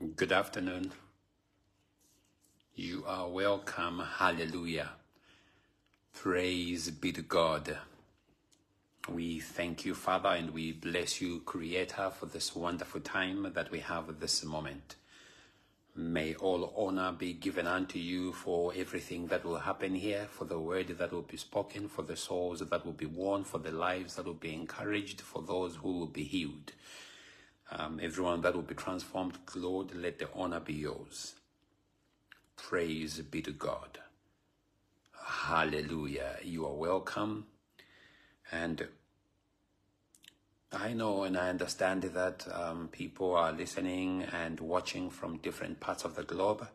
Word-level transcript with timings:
Good 0.00 0.32
afternoon. 0.32 0.92
You 2.74 3.04
are 3.06 3.28
welcome. 3.28 4.00
Hallelujah. 4.00 4.90
Praise 6.12 6.90
be 6.90 7.12
to 7.12 7.22
God. 7.22 7.78
We 9.08 9.38
thank 9.38 9.84
you, 9.84 9.94
Father, 9.94 10.30
and 10.30 10.50
we 10.50 10.72
bless 10.72 11.20
you, 11.20 11.40
Creator, 11.40 12.10
for 12.10 12.26
this 12.26 12.56
wonderful 12.56 13.02
time 13.02 13.52
that 13.54 13.70
we 13.70 13.78
have 13.78 14.08
at 14.08 14.20
this 14.20 14.44
moment. 14.44 14.96
May 15.94 16.34
all 16.34 16.74
honor 16.76 17.12
be 17.12 17.32
given 17.32 17.68
unto 17.68 18.00
you 18.00 18.32
for 18.32 18.72
everything 18.76 19.28
that 19.28 19.44
will 19.44 19.58
happen 19.58 19.94
here, 19.94 20.26
for 20.28 20.44
the 20.44 20.58
word 20.58 20.88
that 20.98 21.12
will 21.12 21.22
be 21.22 21.36
spoken, 21.36 21.88
for 21.88 22.02
the 22.02 22.16
souls 22.16 22.60
that 22.60 22.84
will 22.84 22.92
be 22.92 23.06
won, 23.06 23.44
for 23.44 23.58
the 23.58 23.70
lives 23.70 24.16
that 24.16 24.26
will 24.26 24.34
be 24.34 24.54
encouraged, 24.54 25.20
for 25.20 25.40
those 25.40 25.76
who 25.76 25.92
will 25.92 26.06
be 26.08 26.24
healed. 26.24 26.72
Um, 27.70 27.98
everyone 28.02 28.40
that 28.42 28.54
will 28.54 28.62
be 28.62 28.74
transformed, 28.74 29.38
Lord, 29.54 29.94
let 29.94 30.18
the 30.18 30.28
honor 30.34 30.60
be 30.60 30.74
yours. 30.74 31.34
Praise 32.56 33.20
be 33.20 33.42
to 33.42 33.52
God. 33.52 33.98
Hallelujah. 35.24 36.36
You 36.42 36.66
are 36.66 36.74
welcome. 36.74 37.46
And 38.52 38.86
I 40.72 40.92
know 40.92 41.24
and 41.24 41.36
I 41.36 41.48
understand 41.48 42.02
that 42.02 42.46
um, 42.52 42.88
people 42.88 43.34
are 43.34 43.52
listening 43.52 44.24
and 44.32 44.60
watching 44.60 45.08
from 45.08 45.38
different 45.38 45.80
parts 45.80 46.04
of 46.04 46.16
the 46.16 46.24
globe. 46.24 46.68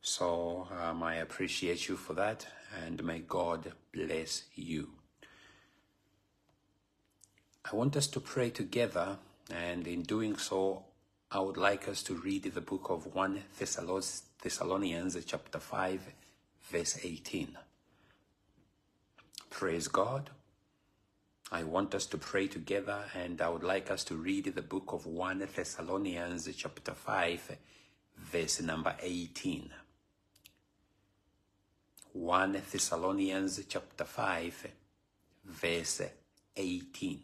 So 0.00 0.68
um, 0.82 1.02
I 1.02 1.16
appreciate 1.16 1.88
you 1.88 1.96
for 1.96 2.14
that 2.14 2.46
and 2.84 3.02
may 3.02 3.20
God 3.20 3.72
bless 3.92 4.44
you. 4.54 4.90
I 7.70 7.74
want 7.74 7.96
us 7.96 8.06
to 8.08 8.20
pray 8.20 8.50
together, 8.50 9.18
and 9.50 9.86
in 9.86 10.02
doing 10.02 10.36
so, 10.36 10.84
I 11.30 11.40
would 11.40 11.56
like 11.56 11.88
us 11.88 12.02
to 12.04 12.14
read 12.14 12.44
the 12.44 12.60
book 12.60 12.86
of 12.90 13.14
1 13.14 13.42
Thessalonians, 13.58 15.24
chapter 15.24 15.58
5, 15.58 16.00
verse 16.70 16.98
18. 17.02 17.56
Praise 19.50 19.88
God. 19.88 20.30
I 21.50 21.62
want 21.62 21.94
us 21.94 22.06
to 22.06 22.18
pray 22.18 22.48
together, 22.48 23.04
and 23.14 23.40
I 23.40 23.48
would 23.48 23.62
like 23.62 23.90
us 23.90 24.02
to 24.04 24.16
read 24.16 24.52
the 24.54 24.62
book 24.62 24.92
of 24.92 25.06
1 25.06 25.48
Thessalonians, 25.54 26.48
chapter 26.56 26.92
5, 26.92 27.56
verse 28.18 28.60
number 28.60 28.96
18. 29.00 29.70
1 32.12 32.62
Thessalonians, 32.72 33.60
chapter 33.68 34.04
5, 34.04 34.66
verse 35.44 36.02
18. 36.56 37.20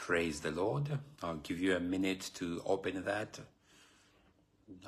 Praise 0.00 0.40
the 0.40 0.50
Lord. 0.50 0.98
I'll 1.22 1.36
give 1.36 1.60
you 1.60 1.76
a 1.76 1.78
minute 1.78 2.30
to 2.36 2.62
open 2.64 3.04
that. 3.04 3.38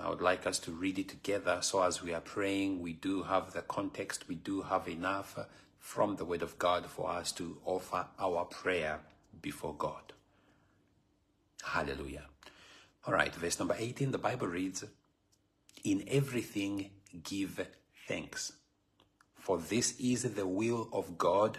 I 0.01 0.09
would 0.09 0.23
like 0.23 0.47
us 0.47 0.59
to 0.61 0.73
read 0.73 0.99
it 0.99 1.11
together 1.11 1.59
so 1.61 1.83
as 1.83 2.03
we 2.03 2.15
are 2.15 2.21
praying, 2.23 2.81
we 2.81 2.95
do 2.95 3.23
have 3.25 3.53
the 3.53 3.61
context, 3.61 4.27
we 4.27 4.37
do 4.37 4.63
have 4.63 4.89
enough 4.89 5.39
from 5.79 6.17
the 6.17 6.25
Word 6.25 6.41
of 6.41 6.59
God 6.59 6.87
for 6.87 7.11
us 7.11 7.31
to 7.33 7.59
offer 7.67 8.07
our 8.19 8.47
prayer 8.47 9.01
before 9.43 9.75
God. 9.75 10.15
Hallelujah. 11.63 12.25
All 13.07 13.13
right, 13.13 13.35
verse 13.35 13.59
number 13.59 13.77
18, 13.79 14.13
the 14.13 14.19
Bible 14.19 14.47
reads, 14.47 14.83
In 15.85 16.05
everything 16.09 16.89
give 17.23 17.65
thanks, 18.09 18.55
for 19.35 19.59
this 19.59 19.95
is 20.01 20.23
the 20.23 20.47
will 20.47 20.89
of 20.91 21.19
God 21.19 21.59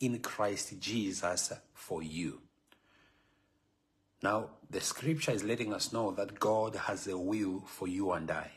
in 0.00 0.18
Christ 0.18 0.80
Jesus 0.80 1.52
for 1.72 2.02
you. 2.02 2.40
Now, 4.22 4.50
the 4.68 4.80
scripture 4.80 5.32
is 5.32 5.44
letting 5.44 5.72
us 5.72 5.92
know 5.92 6.10
that 6.12 6.38
God 6.38 6.76
has 6.76 7.06
a 7.06 7.16
will 7.16 7.60
for 7.66 7.88
you 7.88 8.12
and 8.12 8.30
I. 8.30 8.50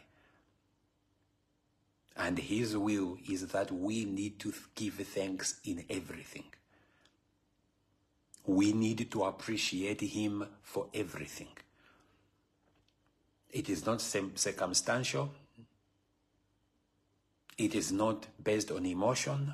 And 2.18 2.38
His 2.38 2.78
will 2.78 3.18
is 3.30 3.48
that 3.48 3.72
we 3.72 4.06
need 4.06 4.40
to 4.40 4.54
give 4.76 4.96
thanks 4.96 5.60
in 5.64 5.86
everything. 5.90 6.44
We 8.46 8.74
need 8.74 9.10
to 9.12 9.24
appreciate 9.24 10.02
Him 10.02 10.46
for 10.62 10.88
everything. 10.94 11.48
It 13.52 13.70
is 13.70 13.86
not 13.86 14.02
circumstantial. 14.02 15.32
It 17.58 17.74
is 17.74 17.92
not 17.92 18.28
based 18.44 18.72
on 18.72 18.86
emotion. 18.86 19.54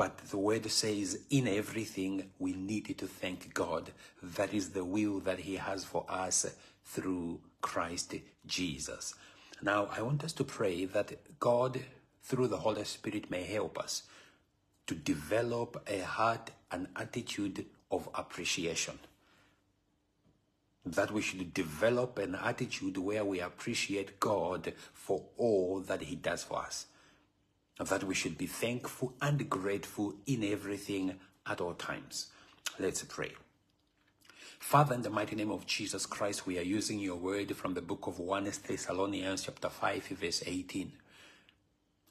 But 0.00 0.16
the 0.30 0.38
word 0.38 0.70
says, 0.70 1.26
in 1.28 1.46
everything, 1.46 2.30
we 2.38 2.54
need 2.54 2.96
to 2.96 3.06
thank 3.06 3.52
God. 3.52 3.90
That 4.22 4.54
is 4.54 4.70
the 4.70 4.82
will 4.82 5.20
that 5.20 5.40
He 5.40 5.56
has 5.56 5.84
for 5.84 6.06
us 6.08 6.46
through 6.86 7.40
Christ 7.60 8.14
Jesus. 8.46 9.12
Now, 9.60 9.90
I 9.94 10.00
want 10.00 10.24
us 10.24 10.32
to 10.32 10.44
pray 10.44 10.86
that 10.86 11.38
God, 11.38 11.80
through 12.22 12.48
the 12.48 12.56
Holy 12.56 12.84
Spirit, 12.84 13.30
may 13.30 13.42
help 13.44 13.78
us 13.78 14.04
to 14.86 14.94
develop 14.94 15.86
a 15.86 16.00
heart 16.00 16.50
and 16.72 16.86
attitude 16.96 17.66
of 17.90 18.08
appreciation. 18.14 18.98
That 20.86 21.10
we 21.10 21.20
should 21.20 21.52
develop 21.52 22.18
an 22.18 22.36
attitude 22.36 22.96
where 22.96 23.26
we 23.26 23.40
appreciate 23.40 24.18
God 24.18 24.72
for 24.94 25.24
all 25.36 25.80
that 25.80 26.00
He 26.00 26.16
does 26.16 26.42
for 26.42 26.60
us. 26.60 26.86
That 27.80 28.04
we 28.04 28.14
should 28.14 28.36
be 28.36 28.46
thankful 28.46 29.14
and 29.22 29.48
grateful 29.48 30.14
in 30.26 30.44
everything 30.44 31.14
at 31.46 31.60
all 31.60 31.74
times. 31.74 32.26
Let's 32.78 33.02
pray. 33.04 33.32
Father, 34.58 34.94
in 34.94 35.02
the 35.02 35.08
mighty 35.10 35.34
name 35.34 35.50
of 35.50 35.66
Jesus 35.66 36.04
Christ, 36.04 36.46
we 36.46 36.58
are 36.58 36.62
using 36.62 36.98
your 36.98 37.16
word 37.16 37.56
from 37.56 37.72
the 37.72 37.80
book 37.80 38.06
of 38.06 38.18
1 38.18 38.44
Thessalonians 38.44 39.44
chapter 39.44 39.70
5, 39.70 40.04
verse 40.08 40.42
18. 40.46 40.92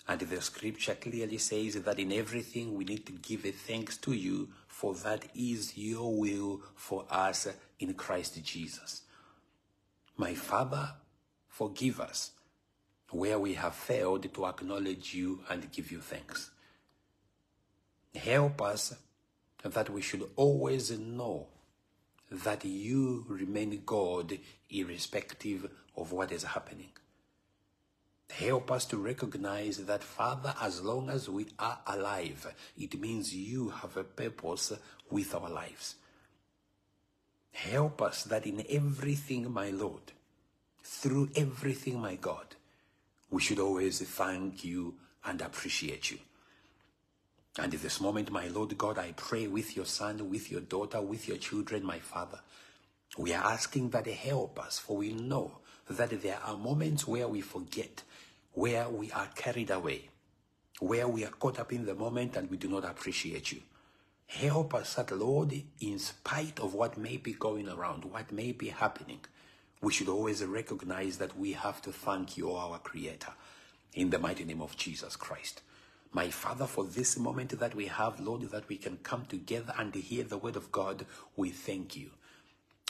And 0.08 0.20
the 0.20 0.42
scripture 0.42 0.96
clearly 0.96 1.38
says 1.38 1.76
that 1.76 2.00
in 2.00 2.12
everything 2.12 2.74
we 2.74 2.84
need 2.84 3.06
to 3.06 3.12
give 3.12 3.46
a 3.46 3.52
thanks 3.52 3.96
to 3.98 4.14
you, 4.14 4.50
for 4.68 4.96
that 4.96 5.26
is 5.36 5.78
your 5.78 6.12
will 6.12 6.62
for 6.76 7.06
us 7.12 7.48
in 7.80 7.94
Christ 7.94 8.44
Jesus. 8.44 9.04
My 10.18 10.34
Father, 10.34 10.94
forgive 11.48 12.02
us 12.02 12.32
where 13.12 13.40
we 13.40 13.54
have 13.56 13.76
failed 13.76 14.32
to 14.34 14.46
acknowledge 14.46 15.14
you 15.14 15.40
and 15.50 15.72
give 15.72 15.92
you 15.92 16.00
thanks. 16.00 16.52
Help 18.16 18.62
us 18.62 18.96
that 19.64 19.90
we 19.90 20.02
should 20.02 20.30
always 20.36 20.92
know 20.92 21.48
that 22.32 22.64
you 22.64 23.26
remain 23.28 23.82
God 23.86 24.38
irrespective 24.70 25.70
of 25.98 26.12
what 26.12 26.32
is 26.32 26.44
happening. 26.44 26.90
Help 28.30 28.72
us 28.72 28.86
to 28.86 28.98
recognize 28.98 29.78
that, 29.86 30.04
Father, 30.04 30.54
as 30.62 30.82
long 30.84 31.10
as 31.10 31.28
we 31.28 31.48
are 31.58 31.80
alive, 31.88 32.54
it 32.78 33.00
means 33.00 33.36
you 33.36 33.70
have 33.70 33.98
a 33.98 34.04
purpose 34.04 34.72
with 35.10 35.34
our 35.34 35.50
lives. 35.50 35.96
Help 37.52 38.02
us 38.02 38.24
that 38.26 38.46
in 38.46 38.64
everything, 38.70 39.52
my 39.52 39.72
Lord, 39.72 40.14
through 40.84 41.30
everything, 41.36 42.00
my 42.00 42.16
God, 42.16 42.56
we 43.30 43.42
should 43.42 43.60
always 43.60 44.02
thank 44.02 44.64
you 44.64 44.96
and 45.26 45.42
appreciate 45.42 46.12
you. 46.12 46.18
And 47.58 47.74
in 47.74 47.82
this 47.82 48.00
moment, 48.00 48.32
my 48.32 48.48
Lord 48.48 48.78
God, 48.78 48.98
I 48.98 49.14
pray 49.16 49.48
with 49.48 49.76
your 49.76 49.86
son, 49.86 50.30
with 50.30 50.52
your 50.52 50.62
daughter, 50.62 51.02
with 51.02 51.28
your 51.28 51.38
children, 51.38 51.84
my 51.84 52.00
Father. 52.00 52.40
We 53.18 53.34
are 53.34 53.44
asking 53.44 53.90
that 53.90 54.08
help 54.08 54.60
us, 54.60 54.80
for 54.80 54.98
we 54.98 55.14
know 55.14 55.60
that 55.90 56.22
there 56.22 56.40
are 56.46 56.56
moments 56.56 57.08
where 57.08 57.28
we 57.28 57.42
forget, 57.42 58.04
where 58.54 58.88
we 58.88 59.12
are 59.12 59.28
carried 59.36 59.72
away, 59.72 60.10
where 60.80 61.08
we 61.08 61.26
are 61.26 61.32
caught 61.32 61.60
up 61.60 61.74
in 61.74 61.86
the 61.86 61.96
moment 61.96 62.36
and 62.38 62.50
we 62.50 62.58
do 62.58 62.70
not 62.70 62.86
appreciate 62.86 63.52
you. 63.52 63.62
Help 64.28 64.76
us 64.76 64.94
that, 64.94 65.12
Lord, 65.12 65.60
in 65.82 65.98
spite 65.98 66.60
of 66.60 66.76
what 66.76 66.98
may 66.98 67.18
be 67.18 67.34
going 67.34 67.68
around, 67.68 68.06
what 68.06 68.32
may 68.32 68.52
be 68.52 68.70
happening, 68.70 69.20
we 69.82 69.94
should 69.94 70.10
always 70.10 70.44
recognize 70.44 71.18
that 71.18 71.38
we 71.38 71.54
have 71.54 71.82
to 71.84 71.92
thank 71.92 72.38
you, 72.38 72.52
our 72.52 72.80
Creator, 72.80 73.32
in 73.94 74.10
the 74.10 74.20
mighty 74.20 74.44
name 74.44 74.62
of 74.62 74.76
Jesus 74.76 75.16
Christ. 75.16 75.62
My 76.12 76.30
Father, 76.30 76.66
for 76.66 76.84
this 76.84 77.18
moment 77.18 77.58
that 77.60 77.76
we 77.76 77.86
have, 77.86 78.20
Lord, 78.20 78.42
that 78.52 78.68
we 78.68 78.78
can 78.78 78.98
come 78.98 79.26
together 79.26 79.74
and 79.78 79.94
hear 79.94 80.24
the 80.24 80.38
word 80.38 80.56
of 80.56 80.72
God, 80.72 81.06
we 81.36 81.52
thank 81.52 81.96
you. 81.96 82.10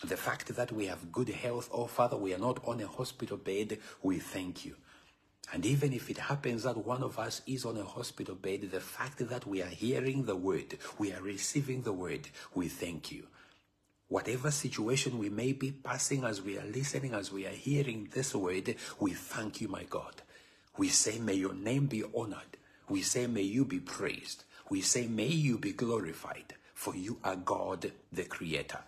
The 0.04 0.18
fact 0.18 0.56
that 0.56 0.72
we 0.72 0.86
have 0.86 1.12
good 1.12 1.30
health, 1.30 1.70
oh 1.74 1.86
Father, 1.86 2.16
we 2.16 2.34
are 2.34 2.40
not 2.40 2.66
on 2.66 2.80
a 2.80 2.88
hospital 2.88 3.38
bed, 3.38 3.80
we 4.02 4.20
thank 4.20 4.66
you. 4.66 4.76
And 5.52 5.66
even 5.66 5.94
if 5.94 6.10
it 6.10 6.18
happens 6.18 6.64
that 6.64 6.78
one 6.78 7.04
of 7.04 7.20
us 7.20 7.42
is 7.46 7.66
on 7.66 7.78
a 7.78 7.84
hospital 7.84 8.36
bed, 8.36 8.70
the 8.72 8.80
fact 8.80 9.28
that 9.30 9.46
we 9.46 9.62
are 9.62 9.68
hearing 9.68 10.24
the 10.24 10.36
word, 10.36 10.78
we 10.98 11.12
are 11.12 11.22
receiving 11.22 11.82
the 11.82 11.94
word, 11.94 12.30
we 12.54 12.68
thank 12.68 13.12
you. 13.12 13.28
Whatever 14.10 14.52
situation 14.52 15.18
we 15.18 15.30
may 15.30 15.54
be 15.54 15.72
passing 15.72 16.24
as 16.24 16.42
we 16.42 16.58
are 16.58 16.66
listening, 16.66 17.14
as 17.14 17.32
we 17.32 17.46
are 17.46 17.50
hearing 17.50 18.10
this 18.12 18.36
word, 18.36 18.76
we 19.00 19.14
thank 19.14 19.62
you, 19.62 19.68
my 19.68 19.84
God. 19.84 20.22
We 20.78 20.90
say, 20.90 21.20
may 21.20 21.36
your 21.36 21.54
name 21.54 21.86
be 21.88 22.04
honored. 22.16 22.58
We 22.90 23.04
say, 23.04 23.28
May 23.28 23.44
you 23.44 23.66
be 23.66 23.80
praised. 23.80 24.44
We 24.70 24.82
say, 24.82 25.06
May 25.06 25.28
you 25.28 25.60
be 25.60 25.74
glorified, 25.74 26.56
for 26.74 26.96
you 26.96 27.20
are 27.24 27.36
God 27.36 27.92
the 28.12 28.24
Creator. 28.24 28.80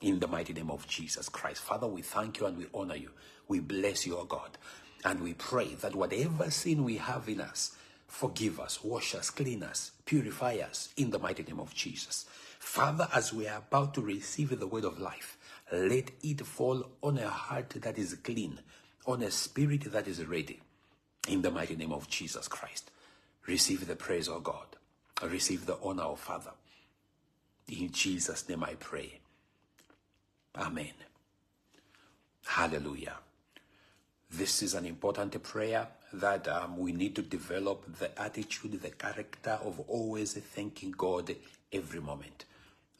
In 0.00 0.20
the 0.20 0.28
mighty 0.28 0.52
name 0.52 0.70
of 0.70 0.86
Jesus 0.86 1.28
Christ. 1.28 1.60
Father, 1.62 1.86
we 1.86 2.02
thank 2.02 2.40
you 2.40 2.46
and 2.46 2.56
we 2.56 2.66
honor 2.72 2.96
you. 2.96 3.10
We 3.48 3.60
bless 3.60 4.06
you, 4.06 4.16
O 4.16 4.24
God. 4.24 4.58
And 5.04 5.20
we 5.20 5.34
pray 5.34 5.74
that 5.80 5.94
whatever 5.94 6.50
sin 6.50 6.84
we 6.84 6.96
have 6.96 7.28
in 7.28 7.40
us, 7.40 7.72
forgive 8.06 8.60
us, 8.60 8.82
wash 8.84 9.14
us, 9.14 9.30
clean 9.30 9.62
us, 9.62 9.92
purify 10.04 10.56
us 10.56 10.88
in 10.96 11.10
the 11.10 11.18
mighty 11.18 11.42
name 11.42 11.60
of 11.60 11.74
Jesus. 11.74 12.26
Father, 12.62 13.06
as 13.12 13.34
we 13.34 13.46
are 13.48 13.58
about 13.58 13.92
to 13.92 14.00
receive 14.00 14.58
the 14.58 14.66
word 14.66 14.84
of 14.84 14.98
life, 14.98 15.36
let 15.72 16.10
it 16.22 16.46
fall 16.46 16.86
on 17.02 17.18
a 17.18 17.28
heart 17.28 17.70
that 17.70 17.98
is 17.98 18.14
clean, 18.14 18.60
on 19.04 19.20
a 19.20 19.30
spirit 19.30 19.92
that 19.92 20.08
is 20.08 20.24
ready. 20.24 20.60
In 21.28 21.42
the 21.42 21.50
mighty 21.50 21.76
name 21.76 21.92
of 21.92 22.08
Jesus 22.08 22.48
Christ. 22.48 22.90
Receive 23.46 23.86
the 23.86 23.96
praise, 23.96 24.28
O 24.28 24.40
God. 24.40 24.64
Receive 25.22 25.66
the 25.66 25.76
honor, 25.82 26.04
O 26.04 26.16
Father. 26.16 26.52
In 27.68 27.90
Jesus' 27.90 28.48
name 28.48 28.64
I 28.64 28.74
pray. 28.74 29.18
Amen. 30.56 30.94
Hallelujah. 32.46 33.16
This 34.30 34.62
is 34.62 34.72
an 34.74 34.86
important 34.86 35.42
prayer 35.42 35.88
that 36.14 36.48
um, 36.48 36.78
we 36.78 36.92
need 36.92 37.16
to 37.16 37.22
develop 37.22 37.98
the 37.98 38.18
attitude, 38.18 38.80
the 38.80 38.90
character 38.90 39.58
of 39.62 39.80
always 39.88 40.32
thanking 40.34 40.92
God 40.92 41.34
every 41.70 42.00
moment. 42.00 42.46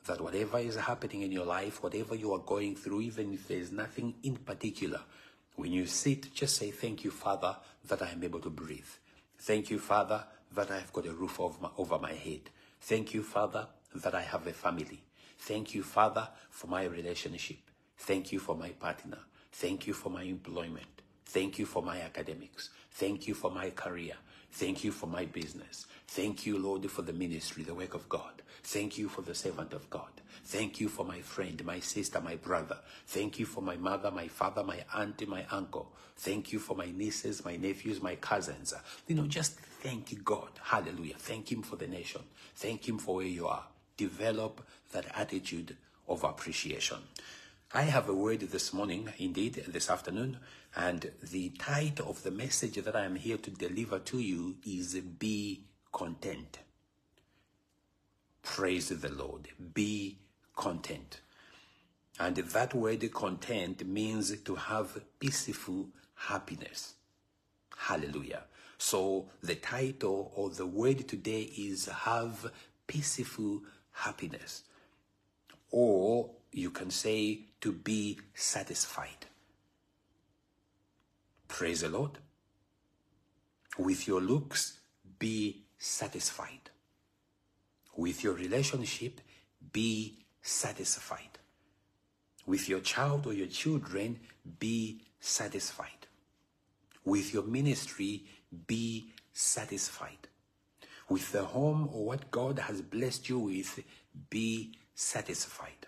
That 0.07 0.21
whatever 0.21 0.59
is 0.59 0.77
happening 0.77 1.23
in 1.23 1.33
your 1.33 1.47
life, 1.47 1.83
whatever 1.83 2.15
you 2.15 2.33
are 2.33 2.41
going 2.41 2.77
through, 2.77 3.03
even 3.03 3.33
if 3.33 3.47
there's 3.47 3.71
nothing 3.71 4.15
in 4.23 4.37
particular, 4.37 5.01
when 5.57 5.73
you 5.73 5.87
sit, 5.87 6.35
just 6.35 6.57
say, 6.57 6.71
Thank 6.71 7.05
you, 7.05 7.11
Father, 7.11 7.57
that 7.87 8.03
I 8.03 8.11
am 8.11 8.25
able 8.25 8.41
to 8.41 8.51
breathe. 8.51 8.85
Thank 9.39 9.71
you, 9.71 9.79
Father, 9.79 10.25
that 10.55 10.71
I 10.71 10.77
have 10.77 10.93
got 10.93 11.07
a 11.07 11.13
roof 11.13 11.41
over 11.41 11.57
my, 11.61 11.69
over 11.79 11.99
my 11.99 12.13
head. 12.13 12.51
Thank 12.81 13.15
you, 13.15 13.23
Father, 13.23 13.67
that 13.95 14.15
I 14.15 14.23
have 14.23 14.47
a 14.47 14.53
family. 14.53 15.03
Thank 15.39 15.75
you, 15.75 15.83
Father, 15.83 16.29
for 16.51 16.67
my 16.67 16.85
relationship. 16.85 17.59
Thank 17.99 18.33
you 18.33 18.39
for 18.39 18.57
my 18.57 18.71
partner. 18.71 19.19
Thank 19.53 19.87
you 19.87 19.93
for 19.93 20.11
my 20.11 20.23
employment. 20.23 21.03
Thank 21.27 21.59
you 21.59 21.67
for 21.67 21.83
my 21.83 22.01
academics. 22.01 22.71
Thank 22.93 23.27
you 23.27 23.35
for 23.35 23.51
my 23.51 23.71
career. 23.71 24.15
Thank 24.53 24.85
you 24.85 24.93
for 24.93 25.07
my 25.07 25.25
business. 25.25 25.87
Thank 26.09 26.45
you, 26.45 26.59
Lord, 26.59 26.91
for 26.91 27.03
the 27.03 27.13
ministry, 27.13 27.65
the 27.65 27.75
work 27.75 27.95
of 27.95 28.09
God. 28.09 28.43
Thank 28.63 28.99
you 28.99 29.09
for 29.09 29.23
the 29.23 29.35
servant 29.35 29.73
of 29.73 29.89
God. 29.89 30.11
Thank 30.45 30.79
you 30.79 30.89
for 30.89 31.05
my 31.05 31.21
friend, 31.21 31.65
my 31.65 31.81
sister, 31.81 32.21
my 32.21 32.37
brother. 32.37 32.79
Thank 33.07 33.39
you 33.39 33.47
for 33.47 33.63
my 33.63 33.77
mother, 33.77 34.11
my 34.11 34.29
father, 34.29 34.63
my 34.63 34.85
auntie, 34.95 35.27
my 35.27 35.47
uncle. 35.51 35.91
Thank 36.17 36.53
you 36.53 36.59
for 36.59 36.77
my 36.77 36.91
nieces, 36.95 37.45
my 37.45 37.57
nephews, 37.57 38.03
my 38.03 38.17
cousins. 38.17 38.75
You 39.07 39.15
know, 39.15 39.27
just 39.27 39.59
thank 39.59 40.23
God. 40.23 40.51
Hallelujah. 40.63 41.15
Thank 41.17 41.51
Him 41.51 41.63
for 41.63 41.77
the 41.77 41.87
nation. 41.87 42.23
Thank 42.57 42.87
Him 42.87 42.99
for 42.99 43.17
where 43.17 43.27
you 43.27 43.47
are. 43.47 43.65
Develop 43.97 44.67
that 44.93 45.07
attitude 45.15 45.77
of 46.09 46.25
appreciation. 46.25 46.99
I 47.73 47.83
have 47.83 48.11
a 48.11 48.15
word 48.15 48.41
this 48.41 48.75
morning, 48.75 49.09
indeed, 49.19 49.65
this 49.67 49.89
afternoon, 49.89 50.37
and 50.75 51.11
the 51.23 51.51
title 51.51 52.09
of 52.09 52.23
the 52.23 52.31
message 52.31 52.77
that 52.77 52.97
I 52.97 53.05
am 53.05 53.17
here 53.17 53.37
to 53.37 53.51
deliver 53.51 53.99
to 53.99 54.19
you 54.19 54.57
is 54.67 54.95
Be 54.95 55.65
Content. 55.93 56.59
Praise 58.43 58.89
the 58.89 59.11
Lord. 59.11 59.49
Be 59.75 60.19
content. 60.57 61.21
And 62.19 62.37
that 62.37 62.75
word 62.75 63.13
content 63.13 63.87
means 63.87 64.41
to 64.41 64.55
have 64.55 65.01
peaceful 65.19 65.89
happiness. 66.15 66.95
Hallelujah. 67.77 68.45
So 68.79 69.29
the 69.43 69.55
title 69.55 70.33
or 70.35 70.51
the 70.51 70.67
word 70.67 71.07
today 71.07 71.43
is 71.43 71.87
have 71.87 72.51
peaceful 72.87 73.63
happiness. 73.93 74.65
Or 75.71 76.31
you 76.51 76.71
can 76.71 76.91
say 76.91 77.41
to 77.61 77.73
be 77.73 78.19
satisfied. 78.35 79.27
Praise 81.53 81.83
the 81.83 81.91
Lord. 81.91 82.13
With 83.79 84.09
your 84.09 84.23
looks, 84.23 84.79
be 85.19 85.67
satisfied. 85.77 86.71
With 87.95 88.25
your 88.25 88.33
relationship, 88.33 89.21
be 89.71 90.25
satisfied. 90.41 91.39
With 92.47 92.71
your 92.71 92.81
child 92.81 93.27
or 93.27 93.35
your 93.35 93.49
children, 93.49 94.19
be 94.59 95.03
satisfied. 95.21 96.07
With 97.05 97.35
your 97.35 97.45
ministry, 97.45 98.25
be 98.67 99.13
satisfied. 99.35 100.29
With 101.11 101.33
the 101.33 101.45
home 101.45 101.91
or 101.93 102.07
what 102.07 102.31
God 102.31 102.61
has 102.61 102.81
blessed 102.81 103.29
you 103.29 103.39
with, 103.39 103.79
be 104.31 104.73
satisfied. 104.95 105.87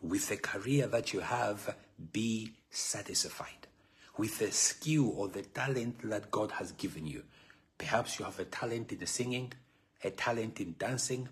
With 0.00 0.28
the 0.30 0.38
career 0.38 0.86
that 0.86 1.12
you 1.12 1.20
have, 1.20 1.76
be 2.10 2.54
satisfied. 2.70 3.57
With 4.18 4.38
the 4.38 4.52
skill 4.52 5.14
or 5.16 5.28
the 5.28 5.42
talent 5.42 6.08
that 6.10 6.30
God 6.30 6.50
has 6.52 6.72
given 6.72 7.06
you. 7.06 7.22
Perhaps 7.78 8.18
you 8.18 8.24
have 8.24 8.38
a 8.38 8.44
talent 8.44 8.92
in 8.92 9.06
singing, 9.06 9.52
a 10.04 10.10
talent 10.10 10.60
in 10.60 10.74
dancing, 10.78 11.28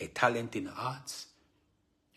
a 0.00 0.08
talent 0.08 0.56
in 0.56 0.68
arts, 0.68 1.28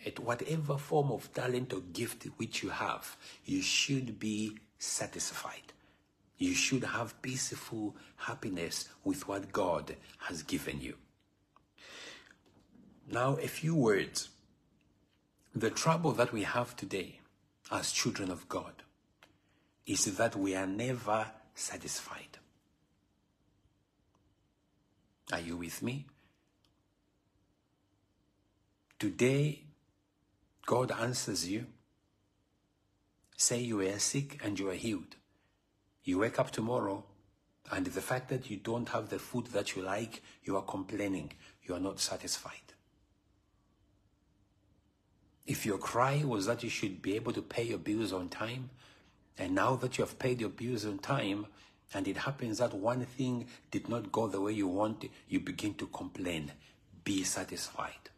at 0.06 0.20
whatever 0.20 0.78
form 0.78 1.12
of 1.12 1.32
talent 1.34 1.74
or 1.74 1.82
gift 1.94 2.24
which 2.38 2.64
you 2.64 2.70
have, 2.70 3.16
you 3.46 3.62
should 3.62 4.20
be 4.20 4.58
satisfied. 4.80 5.74
You 6.38 6.56
should 6.56 6.84
have 6.84 7.22
peaceful 7.22 7.96
happiness 8.16 8.90
with 9.04 9.28
what 9.28 9.52
God 9.52 9.96
has 10.18 10.42
given 10.42 10.82
you. 10.82 10.96
Now, 13.12 13.36
a 13.36 13.48
few 13.48 13.76
words. 13.76 14.30
The 15.54 15.70
trouble 15.70 16.14
that 16.14 16.34
we 16.34 16.44
have 16.44 16.76
today 16.76 17.20
as 17.70 17.92
children 17.92 18.32
of 18.32 18.50
God 18.50 18.81
is 19.86 20.06
that 20.18 20.36
we 20.36 20.56
are 20.56 20.68
never 20.68 21.26
satisfied. 21.56 22.38
Are 25.32 25.40
you 25.40 25.58
with 25.58 25.82
me? 25.82 26.06
Today, 29.00 29.64
God 30.66 30.92
answers 30.92 31.50
you. 31.50 31.66
Say 33.36 33.60
you 33.60 33.82
are 33.82 34.00
sick 34.00 34.40
and 34.44 34.60
you 34.60 34.70
are 34.70 34.76
healed. 34.76 35.16
You 36.04 36.20
wake 36.20 36.38
up 36.40 36.52
tomorrow, 36.52 37.04
and 37.72 37.86
the 37.86 38.02
fact 38.02 38.30
that 38.30 38.50
you 38.50 38.58
don't 38.58 38.90
have 38.90 39.10
the 39.10 39.20
food 39.20 39.48
that 39.48 39.76
you 39.76 39.82
like, 39.82 40.22
you 40.44 40.56
are 40.58 40.62
complaining. 40.62 41.32
You 41.64 41.76
are 41.76 41.80
not 41.80 42.00
satisfied. 42.00 42.74
If 45.46 45.66
your 45.66 45.78
cry 45.78 46.24
was 46.24 46.46
that 46.46 46.64
you 46.64 46.70
should 46.70 47.02
be 47.02 47.16
able 47.16 47.34
to 47.34 47.42
pay 47.42 47.64
your 47.64 47.78
bills 47.78 48.14
on 48.14 48.30
time, 48.30 48.70
and 49.38 49.56
now 49.56 49.76
that 49.78 49.98
you 49.98 50.04
have 50.04 50.20
paid 50.20 50.42
your 50.42 50.50
bills 50.50 50.86
on 50.86 51.00
time, 51.00 51.48
and 51.94 52.08
it 52.08 52.18
happens 52.18 52.60
that 52.60 52.74
one 52.74 53.06
thing 53.06 53.48
did 53.70 53.90
not 53.90 54.12
go 54.12 54.28
the 54.28 54.40
way 54.40 54.54
you 54.54 54.68
want, 54.68 55.06
you 55.28 55.40
begin 55.40 55.74
to 55.76 55.88
complain. 55.88 56.52
Be 57.04 57.24
satisfied. 57.24 58.10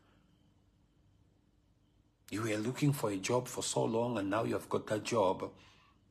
You 2.30 2.42
were 2.44 2.58
looking 2.58 2.94
for 2.94 3.12
a 3.12 3.18
job 3.18 3.48
for 3.48 3.64
so 3.64 3.84
long 3.86 4.18
and 4.18 4.30
now 4.30 4.44
you 4.44 4.54
have 4.54 4.70
got 4.70 4.88
that 4.88 5.04
job, 5.04 5.50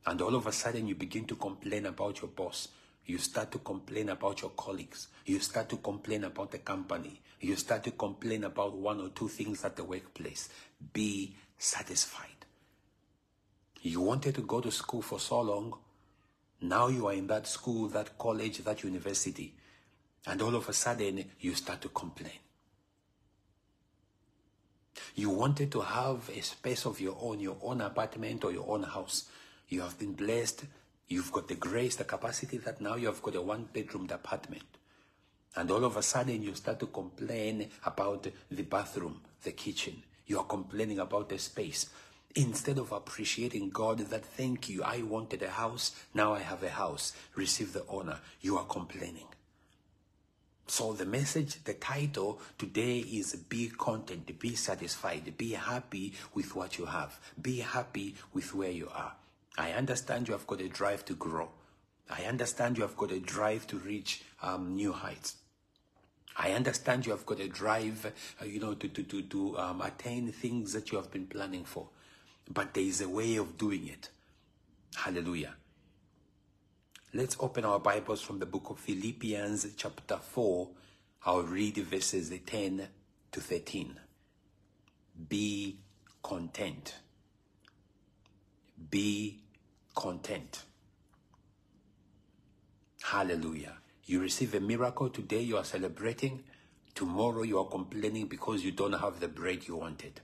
and 0.05 0.21
all 0.21 0.35
of 0.35 0.47
a 0.47 0.51
sudden 0.51 0.87
you 0.87 0.95
begin 0.95 1.25
to 1.25 1.35
complain 1.35 1.85
about 1.85 2.21
your 2.21 2.29
boss. 2.31 2.69
You 3.05 3.17
start 3.17 3.51
to 3.51 3.59
complain 3.59 4.09
about 4.09 4.41
your 4.41 4.51
colleagues. 4.51 5.07
You 5.25 5.39
start 5.39 5.69
to 5.69 5.77
complain 5.77 6.23
about 6.23 6.51
the 6.51 6.59
company. 6.59 7.21
You 7.41 7.55
start 7.57 7.83
to 7.83 7.91
complain 7.91 8.45
about 8.45 8.75
one 8.75 9.01
or 9.01 9.09
two 9.09 9.27
things 9.27 9.65
at 9.65 9.75
the 9.75 9.83
workplace. 9.83 10.49
Be 10.93 11.35
satisfied. 11.57 12.42
You 13.83 13.99
wanted 13.99 14.35
to 14.35 14.41
go 14.41 14.61
to 14.61 14.71
school 14.71 15.01
for 15.01 15.19
so 15.19 15.41
long. 15.41 15.77
Now 16.61 16.87
you 16.87 17.07
are 17.07 17.13
in 17.13 17.27
that 17.27 17.45
school, 17.47 17.89
that 17.89 18.17
college, 18.17 18.59
that 18.59 18.81
university. 18.81 19.53
And 20.25 20.41
all 20.41 20.55
of 20.55 20.69
a 20.69 20.73
sudden 20.73 21.25
you 21.41 21.53
start 21.53 21.81
to 21.81 21.89
complain. 21.89 22.39
You 25.15 25.31
wanted 25.31 25.69
to 25.73 25.81
have 25.81 26.29
a 26.29 26.39
space 26.41 26.85
of 26.85 27.01
your 27.01 27.17
own, 27.19 27.41
your 27.41 27.57
own 27.61 27.81
apartment 27.81 28.45
or 28.45 28.53
your 28.53 28.69
own 28.69 28.83
house. 28.83 29.25
You 29.67 29.81
have 29.81 29.99
been 29.99 30.13
blessed. 30.13 30.63
You've 31.09 31.33
got 31.33 31.49
the 31.49 31.55
grace, 31.55 31.97
the 31.97 32.05
capacity 32.05 32.59
that 32.59 32.79
now 32.79 32.95
you 32.95 33.07
have 33.07 33.21
got 33.21 33.35
a 33.35 33.41
one 33.41 33.67
bedroom 33.73 34.07
apartment. 34.09 34.63
And 35.57 35.69
all 35.69 35.83
of 35.83 35.97
a 35.97 36.01
sudden 36.01 36.41
you 36.41 36.55
start 36.55 36.79
to 36.79 36.87
complain 36.87 37.69
about 37.85 38.27
the 38.49 38.63
bathroom, 38.63 39.21
the 39.43 39.51
kitchen. 39.51 40.01
You 40.25 40.39
are 40.39 40.45
complaining 40.45 40.99
about 40.99 41.27
the 41.27 41.37
space. 41.37 41.89
Instead 42.35 42.79
of 42.79 42.91
appreciating 42.91 43.69
God 43.69 43.99
that 43.99 44.25
thank 44.25 44.67
you, 44.67 44.81
I 44.83 45.03
wanted 45.03 45.43
a 45.43 45.51
house, 45.51 45.91
now 46.15 46.33
I 46.33 46.39
have 46.39 46.63
a 46.63 46.69
house. 46.69 47.13
Receive 47.35 47.73
the 47.73 47.85
honor. 47.87 48.19
You 48.41 48.57
are 48.57 48.65
complaining. 48.65 49.27
So 50.65 50.93
the 50.93 51.05
message, 51.05 51.63
the 51.63 51.75
title 51.75 52.39
today 52.57 52.99
is 52.99 53.35
be 53.35 53.69
content, 53.69 54.39
be 54.39 54.55
satisfied, 54.55 55.37
be 55.37 55.51
happy 55.51 56.13
with 56.33 56.55
what 56.55 56.77
you 56.77 56.85
have, 56.85 57.19
be 57.39 57.59
happy 57.59 58.15
with 58.33 58.55
where 58.55 58.71
you 58.71 58.89
are. 58.91 59.13
I 59.57 59.71
understand 59.73 60.27
you 60.27 60.33
have 60.33 60.47
got 60.47 60.61
a 60.61 60.69
drive 60.69 61.05
to 61.05 61.13
grow. 61.13 61.49
I 62.09 62.23
understand 62.23 62.77
you 62.77 62.83
have 62.83 62.97
got 62.97 63.11
a 63.11 63.19
drive 63.19 63.67
to 63.67 63.77
reach 63.77 64.23
um, 64.41 64.75
new 64.75 64.91
heights. 64.93 65.35
I 66.35 66.53
understand 66.53 67.05
you 67.05 67.11
have 67.11 67.25
got 67.25 67.39
a 67.39 67.47
drive, 67.47 68.11
uh, 68.41 68.45
you 68.45 68.59
know, 68.59 68.73
to, 68.73 68.87
to, 68.87 69.03
to, 69.03 69.21
to 69.21 69.57
um, 69.59 69.81
attain 69.81 70.31
things 70.31 70.73
that 70.73 70.91
you 70.91 70.97
have 70.97 71.11
been 71.11 71.27
planning 71.27 71.63
for. 71.63 71.89
But 72.49 72.73
there 72.73 72.83
is 72.83 73.01
a 73.01 73.09
way 73.09 73.37
of 73.37 73.57
doing 73.57 73.87
it. 73.87 74.09
Hallelujah. 74.95 75.55
Let's 77.13 77.37
open 77.39 77.63
our 77.65 77.79
Bibles 77.79 78.21
from 78.21 78.39
the 78.39 78.45
book 78.45 78.69
of 78.69 78.79
Philippians, 78.79 79.67
chapter 79.75 80.17
4. 80.17 80.67
I'll 81.25 81.43
read 81.43 81.77
verses 81.77 82.33
10 82.45 82.87
to 83.31 83.39
13. 83.39 83.99
Be 85.29 85.77
content. 86.21 86.95
Be 88.89 89.39
content. 89.95 90.63
Hallelujah. 93.03 93.77
You 94.05 94.19
receive 94.19 94.55
a 94.55 94.59
miracle 94.59 95.09
today, 95.09 95.41
you 95.41 95.57
are 95.57 95.63
celebrating. 95.63 96.43
Tomorrow, 96.95 97.43
you 97.43 97.59
are 97.59 97.65
complaining 97.65 98.27
because 98.27 98.63
you 98.63 98.71
don't 98.71 98.93
have 98.93 99.19
the 99.19 99.27
bread 99.27 99.67
you 99.67 99.77
wanted. 99.77 100.19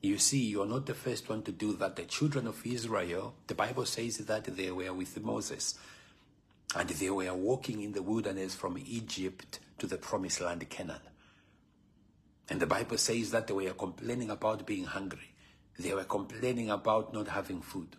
You 0.00 0.18
see, 0.18 0.44
you 0.44 0.62
are 0.62 0.66
not 0.66 0.86
the 0.86 0.94
first 0.94 1.28
one 1.28 1.42
to 1.42 1.52
do 1.52 1.72
that. 1.74 1.96
The 1.96 2.04
children 2.04 2.46
of 2.46 2.64
Israel, 2.66 3.34
the 3.46 3.54
Bible 3.54 3.86
says 3.86 4.18
that 4.18 4.44
they 4.44 4.70
were 4.70 4.92
with 4.92 5.22
Moses 5.22 5.78
and 6.76 6.88
they 6.88 7.10
were 7.10 7.34
walking 7.34 7.82
in 7.82 7.92
the 7.92 8.02
wilderness 8.02 8.54
from 8.54 8.78
Egypt 8.78 9.60
to 9.78 9.86
the 9.86 9.96
promised 9.96 10.40
land, 10.40 10.68
Canaan. 10.68 11.00
And 12.48 12.60
the 12.60 12.66
Bible 12.66 12.98
says 12.98 13.30
that 13.32 13.46
they 13.46 13.54
were 13.54 13.70
complaining 13.70 14.30
about 14.30 14.66
being 14.66 14.84
hungry. 14.84 15.32
They 15.78 15.92
were 15.94 16.04
complaining 16.04 16.70
about 16.70 17.12
not 17.12 17.28
having 17.28 17.60
food. 17.60 17.96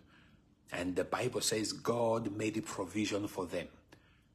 And 0.72 0.96
the 0.96 1.04
Bible 1.04 1.40
says 1.40 1.72
God 1.72 2.36
made 2.36 2.56
a 2.56 2.62
provision 2.62 3.26
for 3.28 3.46
them 3.46 3.68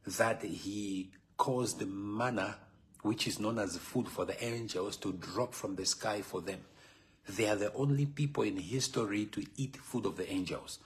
that 0.05 0.43
he 0.43 1.12
caused 1.38 1.86
manna, 1.86 2.58
which 3.01 3.27
is 3.27 3.39
known 3.39 3.60
as 3.60 3.77
food 3.77 4.08
for 4.08 4.25
the 4.25 4.43
angels, 4.43 4.98
to 4.98 5.13
drop 5.13 5.53
from 5.53 5.75
the 5.75 5.86
sky 5.86 6.22
for 6.22 6.41
them. 6.41 6.60
They 7.27 7.48
are 7.48 7.56
the 7.56 7.74
only 7.74 8.06
people 8.06 8.44
in 8.44 8.58
history 8.58 9.25
to 9.27 9.46
eat 9.58 9.77
food 9.77 10.06
of 10.06 10.18
the 10.18 10.32
angels. 10.32 10.80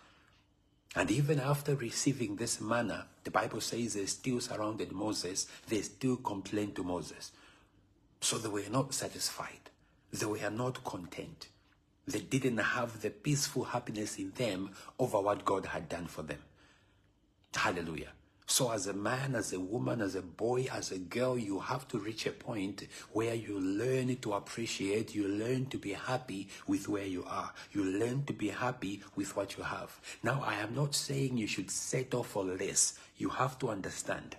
And 0.95 1.11
even 1.11 1.39
after 1.39 1.75
receiving 1.75 2.35
this 2.35 2.61
manna, 2.61 3.05
the 3.23 3.31
Bible 3.31 3.61
says 3.61 3.93
they 3.93 4.05
still 4.05 4.39
surrounded 4.39 4.91
Moses, 4.91 5.47
they 5.67 5.81
still 5.81 6.17
complained 6.17 6.75
to 6.75 6.83
Moses. 6.83 7.31
So 8.21 8.37
they 8.37 8.49
were 8.49 8.63
not 8.71 8.93
satisfied. 8.93 9.69
They 10.11 10.25
were 10.25 10.49
not 10.49 10.83
content. 10.83 11.47
They 12.07 12.21
didn't 12.21 12.57
have 12.57 13.01
the 13.01 13.09
peaceful 13.09 13.65
happiness 13.65 14.17
in 14.17 14.31
them 14.31 14.71
over 14.97 15.19
what 15.19 15.43
God 15.43 15.65
had 15.67 15.89
done 15.89 16.07
for 16.07 16.21
them. 16.21 16.39
Hallelujah. 17.53 18.13
So, 18.49 18.71
as 18.71 18.87
a 18.87 18.93
man, 18.93 19.35
as 19.35 19.51
a 19.51 19.59
woman, 19.59 19.99
as 20.01 20.15
a 20.15 20.21
boy, 20.21 20.67
as 20.71 20.93
a 20.93 20.97
girl, 20.97 21.37
you 21.37 21.59
have 21.59 21.85
to 21.89 21.99
reach 21.99 22.25
a 22.25 22.31
point 22.31 22.87
where 23.11 23.35
you 23.35 23.59
learn 23.59 24.15
to 24.15 24.33
appreciate, 24.33 25.13
you 25.13 25.27
learn 25.27 25.65
to 25.65 25.77
be 25.77 25.91
happy 25.91 26.47
with 26.65 26.87
where 26.87 27.05
you 27.05 27.25
are, 27.25 27.53
you 27.73 27.83
learn 27.83 28.23
to 28.23 28.31
be 28.31 28.47
happy 28.47 29.03
with 29.17 29.35
what 29.35 29.57
you 29.57 29.63
have. 29.63 29.99
Now, 30.23 30.41
I 30.45 30.55
am 30.55 30.73
not 30.73 30.95
saying 30.95 31.37
you 31.37 31.45
should 31.45 31.69
settle 31.69 32.23
for 32.23 32.45
less. 32.45 32.97
You 33.17 33.27
have 33.29 33.59
to 33.59 33.69
understand. 33.69 34.37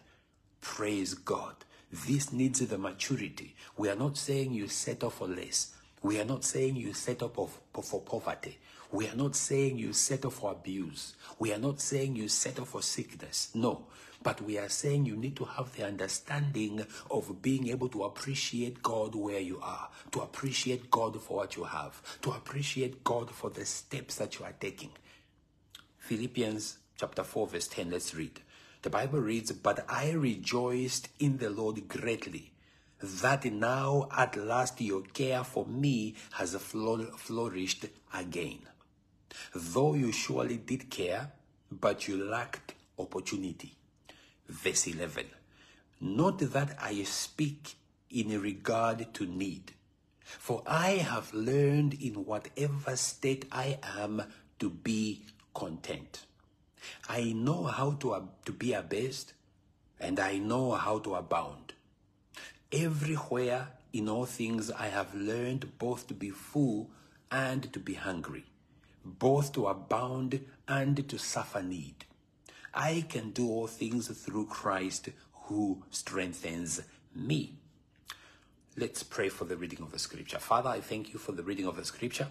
Praise 0.63 1.13
God. 1.13 1.57
This 1.93 2.33
needs 2.33 2.61
the 2.61 2.79
maturity. 2.79 3.57
We 3.77 3.91
are 3.91 3.95
not 3.95 4.17
saying 4.17 4.55
you 4.55 4.69
settle 4.69 5.11
for 5.11 5.29
less. 5.29 5.75
We 6.03 6.19
are 6.19 6.25
not 6.25 6.45
saying 6.45 6.77
you 6.77 6.95
settle 6.95 7.29
for 7.29 8.01
poverty. 8.01 8.59
We 8.91 9.07
are 9.07 9.17
not 9.17 9.37
saying 9.37 9.79
you 9.79 9.93
settle 9.93 10.31
for 10.31 10.53
abuse. 10.53 11.15
We 11.39 11.53
are 11.53 11.59
not 11.59 11.79
saying 11.81 12.17
you 12.17 12.29
settle 12.29 12.65
for 12.65 12.81
sickness. 12.81 13.51
No. 13.55 13.85
But 14.23 14.43
we 14.43 14.59
are 14.59 14.69
saying 14.69 15.07
you 15.07 15.17
need 15.17 15.37
to 15.37 15.45
have 15.45 15.75
the 15.77 15.87
understanding 15.87 16.85
of 17.11 17.41
being 17.41 17.69
able 17.69 17.89
to 17.91 18.05
appreciate 18.05 18.83
God 18.83 19.15
where 19.15 19.41
you 19.41 19.61
are, 19.63 19.89
to 20.13 20.21
appreciate 20.21 20.91
God 20.91 21.21
for 21.23 21.39
what 21.39 21.57
you 21.57 21.65
have, 21.65 22.03
to 22.23 22.31
appreciate 22.33 23.05
God 23.05 23.31
for 23.31 23.51
the 23.51 23.65
steps 23.65 24.17
that 24.17 24.39
you 24.39 24.45
are 24.45 24.55
taking. 24.59 24.91
Philippians 25.99 26.79
chapter 26.97 27.23
4, 27.23 27.47
verse 27.47 27.69
10, 27.69 27.91
let's 27.91 28.15
read. 28.15 28.41
The 28.83 28.91
Bible 28.91 29.21
reads, 29.21 29.53
But 29.53 29.85
I 29.89 30.11
rejoiced 30.13 31.09
in 31.19 31.39
the 31.39 31.51
Lord 31.51 31.87
greatly 31.89 32.53
that 33.01 33.45
now 33.45 34.09
at 34.17 34.37
last 34.37 34.81
your 34.81 35.03
care 35.03 35.45
for 35.45 35.65
me 35.67 36.15
has 36.33 36.55
flourished 36.57 37.87
again. 38.13 38.59
Though 39.55 39.95
you 39.95 40.11
surely 40.11 40.57
did 40.57 40.91
care, 40.91 41.31
but 41.71 42.09
you 42.09 42.25
lacked 42.25 42.75
opportunity. 42.99 43.78
Verse 44.49 44.87
11. 44.87 45.27
Not 46.01 46.39
that 46.39 46.77
I 46.81 47.03
speak 47.03 47.75
in 48.11 48.41
regard 48.41 49.13
to 49.15 49.27
need, 49.27 49.73
for 50.21 50.63
I 50.67 50.91
have 50.93 51.33
learned 51.35 51.95
in 51.95 52.25
whatever 52.25 52.97
state 52.97 53.47
I 53.53 53.79
am 53.83 54.23
to 54.59 54.71
be 54.71 55.23
content. 55.55 56.25
I 57.09 57.33
know 57.33 57.65
how 57.65 57.93
to, 57.93 58.29
to 58.45 58.53
be 58.53 58.73
abased, 58.73 59.33
and 60.01 60.19
I 60.21 60.39
know 60.39 60.73
how 60.73 61.01
to 61.01 61.17
abound. 61.17 61.75
Everywhere 62.73 63.69
in 63.93 64.09
all 64.09 64.27
things 64.27 64.71
I 64.71 64.87
have 64.89 65.15
learned 65.15 65.79
both 65.79 66.07
to 66.09 66.15
be 66.15 66.31
full 66.31 66.91
and 67.31 67.73
to 67.73 67.81
be 67.81 67.95
hungry 67.95 68.45
both 69.09 69.53
to 69.53 69.67
abound 69.67 70.41
and 70.67 71.09
to 71.09 71.19
suffer 71.19 71.63
need. 71.63 72.05
I 72.79 73.05
can 73.09 73.33
do 73.33 73.51
all 73.51 73.67
things 73.67 74.07
through 74.07 74.47
Christ 74.47 75.09
who 75.47 75.83
strengthens 75.91 76.81
me. 77.13 77.55
Let's 78.77 79.03
pray 79.03 79.31
for 79.31 79.45
the 79.45 79.57
reading 79.57 79.81
of 79.83 79.91
the 79.91 79.99
scripture. 79.99 80.39
Father, 80.39 80.69
I 80.69 80.81
thank 80.81 81.13
you 81.13 81.19
for 81.19 81.33
the 81.33 81.43
reading 81.43 81.67
of 81.67 81.75
the 81.75 81.85
scripture. 81.85 82.29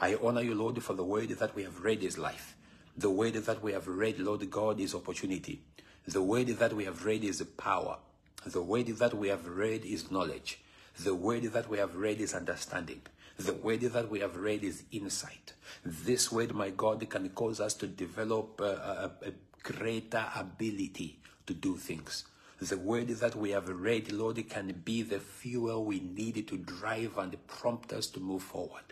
I 0.00 0.14
honor 0.14 0.40
you, 0.40 0.54
Lord, 0.54 0.82
for 0.82 0.94
the 0.94 1.04
word 1.04 1.28
that 1.28 1.54
we 1.54 1.64
have 1.64 1.84
read 1.84 2.02
is 2.02 2.16
life. 2.16 2.56
The 2.96 3.10
word 3.10 3.34
that 3.34 3.62
we 3.62 3.72
have 3.72 3.86
read, 3.86 4.18
Lord 4.18 4.50
God, 4.50 4.80
is 4.80 4.94
opportunity. 4.94 5.60
The 6.08 6.22
word 6.22 6.46
that 6.46 6.72
we 6.72 6.86
have 6.86 7.04
read 7.04 7.22
is 7.22 7.42
power. 7.58 7.98
The 8.46 8.62
word 8.62 8.86
that 8.86 9.12
we 9.12 9.28
have 9.28 9.46
read 9.46 9.84
is 9.84 10.10
knowledge. 10.10 10.62
The 10.98 11.14
word 11.14 11.42
that 11.42 11.68
we 11.68 11.76
have 11.76 11.96
read 11.96 12.18
is 12.18 12.32
understanding. 12.32 13.02
The 13.38 13.52
word 13.52 13.82
that 13.82 14.10
we 14.10 14.20
have 14.20 14.36
read 14.36 14.64
is 14.64 14.84
insight. 14.90 15.52
This 15.84 16.32
word, 16.32 16.54
my 16.54 16.70
God, 16.70 17.06
can 17.10 17.28
cause 17.28 17.60
us 17.60 17.74
to 17.74 17.86
develop 17.86 18.58
a, 18.62 18.64
a, 18.64 19.28
a 19.28 19.32
greater 19.62 20.26
ability 20.36 21.18
to 21.46 21.54
do 21.54 21.76
things. 21.76 22.24
The 22.60 22.78
word 22.78 23.08
that 23.08 23.34
we 23.34 23.50
have 23.50 23.68
read, 23.68 24.12
Lord, 24.12 24.48
can 24.48 24.82
be 24.84 25.02
the 25.02 25.18
fuel 25.18 25.84
we 25.84 25.98
need 25.98 26.46
to 26.46 26.56
drive 26.56 27.18
and 27.18 27.36
prompt 27.48 27.92
us 27.92 28.06
to 28.08 28.20
move 28.20 28.42
forward. 28.42 28.84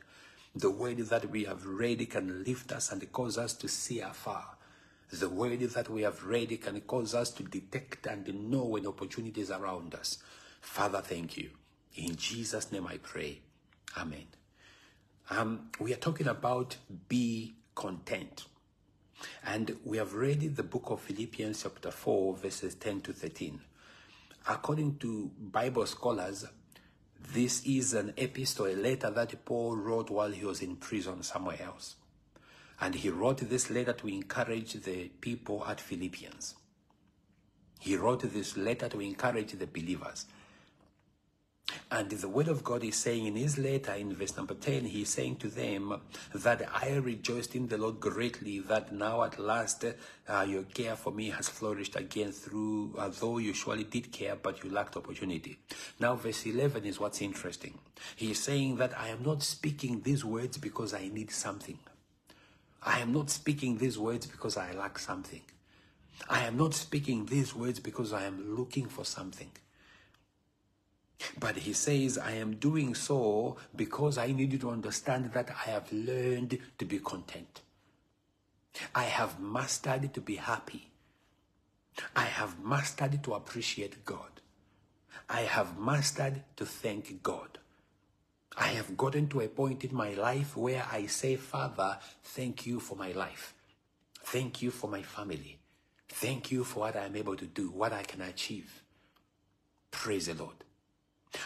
The 0.55 0.71
word 0.71 0.99
that 0.99 1.31
we 1.31 1.45
have 1.45 1.65
read 1.65 2.11
can 2.11 2.43
lift 2.43 2.73
us 2.73 2.91
and 2.91 3.13
cause 3.13 3.39
us 3.39 3.55
to 3.55 3.69
see 3.69 4.01
afar. 4.01 4.57
The 5.13 5.29
word 5.29 5.61
that 5.61 5.89
we 5.89 6.03
have 6.03 6.25
read 6.25 6.61
can 6.61 6.81
cause 6.81 7.15
us 7.15 7.31
to 7.33 7.45
detect 7.45 8.07
and 8.07 8.51
know 8.51 8.65
when 8.65 8.87
opportunities 8.87 9.51
are 9.51 9.63
around 9.63 9.95
us. 9.95 10.19
Father, 10.61 11.01
thank 11.01 11.37
you. 11.37 11.51
In 11.95 12.17
Jesus' 12.17 12.73
name 12.73 12.87
I 12.87 12.99
pray. 12.99 13.41
Amen. 13.97 14.27
Um, 15.31 15.71
we 15.79 15.93
are 15.93 15.97
talking 15.97 16.27
about 16.27 16.77
be 17.09 17.55
content. 17.75 18.47
And 19.45 19.77
we 19.85 19.97
have 19.99 20.15
read 20.15 20.57
the 20.57 20.63
book 20.63 20.85
of 20.91 21.01
Philippians, 21.01 21.63
chapter 21.63 21.91
4, 21.91 22.37
verses 22.37 22.75
10 22.75 23.01
to 23.03 23.13
13. 23.13 23.61
According 24.49 24.97
to 24.99 25.31
Bible 25.39 25.87
scholars, 25.87 26.47
this 27.33 27.65
is 27.65 27.95
an 27.95 28.15
epistle, 28.17 28.67
a 28.67 28.75
letter 28.75 29.11
that 29.11 29.45
Paul 29.45 29.77
wrote 29.77 30.11
while 30.11 30.31
he 30.31 30.45
was 30.45 30.63
in 30.63 30.77
prison 30.77 31.23
somewhere 31.23 31.61
else. 31.63 31.97
And 32.81 32.95
he 32.95 33.11
wrote 33.11 33.39
this 33.39 33.71
letter 33.71 33.93
to 33.93 34.09
encourage 34.09 34.73
the 34.73 35.09
people 35.21 35.65
at 35.67 35.81
Philippians. 35.81 36.55
He 37.79 37.97
wrote 37.97 38.23
this 38.23 38.57
letter 38.57 38.89
to 38.89 39.01
encourage 39.01 39.53
the 39.53 39.67
believers. 39.67 40.27
And 41.91 42.11
the 42.11 42.29
word 42.29 42.49
of 42.49 42.63
God 42.63 42.85
is 42.85 42.97
saying 42.97 43.27
in 43.27 43.37
his 43.37 43.59
letter 43.59 43.93
in 43.93 44.15
verse 44.15 44.37
number 44.37 44.55
10, 44.55 44.85
he's 44.85 45.09
saying 45.09 45.37
to 45.37 45.49
them 45.49 46.01
that 46.35 46.69
I 46.73 46.97
rejoiced 46.97 47.55
in 47.55 47.69
the 47.69 47.79
Lord 47.79 48.01
greatly 48.01 48.61
that 48.61 48.93
now 48.93 49.23
at 49.23 49.39
last 49.39 49.85
uh, 49.85 50.47
your 50.49 50.63
care 50.63 50.97
for 50.97 51.13
me 51.13 51.31
has 51.31 51.49
flourished 51.49 51.97
again 51.97 52.33
through, 52.33 52.95
uh, 52.99 53.09
though 53.09 53.39
you 53.39 53.53
surely 53.53 53.85
did 53.85 54.13
care, 54.13 54.37
but 54.37 54.63
you 54.63 54.71
lacked 54.71 54.97
opportunity. 54.97 55.59
Now 55.99 56.15
verse 56.15 56.47
11 56.47 56.85
is 56.85 57.01
what's 57.01 57.21
interesting. 57.21 57.79
He 58.17 58.31
is 58.31 58.43
saying 58.43 58.77
that 58.77 58.99
I 58.99 59.09
am 59.09 59.23
not 59.23 59.43
speaking 59.43 60.03
these 60.03 60.25
words 60.25 60.59
because 60.59 60.95
I 60.95 61.09
need 61.09 61.31
something. 61.31 61.79
I 62.83 63.01
am 63.01 63.13
not 63.13 63.31
speaking 63.31 63.79
these 63.79 63.99
words 63.99 64.27
because 64.27 64.57
I 64.57 64.73
lack 64.73 64.99
something. 64.99 65.43
I 66.29 66.45
am 66.45 66.57
not 66.57 66.75
speaking 66.75 67.27
these 67.27 67.55
words 67.55 67.81
because 67.81 68.13
I 68.13 68.25
am 68.25 68.57
looking 68.57 68.87
for 68.87 69.05
something. 69.05 69.51
But 71.39 71.57
he 71.57 71.73
says, 71.73 72.19
I 72.19 72.33
am 72.33 72.55
doing 72.57 72.95
so 72.95 73.57
because 73.75 74.19
I 74.19 74.33
need 74.33 74.53
you 74.53 74.59
to 74.61 74.71
understand 74.71 75.33
that 75.33 75.51
I 75.51 75.71
have 75.71 75.93
learned 75.93 76.59
to 76.79 76.85
be 76.85 76.99
content. 76.99 77.61
I 78.95 79.05
have 79.05 79.41
mastered 79.41 80.13
to 80.15 80.21
be 80.21 80.37
happy. 80.37 80.91
I 82.17 82.25
have 82.25 82.65
mastered 82.65 83.23
to 83.25 83.35
appreciate 83.35 84.05
God. 84.05 84.41
I 85.29 85.43
have 85.43 85.79
mastered 85.79 86.43
to 86.57 86.65
thank 86.65 87.23
God. 87.23 87.59
I 88.57 88.69
have 88.69 88.97
gotten 88.97 89.29
to 89.29 89.41
a 89.41 89.49
point 89.49 89.85
in 89.85 89.95
my 89.95 90.15
life 90.15 90.57
where 90.57 90.85
I 90.91 91.07
say, 91.07 91.37
Father, 91.37 91.99
thank 92.25 92.67
you 92.67 92.81
for 92.81 92.97
my 92.97 93.13
life. 93.13 93.55
Thank 94.25 94.63
you 94.63 94.71
for 94.71 94.89
my 94.89 95.03
family. 95.03 95.59
Thank 96.09 96.51
you 96.51 96.65
for 96.65 96.81
what 96.81 96.97
I'm 96.97 97.15
able 97.15 97.37
to 97.37 97.47
do, 97.47 97.71
what 97.71 97.93
I 97.93 98.03
can 98.03 98.23
achieve. 98.23 98.83
Praise 99.91 100.27
the 100.27 100.35
Lord. 100.35 100.65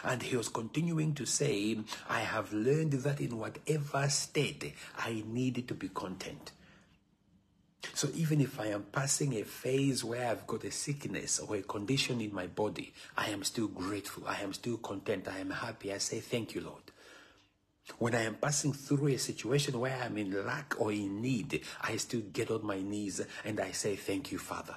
And 0.03 0.23
he 0.23 0.37
was 0.37 0.49
continuing 0.49 1.15
to 1.15 1.27
say, 1.27 1.79
I 2.09 2.21
have 2.21 2.53
learned 2.53 2.93
that 2.93 3.21
in 3.21 3.39
whatever 3.39 4.09
state 4.09 4.75
I 4.99 5.23
need 5.27 5.69
to 5.69 5.75
be 5.75 5.89
content. 5.89 6.53
So 7.93 8.09
even 8.15 8.41
if 8.41 8.59
I 8.59 8.67
am 8.69 8.85
passing 8.91 9.35
a 9.35 9.45
phase 9.45 10.03
where 10.03 10.29
I've 10.29 10.47
got 10.47 10.65
a 10.65 10.71
sickness 10.71 11.39
or 11.39 11.57
a 11.57 11.63
condition 11.63 12.21
in 12.21 12.35
my 12.35 12.47
body, 12.47 12.95
I 13.17 13.29
am 13.29 13.45
still 13.45 13.69
grateful. 13.69 14.25
I 14.27 14.41
am 14.41 14.53
still 14.55 14.79
content. 14.79 15.29
I 15.29 15.39
am 15.39 15.51
happy. 15.51 15.93
I 15.93 15.99
say, 15.99 16.21
Thank 16.21 16.55
you, 16.55 16.63
Lord. 16.63 16.83
When 17.99 18.15
I 18.15 18.23
am 18.23 18.37
passing 18.37 18.73
through 18.73 19.09
a 19.09 19.19
situation 19.19 19.79
where 19.79 20.01
I'm 20.03 20.17
in 20.17 20.47
lack 20.47 20.75
or 20.79 20.91
in 20.91 21.21
need, 21.21 21.61
I 21.83 21.97
still 21.99 22.23
get 22.33 22.51
on 22.51 22.65
my 22.65 22.81
knees 22.81 23.21
and 23.45 23.61
I 23.61 23.73
say, 23.73 23.97
Thank 23.97 24.33
you, 24.33 24.39
Father. 24.39 24.77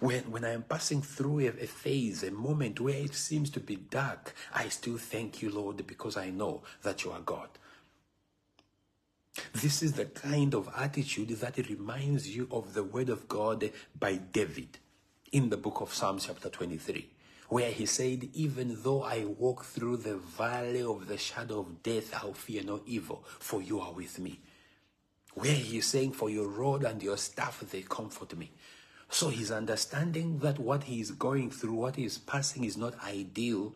When, 0.00 0.30
when 0.30 0.44
I 0.44 0.52
am 0.52 0.62
passing 0.62 1.02
through 1.02 1.40
a, 1.40 1.48
a, 1.48 1.66
phase, 1.66 2.22
a 2.22 2.30
moment 2.30 2.80
where 2.80 2.94
it 2.94 3.14
seems 3.14 3.50
to 3.50 3.60
be 3.60 3.76
dark, 3.76 4.34
I 4.52 4.68
still 4.68 4.98
thank 4.98 5.40
you, 5.40 5.50
Lord, 5.50 5.86
because 5.86 6.16
I 6.16 6.30
know 6.30 6.62
that 6.82 7.04
you 7.04 7.12
are 7.12 7.20
God. 7.20 7.48
This 9.54 9.82
is 9.82 9.92
the 9.92 10.06
kind 10.06 10.54
of 10.54 10.68
attitude 10.76 11.28
that 11.28 11.56
reminds 11.68 12.28
you 12.28 12.48
of 12.50 12.74
the 12.74 12.82
word 12.82 13.08
of 13.08 13.28
God 13.28 13.70
by 13.98 14.16
David 14.16 14.78
in 15.32 15.50
the 15.50 15.56
book 15.56 15.80
of 15.80 15.94
Psalms, 15.94 16.26
chapter 16.26 16.48
23, 16.48 17.08
where 17.48 17.70
he 17.70 17.86
said, 17.86 18.28
Even 18.34 18.78
though 18.82 19.02
I 19.02 19.24
walk 19.24 19.64
through 19.64 19.98
the 19.98 20.16
valley 20.16 20.82
of 20.82 21.06
the 21.06 21.18
shadow 21.18 21.60
of 21.60 21.82
death, 21.82 22.14
I'll 22.14 22.32
fear 22.32 22.62
no 22.64 22.80
evil, 22.86 23.24
for 23.38 23.62
you 23.62 23.80
are 23.80 23.92
with 23.92 24.18
me. 24.18 24.40
Where 25.34 25.54
he 25.54 25.78
is 25.78 25.86
saying, 25.86 26.12
For 26.12 26.30
your 26.30 26.48
rod 26.48 26.84
and 26.84 27.02
your 27.02 27.16
staff, 27.16 27.62
they 27.70 27.82
comfort 27.82 28.36
me. 28.36 28.50
So 29.10 29.28
he's 29.30 29.50
understanding 29.50 30.38
that 30.40 30.58
what 30.58 30.84
he 30.84 31.00
is 31.00 31.10
going 31.10 31.50
through, 31.50 31.74
what 31.74 31.96
he 31.96 32.04
is 32.04 32.18
passing 32.18 32.64
is 32.64 32.76
not 32.76 33.02
ideal. 33.04 33.74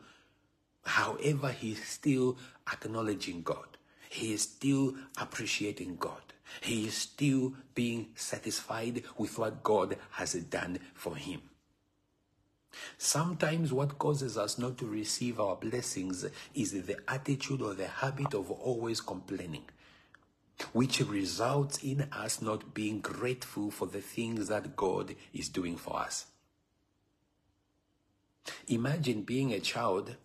However, 0.84 1.50
he's 1.50 1.82
still 1.86 2.36
acknowledging 2.70 3.42
God. 3.42 3.78
He 4.10 4.34
is 4.34 4.42
still 4.42 4.94
appreciating 5.18 5.96
God. 5.96 6.20
He 6.60 6.86
is 6.86 6.94
still 6.94 7.54
being 7.74 8.08
satisfied 8.14 9.04
with 9.16 9.38
what 9.38 9.62
God 9.62 9.96
has 10.10 10.34
done 10.34 10.78
for 10.94 11.16
him. 11.16 11.40
Sometimes 12.98 13.72
what 13.72 13.98
causes 13.98 14.36
us 14.36 14.58
not 14.58 14.78
to 14.78 14.86
receive 14.86 15.40
our 15.40 15.56
blessings 15.56 16.26
is 16.54 16.72
the 16.72 16.98
attitude 17.08 17.62
or 17.62 17.74
the 17.74 17.86
habit 17.86 18.34
of 18.34 18.50
always 18.50 19.00
complaining 19.00 19.64
which 20.73 21.00
results 21.00 21.83
in 21.83 22.09
us 22.12 22.40
not 22.40 22.75
being 22.75 23.00
grateful 23.00 23.71
for 23.71 23.87
the 23.87 24.00
things 24.00 24.49
that 24.49 24.76
God 24.76 25.14
is 25.33 25.49
doing 25.49 25.76
for 25.76 25.99
us. 25.99 26.26
Imagine 28.69 29.23
being 29.23 29.52
a 29.52 29.61
child, 29.61 30.16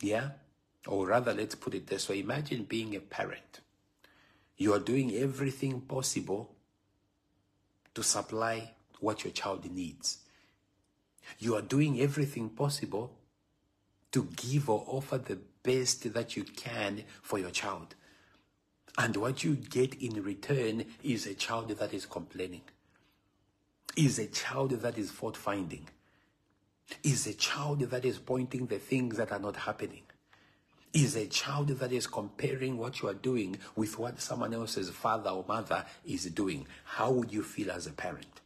yeah? 0.00 0.30
Or 0.86 1.06
rather, 1.06 1.34
let's 1.34 1.54
put 1.54 1.74
it 1.74 1.86
this 1.86 2.08
way 2.08 2.20
imagine 2.20 2.64
being 2.64 2.94
a 2.96 3.00
parent. 3.00 3.60
You 4.56 4.74
are 4.74 4.80
doing 4.80 5.14
everything 5.14 5.80
possible 5.82 6.54
to 7.94 8.02
supply 8.02 8.72
what 9.00 9.24
your 9.24 9.32
child 9.32 9.70
needs. 9.70 10.18
You 11.38 11.54
are 11.56 11.62
doing 11.62 12.00
everything 12.00 12.48
possible 12.50 13.16
to 14.12 14.28
give 14.36 14.70
or 14.70 14.84
offer 14.86 15.18
the 15.18 15.38
best 15.62 16.12
that 16.14 16.36
you 16.36 16.44
can 16.44 17.04
for 17.22 17.38
your 17.38 17.50
child. 17.50 17.94
And 18.98 19.16
what 19.16 19.44
you 19.44 19.54
get 19.54 19.94
in 20.02 20.20
return 20.24 20.84
is 21.04 21.26
a 21.26 21.34
child 21.34 21.68
that 21.68 21.94
is 21.94 22.04
complaining, 22.04 22.62
is 23.96 24.18
a 24.18 24.26
child 24.26 24.72
that 24.72 24.98
is 24.98 25.12
fault 25.12 25.36
finding, 25.36 25.86
is 27.04 27.28
a 27.28 27.34
child 27.34 27.78
that 27.78 28.04
is 28.04 28.18
pointing 28.18 28.66
the 28.66 28.80
things 28.80 29.16
that 29.16 29.30
are 29.30 29.38
not 29.38 29.54
happening, 29.54 30.02
is 30.92 31.14
a 31.14 31.28
child 31.28 31.68
that 31.68 31.92
is 31.92 32.08
comparing 32.08 32.76
what 32.76 33.00
you 33.00 33.08
are 33.08 33.14
doing 33.14 33.56
with 33.76 33.96
what 34.00 34.20
someone 34.20 34.52
else's 34.52 34.90
father 34.90 35.30
or 35.30 35.44
mother 35.46 35.86
is 36.04 36.24
doing. 36.24 36.66
How 36.84 37.12
would 37.12 37.32
you 37.32 37.44
feel 37.44 37.70
as 37.70 37.86
a 37.86 37.92
parent? 37.92 38.37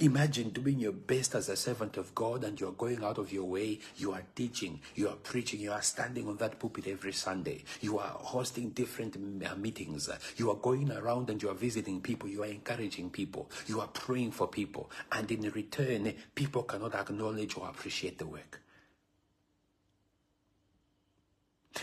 Imagine 0.00 0.50
doing 0.50 0.78
your 0.78 0.92
best 0.92 1.34
as 1.34 1.48
a 1.48 1.56
servant 1.56 1.96
of 1.96 2.14
God 2.14 2.44
and 2.44 2.60
you're 2.60 2.72
going 2.72 3.02
out 3.02 3.16
of 3.16 3.32
your 3.32 3.44
way. 3.44 3.78
You 3.96 4.12
are 4.12 4.22
teaching, 4.34 4.80
you 4.94 5.08
are 5.08 5.16
preaching, 5.16 5.60
you 5.60 5.72
are 5.72 5.80
standing 5.80 6.28
on 6.28 6.36
that 6.36 6.58
pulpit 6.58 6.86
every 6.86 7.12
Sunday. 7.12 7.64
You 7.80 7.98
are 7.98 8.08
hosting 8.08 8.70
different 8.70 9.16
uh, 9.16 9.54
meetings. 9.56 10.10
You 10.36 10.50
are 10.50 10.56
going 10.56 10.92
around 10.92 11.30
and 11.30 11.42
you 11.42 11.48
are 11.48 11.54
visiting 11.54 12.02
people. 12.02 12.28
You 12.28 12.42
are 12.42 12.46
encouraging 12.46 13.10
people. 13.10 13.50
You 13.66 13.80
are 13.80 13.88
praying 13.88 14.32
for 14.32 14.48
people. 14.48 14.90
And 15.12 15.30
in 15.30 15.50
return, 15.50 16.12
people 16.34 16.64
cannot 16.64 16.94
acknowledge 16.94 17.56
or 17.56 17.68
appreciate 17.68 18.18
the 18.18 18.26
work. 18.26 18.60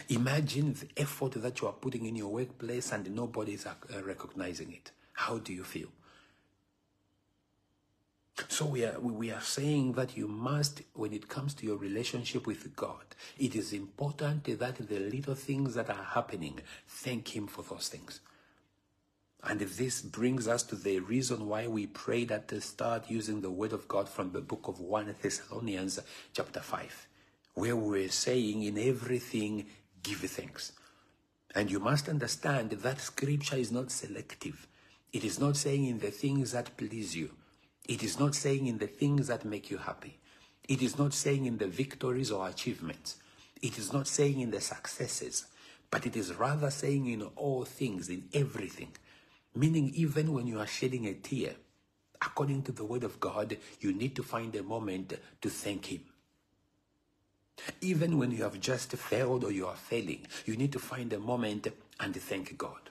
Imagine 0.09 0.73
the 0.73 1.01
effort 1.01 1.33
that 1.41 1.61
you 1.61 1.67
are 1.67 1.73
putting 1.73 2.05
in 2.05 2.15
your 2.15 2.29
workplace 2.29 2.91
and 2.91 3.09
nobody 3.15 3.53
is 3.53 3.65
uh, 3.65 3.73
recognizing 4.03 4.71
it. 4.71 4.91
How 5.13 5.37
do 5.37 5.53
you 5.53 5.63
feel? 5.63 5.89
So 8.49 8.65
we 8.65 8.83
are, 8.83 8.99
we 8.99 9.31
are 9.31 9.41
saying 9.41 9.93
that 9.93 10.17
you 10.17 10.27
must, 10.27 10.81
when 10.93 11.13
it 11.13 11.29
comes 11.29 11.53
to 11.55 11.65
your 11.65 11.77
relationship 11.77 12.47
with 12.47 12.75
God, 12.75 13.03
it 13.37 13.55
is 13.55 13.73
important 13.73 14.45
that 14.45 14.87
the 14.87 14.99
little 14.99 15.35
things 15.35 15.75
that 15.75 15.89
are 15.89 16.03
happening, 16.03 16.59
thank 16.87 17.35
Him 17.35 17.45
for 17.45 17.61
those 17.61 17.89
things. 17.89 18.21
And 19.43 19.59
this 19.59 20.01
brings 20.01 20.47
us 20.47 20.63
to 20.63 20.75
the 20.75 20.99
reason 20.99 21.47
why 21.47 21.67
we 21.67 21.85
prayed 21.85 22.31
at 22.31 22.47
the 22.47 22.61
start 22.61 23.09
using 23.09 23.41
the 23.41 23.51
word 23.51 23.73
of 23.73 23.87
God 23.87 24.09
from 24.09 24.31
the 24.31 24.41
book 24.41 24.67
of 24.67 24.79
1 24.79 25.15
Thessalonians 25.21 25.99
chapter 26.33 26.61
5, 26.61 27.07
where 27.53 27.75
we 27.75 28.03
were 28.03 28.09
saying 28.09 28.63
in 28.63 28.79
everything, 28.79 29.65
give 30.01 30.19
thanks. 30.19 30.71
And 31.53 31.69
you 31.69 31.79
must 31.79 32.09
understand 32.09 32.71
that 32.71 33.01
scripture 33.01 33.57
is 33.57 33.71
not 33.71 33.91
selective. 33.91 34.65
It 35.11 35.23
is 35.23 35.39
not 35.39 35.55
saying 35.55 35.85
in 35.85 35.99
the 35.99 36.09
things 36.09 36.53
that 36.53 36.75
please 36.77 37.15
you. 37.15 37.31
It 37.87 38.03
is 38.03 38.19
not 38.19 38.35
saying 38.35 38.67
in 38.67 38.77
the 38.77 38.87
things 38.87 39.27
that 39.27 39.45
make 39.45 39.69
you 39.69 39.77
happy. 39.77 40.19
It 40.67 40.81
is 40.81 40.97
not 40.97 41.13
saying 41.13 41.45
in 41.45 41.57
the 41.57 41.67
victories 41.67 42.31
or 42.31 42.47
achievements. 42.47 43.17
It 43.61 43.77
is 43.77 43.91
not 43.91 44.07
saying 44.07 44.39
in 44.39 44.51
the 44.51 44.61
successes, 44.61 45.45
but 45.91 46.05
it 46.05 46.15
is 46.15 46.33
rather 46.35 46.69
saying 46.69 47.07
in 47.07 47.23
all 47.35 47.65
things, 47.65 48.09
in 48.09 48.23
everything. 48.33 48.91
Meaning, 49.55 49.91
even 49.95 50.33
when 50.33 50.47
you 50.47 50.59
are 50.59 50.67
shedding 50.67 51.05
a 51.07 51.13
tear, 51.13 51.55
according 52.21 52.63
to 52.63 52.71
the 52.71 52.85
word 52.85 53.03
of 53.03 53.19
God, 53.19 53.57
you 53.81 53.93
need 53.93 54.15
to 54.15 54.23
find 54.23 54.55
a 54.55 54.63
moment 54.63 55.13
to 55.41 55.49
thank 55.49 55.87
Him. 55.87 56.01
Even 57.81 58.17
when 58.17 58.31
you 58.31 58.43
have 58.43 58.59
just 58.59 58.91
failed 58.93 59.43
or 59.43 59.51
you 59.51 59.67
are 59.67 59.75
failing, 59.75 60.25
you 60.45 60.55
need 60.55 60.71
to 60.71 60.79
find 60.79 61.11
a 61.13 61.19
moment 61.19 61.67
and 61.99 62.15
thank 62.15 62.57
God. 62.57 62.89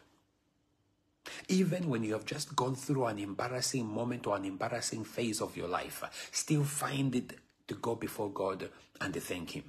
Even 1.49 1.89
when 1.89 2.03
you 2.03 2.13
have 2.13 2.27
just 2.27 2.55
gone 2.57 2.75
through 2.75 3.07
an 3.07 3.19
embarrassing 3.19 3.87
moment 3.87 4.27
or 4.27 4.37
an 4.37 4.45
embarrassing 4.45 5.05
phase 5.05 5.41
of 5.41 5.57
your 5.57 5.69
life, 5.69 6.03
still 6.33 6.65
find 6.65 7.15
it 7.15 7.33
to 7.69 7.75
go 7.75 7.95
before 7.95 8.31
God 8.31 8.69
and 9.01 9.15
thank 9.15 9.51
Him. 9.51 9.65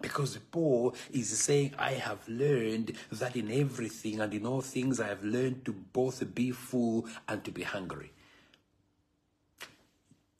Because 0.00 0.36
Paul 0.50 0.94
is 1.12 1.38
saying, 1.38 1.74
I 1.78 1.92
have 1.92 2.28
learned 2.28 2.92
that 3.12 3.36
in 3.36 3.50
everything 3.50 4.20
and 4.20 4.34
in 4.34 4.44
all 4.44 4.60
things 4.60 5.00
I 5.00 5.08
have 5.08 5.24
learned 5.24 5.64
to 5.64 5.72
both 5.72 6.34
be 6.34 6.50
full 6.50 7.06
and 7.26 7.42
to 7.44 7.50
be 7.50 7.62
hungry. 7.62 8.12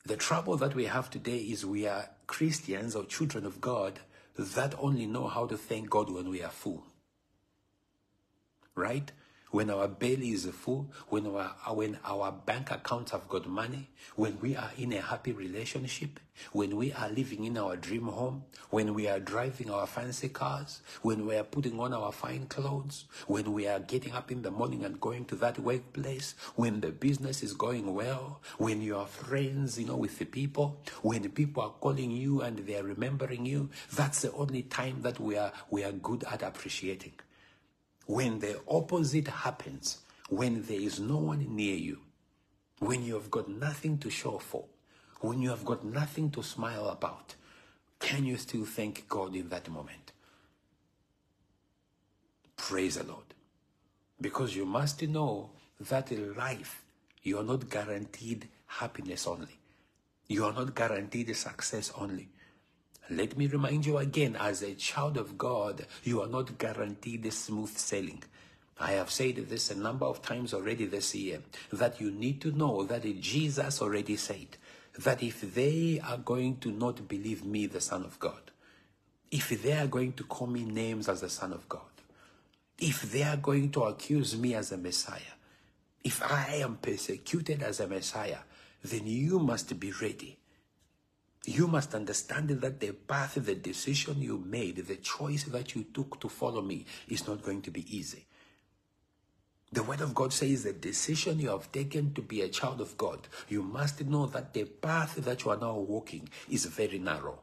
The 0.05 0.17
trouble 0.17 0.55
that 0.57 0.75
we 0.75 0.85
have 0.85 1.09
today 1.09 1.39
is 1.39 1.65
we 1.65 1.87
are 1.87 2.09
Christians 2.27 2.95
or 2.95 3.05
children 3.05 3.43
of 3.43 3.59
God 3.59 3.99
that 4.37 4.75
only 4.77 5.07
know 5.07 5.27
how 5.27 5.47
to 5.47 5.57
thank 5.57 5.89
God 5.89 6.11
when 6.11 6.29
we 6.29 6.43
are 6.43 6.51
full. 6.51 6.83
Right? 8.75 9.11
when 9.55 9.69
our 9.69 9.87
belly 9.87 10.31
is 10.31 10.45
full, 10.47 10.91
when 11.07 11.25
our, 11.27 11.55
when 11.73 11.97
our 12.03 12.29
bank 12.29 12.71
accounts 12.71 13.11
have 13.11 13.25
got 13.29 13.47
money, 13.47 13.87
when 14.17 14.37
we 14.41 14.53
are 14.53 14.71
in 14.77 14.91
a 14.91 14.99
happy 14.99 15.31
relationship, 15.31 16.19
when 16.51 16.75
we 16.75 16.91
are 16.91 17.07
living 17.07 17.45
in 17.45 17.57
our 17.57 17.77
dream 17.77 18.07
home, 18.07 18.43
when 18.69 18.93
we 18.93 19.07
are 19.07 19.17
driving 19.17 19.69
our 19.69 19.87
fancy 19.87 20.27
cars, 20.27 20.81
when 21.03 21.25
we 21.25 21.37
are 21.37 21.45
putting 21.45 21.79
on 21.79 21.93
our 21.93 22.11
fine 22.11 22.45
clothes, 22.47 23.05
when 23.27 23.53
we 23.53 23.65
are 23.65 23.79
getting 23.79 24.11
up 24.11 24.29
in 24.29 24.41
the 24.41 24.51
morning 24.51 24.83
and 24.83 24.99
going 24.99 25.23
to 25.23 25.37
that 25.37 25.57
workplace, 25.57 26.35
when 26.55 26.81
the 26.81 26.91
business 26.91 27.41
is 27.41 27.53
going 27.53 27.93
well, 27.93 28.41
when 28.57 28.81
you 28.81 28.97
are 28.97 29.07
friends, 29.07 29.79
you 29.79 29.85
know, 29.85 29.95
with 29.95 30.19
the 30.19 30.25
people, 30.25 30.81
when 31.01 31.21
the 31.21 31.29
people 31.29 31.63
are 31.63 31.73
calling 31.79 32.11
you 32.11 32.41
and 32.41 32.57
they 32.59 32.75
are 32.75 32.83
remembering 32.83 33.45
you, 33.45 33.69
that's 33.93 34.21
the 34.23 34.33
only 34.33 34.63
time 34.63 35.01
that 35.01 35.17
we 35.17 35.37
are, 35.37 35.53
we 35.69 35.81
are 35.85 35.93
good 35.93 36.25
at 36.25 36.43
appreciating. 36.43 37.13
When 38.05 38.39
the 38.39 38.59
opposite 38.67 39.27
happens, 39.27 39.99
when 40.29 40.63
there 40.63 40.79
is 40.79 40.99
no 40.99 41.17
one 41.17 41.55
near 41.55 41.75
you, 41.75 41.99
when 42.79 43.03
you 43.03 43.15
have 43.15 43.31
got 43.31 43.49
nothing 43.49 43.97
to 43.99 44.09
show 44.09 44.37
for, 44.37 44.65
when 45.21 45.41
you 45.41 45.49
have 45.49 45.65
got 45.65 45.83
nothing 45.83 46.29
to 46.31 46.43
smile 46.43 46.89
about, 46.89 47.35
can 47.99 48.25
you 48.25 48.37
still 48.37 48.65
thank 48.65 49.07
God 49.07 49.35
in 49.35 49.49
that 49.49 49.69
moment? 49.69 50.11
Praise 52.57 52.95
the 52.95 53.03
Lord. 53.03 53.33
Because 54.21 54.55
you 54.55 54.65
must 54.65 55.01
know 55.03 55.49
that 55.79 56.11
in 56.11 56.35
life, 56.35 56.83
you 57.23 57.39
are 57.39 57.43
not 57.43 57.69
guaranteed 57.69 58.47
happiness 58.67 59.25
only. 59.25 59.59
You 60.27 60.45
are 60.45 60.53
not 60.53 60.75
guaranteed 60.75 61.35
success 61.35 61.91
only. 61.97 62.29
Let 63.09 63.37
me 63.37 63.45
remind 63.45 63.85
you 63.85 63.97
again, 63.97 64.35
as 64.35 64.63
a 64.63 64.73
child 64.73 65.17
of 65.17 65.37
God, 65.37 65.85
you 66.03 66.21
are 66.21 66.27
not 66.27 66.57
guaranteed 66.57 67.31
smooth 67.31 67.77
sailing. 67.77 68.23
I 68.79 68.93
have 68.93 69.11
said 69.11 69.35
this 69.47 69.69
a 69.69 69.75
number 69.75 70.05
of 70.05 70.21
times 70.21 70.53
already 70.53 70.85
this 70.85 71.13
year 71.13 71.41
that 71.71 72.01
you 72.01 72.11
need 72.11 72.41
to 72.41 72.51
know 72.51 72.83
that 72.83 73.03
Jesus 73.21 73.81
already 73.81 74.17
said 74.17 74.57
that 74.97 75.21
if 75.21 75.41
they 75.53 76.01
are 76.03 76.17
going 76.17 76.57
to 76.57 76.71
not 76.71 77.07
believe 77.07 77.45
me, 77.45 77.67
the 77.67 77.79
Son 77.79 78.03
of 78.03 78.19
God, 78.19 78.51
if 79.29 79.49
they 79.61 79.73
are 79.73 79.87
going 79.87 80.13
to 80.13 80.23
call 80.23 80.47
me 80.47 80.65
names 80.65 81.07
as 81.07 81.21
the 81.21 81.29
Son 81.29 81.53
of 81.53 81.69
God, 81.69 81.81
if 82.79 83.03
they 83.11 83.23
are 83.23 83.37
going 83.37 83.71
to 83.71 83.83
accuse 83.83 84.35
me 84.35 84.55
as 84.55 84.71
a 84.71 84.77
Messiah, 84.77 85.21
if 86.03 86.21
I 86.23 86.55
am 86.55 86.77
persecuted 86.77 87.61
as 87.61 87.79
a 87.79 87.87
Messiah, 87.87 88.39
then 88.83 89.05
you 89.05 89.39
must 89.39 89.79
be 89.79 89.91
ready. 89.91 90.37
You 91.45 91.67
must 91.67 91.93
understand 91.93 92.49
that 92.49 92.79
the 92.79 92.91
path, 92.91 93.35
the 93.35 93.55
decision 93.55 94.21
you 94.21 94.37
made, 94.37 94.77
the 94.77 94.95
choice 94.95 95.43
that 95.45 95.75
you 95.75 95.85
took 95.93 96.19
to 96.21 96.29
follow 96.29 96.61
me 96.61 96.85
is 97.07 97.27
not 97.27 97.43
going 97.43 97.61
to 97.63 97.71
be 97.71 97.85
easy. 97.95 98.25
The 99.71 99.83
Word 99.83 100.01
of 100.01 100.15
God 100.15 100.31
says 100.31 100.63
the 100.63 100.73
decision 100.73 101.39
you 101.39 101.49
have 101.49 101.71
taken 101.71 102.13
to 102.13 102.21
be 102.21 102.41
a 102.41 102.47
child 102.47 102.81
of 102.81 102.97
God, 102.97 103.27
you 103.49 103.61
must 103.61 104.03
know 104.05 104.25
that 104.27 104.53
the 104.53 104.63
path 104.63 105.15
that 105.15 105.43
you 105.43 105.51
are 105.51 105.57
now 105.57 105.75
walking 105.75 106.29
is 106.49 106.65
very 106.65 106.97
narrow. 106.97 107.39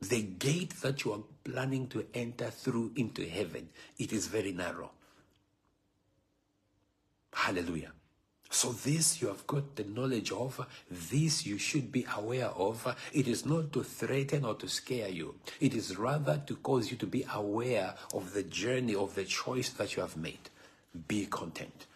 The 0.00 0.22
gate 0.22 0.80
that 0.80 1.04
you 1.04 1.12
are 1.12 1.22
planning 1.44 1.88
to 1.88 2.06
enter 2.14 2.50
through 2.50 2.92
into 2.96 3.28
heaven, 3.28 3.68
it 3.98 4.12
is 4.12 4.26
very 4.26 4.52
narrow. 4.52 4.90
Hallelujah. 7.32 7.92
So 8.50 8.72
this 8.72 9.20
you 9.20 9.28
have 9.28 9.46
got 9.46 9.76
the 9.76 9.84
knowledge 9.84 10.32
of, 10.32 10.66
this 10.90 11.44
you 11.44 11.58
should 11.58 11.92
be 11.92 12.06
aware 12.16 12.48
of. 12.48 12.96
It 13.12 13.28
is 13.28 13.44
not 13.44 13.72
to 13.74 13.82
threaten 13.82 14.44
or 14.44 14.54
to 14.54 14.68
scare 14.68 15.10
you. 15.10 15.34
It 15.60 15.74
is 15.74 15.98
rather 15.98 16.42
to 16.46 16.56
cause 16.56 16.90
you 16.90 16.96
to 16.96 17.06
be 17.06 17.26
aware 17.34 17.94
of 18.14 18.32
the 18.32 18.42
journey 18.42 18.94
of 18.94 19.14
the 19.14 19.24
choice 19.24 19.68
that 19.70 19.96
you 19.96 20.02
have 20.02 20.16
made. 20.16 20.50
Be 21.06 21.26
content. 21.26 21.86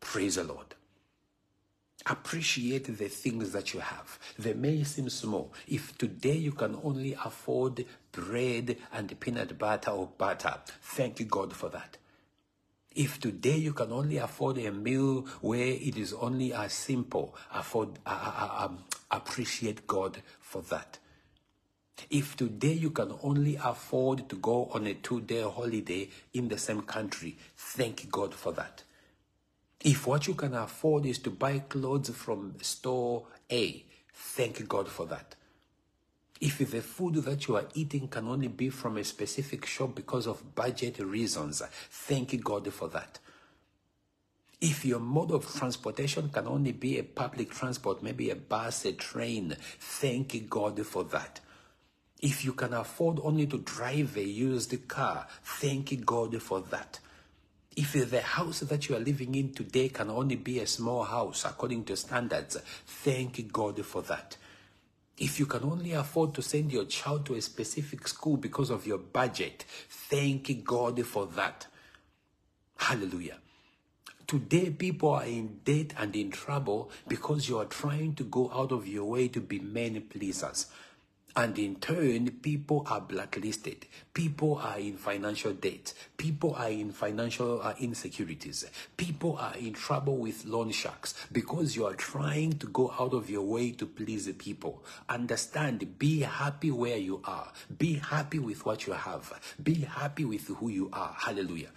Praise 0.00 0.36
the 0.36 0.44
Lord. 0.44 0.74
Appreciate 2.08 2.96
the 2.96 3.08
things 3.08 3.50
that 3.52 3.74
you 3.74 3.80
have. 3.80 4.18
They 4.38 4.54
may 4.54 4.84
seem 4.84 5.10
small. 5.10 5.52
If 5.66 5.98
today 5.98 6.36
you 6.36 6.52
can 6.52 6.78
only 6.84 7.14
afford 7.24 7.84
bread 8.12 8.76
and 8.92 9.18
peanut 9.18 9.58
butter 9.58 9.90
or 9.90 10.08
butter, 10.16 10.54
thank 10.80 11.18
you 11.18 11.26
God 11.26 11.52
for 11.52 11.68
that. 11.70 11.98
If 12.96 13.20
today 13.20 13.56
you 13.58 13.74
can 13.74 13.92
only 13.92 14.16
afford 14.16 14.56
a 14.56 14.72
meal 14.72 15.26
where 15.42 15.66
it 15.66 15.98
is 15.98 16.14
only 16.14 16.54
as 16.54 16.72
simple, 16.72 17.36
afford, 17.52 17.90
uh, 18.06 18.10
uh, 18.10 18.64
um, 18.64 18.78
appreciate 19.10 19.86
God 19.86 20.22
for 20.40 20.62
that. 20.62 20.98
If 22.08 22.36
today 22.36 22.72
you 22.72 22.90
can 22.90 23.14
only 23.22 23.56
afford 23.62 24.30
to 24.30 24.36
go 24.36 24.70
on 24.72 24.86
a 24.86 24.94
two 24.94 25.20
day 25.20 25.42
holiday 25.42 26.08
in 26.32 26.48
the 26.48 26.56
same 26.56 26.80
country, 26.82 27.36
thank 27.54 28.10
God 28.10 28.32
for 28.32 28.52
that. 28.52 28.82
If 29.84 30.06
what 30.06 30.26
you 30.26 30.34
can 30.34 30.54
afford 30.54 31.04
is 31.04 31.18
to 31.20 31.30
buy 31.30 31.58
clothes 31.58 32.08
from 32.10 32.54
store 32.62 33.26
A, 33.52 33.84
thank 34.14 34.66
God 34.66 34.88
for 34.88 35.04
that. 35.06 35.36
If 36.40 36.58
the 36.58 36.82
food 36.82 37.14
that 37.16 37.48
you 37.48 37.56
are 37.56 37.66
eating 37.74 38.08
can 38.08 38.28
only 38.28 38.48
be 38.48 38.68
from 38.68 38.98
a 38.98 39.04
specific 39.04 39.64
shop 39.64 39.94
because 39.94 40.26
of 40.26 40.54
budget 40.54 40.98
reasons, 40.98 41.62
thank 41.90 42.42
God 42.44 42.72
for 42.72 42.88
that. 42.88 43.18
If 44.60 44.84
your 44.84 45.00
mode 45.00 45.32
of 45.32 45.54
transportation 45.54 46.30
can 46.30 46.46
only 46.46 46.72
be 46.72 46.98
a 46.98 47.04
public 47.04 47.50
transport, 47.50 48.02
maybe 48.02 48.30
a 48.30 48.36
bus, 48.36 48.84
a 48.86 48.92
train, 48.92 49.56
thank 49.78 50.48
God 50.48 50.84
for 50.86 51.04
that. 51.04 51.40
If 52.20 52.44
you 52.44 52.54
can 52.54 52.72
afford 52.72 53.20
only 53.22 53.46
to 53.46 53.58
drive 53.58 54.16
a 54.16 54.24
used 54.24 54.88
car, 54.88 55.26
thank 55.42 56.04
God 56.04 56.40
for 56.42 56.60
that. 56.60 57.00
If 57.76 57.92
the 58.10 58.22
house 58.22 58.60
that 58.60 58.88
you 58.88 58.96
are 58.96 59.00
living 59.00 59.34
in 59.34 59.52
today 59.52 59.90
can 59.90 60.08
only 60.08 60.36
be 60.36 60.60
a 60.60 60.66
small 60.66 61.04
house 61.04 61.44
according 61.44 61.84
to 61.84 61.96
standards, 61.96 62.56
thank 62.86 63.52
God 63.52 63.84
for 63.84 64.00
that. 64.02 64.38
If 65.18 65.40
you 65.40 65.46
can 65.46 65.64
only 65.64 65.92
afford 65.92 66.34
to 66.34 66.42
send 66.42 66.72
your 66.72 66.84
child 66.84 67.24
to 67.26 67.34
a 67.34 67.40
specific 67.40 68.06
school 68.06 68.36
because 68.36 68.70
of 68.70 68.86
your 68.86 68.98
budget, 68.98 69.64
thank 69.88 70.64
God 70.64 71.04
for 71.06 71.26
that. 71.28 71.66
Hallelujah. 72.76 73.38
Today, 74.26 74.70
people 74.70 75.10
are 75.10 75.24
in 75.24 75.60
debt 75.64 75.94
and 75.96 76.14
in 76.16 76.30
trouble 76.30 76.90
because 77.08 77.48
you 77.48 77.58
are 77.58 77.64
trying 77.64 78.14
to 78.16 78.24
go 78.24 78.50
out 78.52 78.72
of 78.72 78.86
your 78.86 79.04
way 79.04 79.28
to 79.28 79.40
be 79.40 79.60
men 79.60 80.02
pleasers. 80.10 80.66
And 81.38 81.58
in 81.58 81.76
turn, 81.76 82.30
people 82.40 82.86
are 82.88 83.02
blacklisted. 83.02 83.84
People 84.14 84.54
are 84.56 84.78
in 84.78 84.96
financial 84.96 85.52
debt. 85.52 85.92
People 86.16 86.54
are 86.54 86.70
in 86.70 86.92
financial 86.92 87.60
uh, 87.60 87.74
insecurities. 87.78 88.64
People 88.96 89.36
are 89.36 89.54
in 89.58 89.74
trouble 89.74 90.16
with 90.16 90.46
loan 90.46 90.70
sharks 90.70 91.12
because 91.30 91.76
you 91.76 91.84
are 91.84 91.94
trying 91.94 92.54
to 92.54 92.66
go 92.68 92.90
out 92.98 93.12
of 93.12 93.28
your 93.28 93.42
way 93.42 93.70
to 93.72 93.84
please 93.84 94.24
the 94.24 94.32
people. 94.32 94.82
Understand, 95.10 95.98
be 95.98 96.20
happy 96.20 96.70
where 96.70 96.96
you 96.96 97.20
are. 97.24 97.52
Be 97.76 97.96
happy 97.96 98.38
with 98.38 98.64
what 98.64 98.86
you 98.86 98.94
have. 98.94 99.30
Be 99.62 99.74
happy 99.74 100.24
with 100.24 100.46
who 100.46 100.70
you 100.70 100.88
are. 100.90 101.14
Hallelujah. 101.18 101.70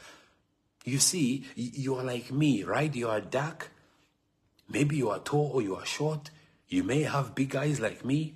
You 0.86 1.00
see, 1.00 1.44
you 1.56 1.96
are 1.96 2.04
like 2.06 2.32
me, 2.32 2.64
right? 2.64 2.96
You 2.96 3.10
are 3.10 3.20
dark. 3.20 3.72
Maybe 4.70 4.96
you 4.96 5.10
are 5.10 5.20
tall 5.20 5.52
or 5.54 5.62
you 5.62 5.76
are 5.76 5.86
short. 5.86 6.30
You 6.70 6.86
may 6.86 7.04
have 7.04 7.36
big 7.36 7.58
eyes 7.58 7.82
like 7.82 8.06
me. 8.06 8.36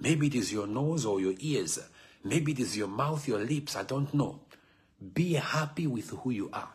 Maybe 0.00 0.28
it 0.28 0.34
is 0.34 0.52
your 0.52 0.66
nose 0.66 1.04
or 1.04 1.20
your 1.20 1.34
ears. 1.40 1.78
Maybe 2.24 2.52
it 2.52 2.60
is 2.60 2.76
your 2.76 2.88
mouth, 2.88 3.26
your 3.26 3.40
lips. 3.40 3.76
I 3.76 3.82
don't 3.82 4.12
know. 4.14 4.40
Be 5.14 5.34
happy 5.34 5.86
with 5.86 6.10
who 6.10 6.30
you 6.30 6.50
are. 6.52 6.70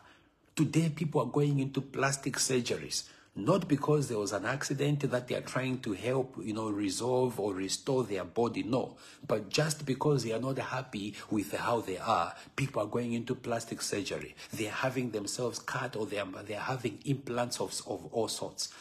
Today, 0.56 0.88
people 0.94 1.20
are 1.20 1.26
going 1.26 1.58
into 1.58 1.80
plastic 1.80 2.36
surgeries, 2.36 3.04
not 3.34 3.66
because 3.66 4.08
there 4.08 4.18
was 4.18 4.32
an 4.32 4.46
accident 4.46 5.00
that 5.10 5.26
they 5.26 5.34
are 5.34 5.40
trying 5.40 5.80
to 5.80 5.92
help, 5.94 6.36
you 6.40 6.52
know, 6.52 6.70
resolve 6.70 7.40
or 7.40 7.52
restore 7.52 8.04
their 8.04 8.24
body. 8.24 8.62
No, 8.62 8.96
but 9.26 9.48
just 9.48 9.84
because 9.84 10.22
they 10.22 10.32
are 10.32 10.40
not 10.40 10.56
happy 10.58 11.14
with 11.28 11.52
how 11.52 11.80
they 11.80 11.98
are, 11.98 12.34
people 12.54 12.82
are 12.82 12.86
going 12.86 13.14
into 13.14 13.34
plastic 13.34 13.82
surgery. 13.82 14.36
They 14.52 14.68
are 14.68 14.70
having 14.70 15.10
themselves 15.10 15.58
cut 15.58 15.96
or 15.96 16.06
they 16.06 16.18
are, 16.18 16.28
they 16.46 16.54
are 16.54 16.60
having 16.60 17.00
implants 17.04 17.60
of, 17.60 17.72
of 17.86 18.06
all 18.12 18.28
sorts. 18.28 18.72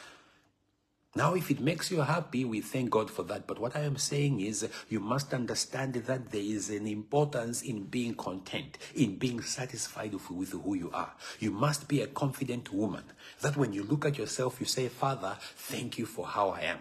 Now, 1.16 1.36
if 1.36 1.52
it 1.52 1.60
makes 1.60 1.92
you 1.92 2.02
happy, 2.02 2.44
we 2.44 2.62
thank 2.62 2.90
God 2.90 3.12
for 3.12 3.22
that. 3.24 3.46
But 3.46 3.60
what 3.60 3.76
I 3.76 3.82
am 3.82 3.98
saying 3.98 4.40
is, 4.40 4.68
you 4.90 5.00
must 5.00 5.32
understand 5.32 5.94
that 5.94 6.32
there 6.32 6.42
is 6.42 6.72
an 6.72 6.88
importance 6.88 7.62
in 7.62 7.84
being 7.84 8.16
content, 8.16 8.80
in 8.96 9.18
being 9.18 9.42
satisfied 9.42 10.14
with, 10.14 10.50
who 10.50 10.74
you 10.74 10.90
are. 10.92 11.14
You 11.40 11.52
must 11.52 11.88
be 11.88 12.02
a 12.02 12.08
confident 12.08 12.74
woman. 12.74 13.04
That 13.42 13.56
when 13.56 13.74
you 13.74 13.84
look 13.84 14.06
at 14.06 14.18
yourself, 14.18 14.60
you 14.60 14.66
say, 14.66 14.88
Father, 14.88 15.38
thank 15.40 16.00
you 16.00 16.08
for 16.08 16.26
how 16.26 16.50
I 16.50 16.62
am. 16.62 16.80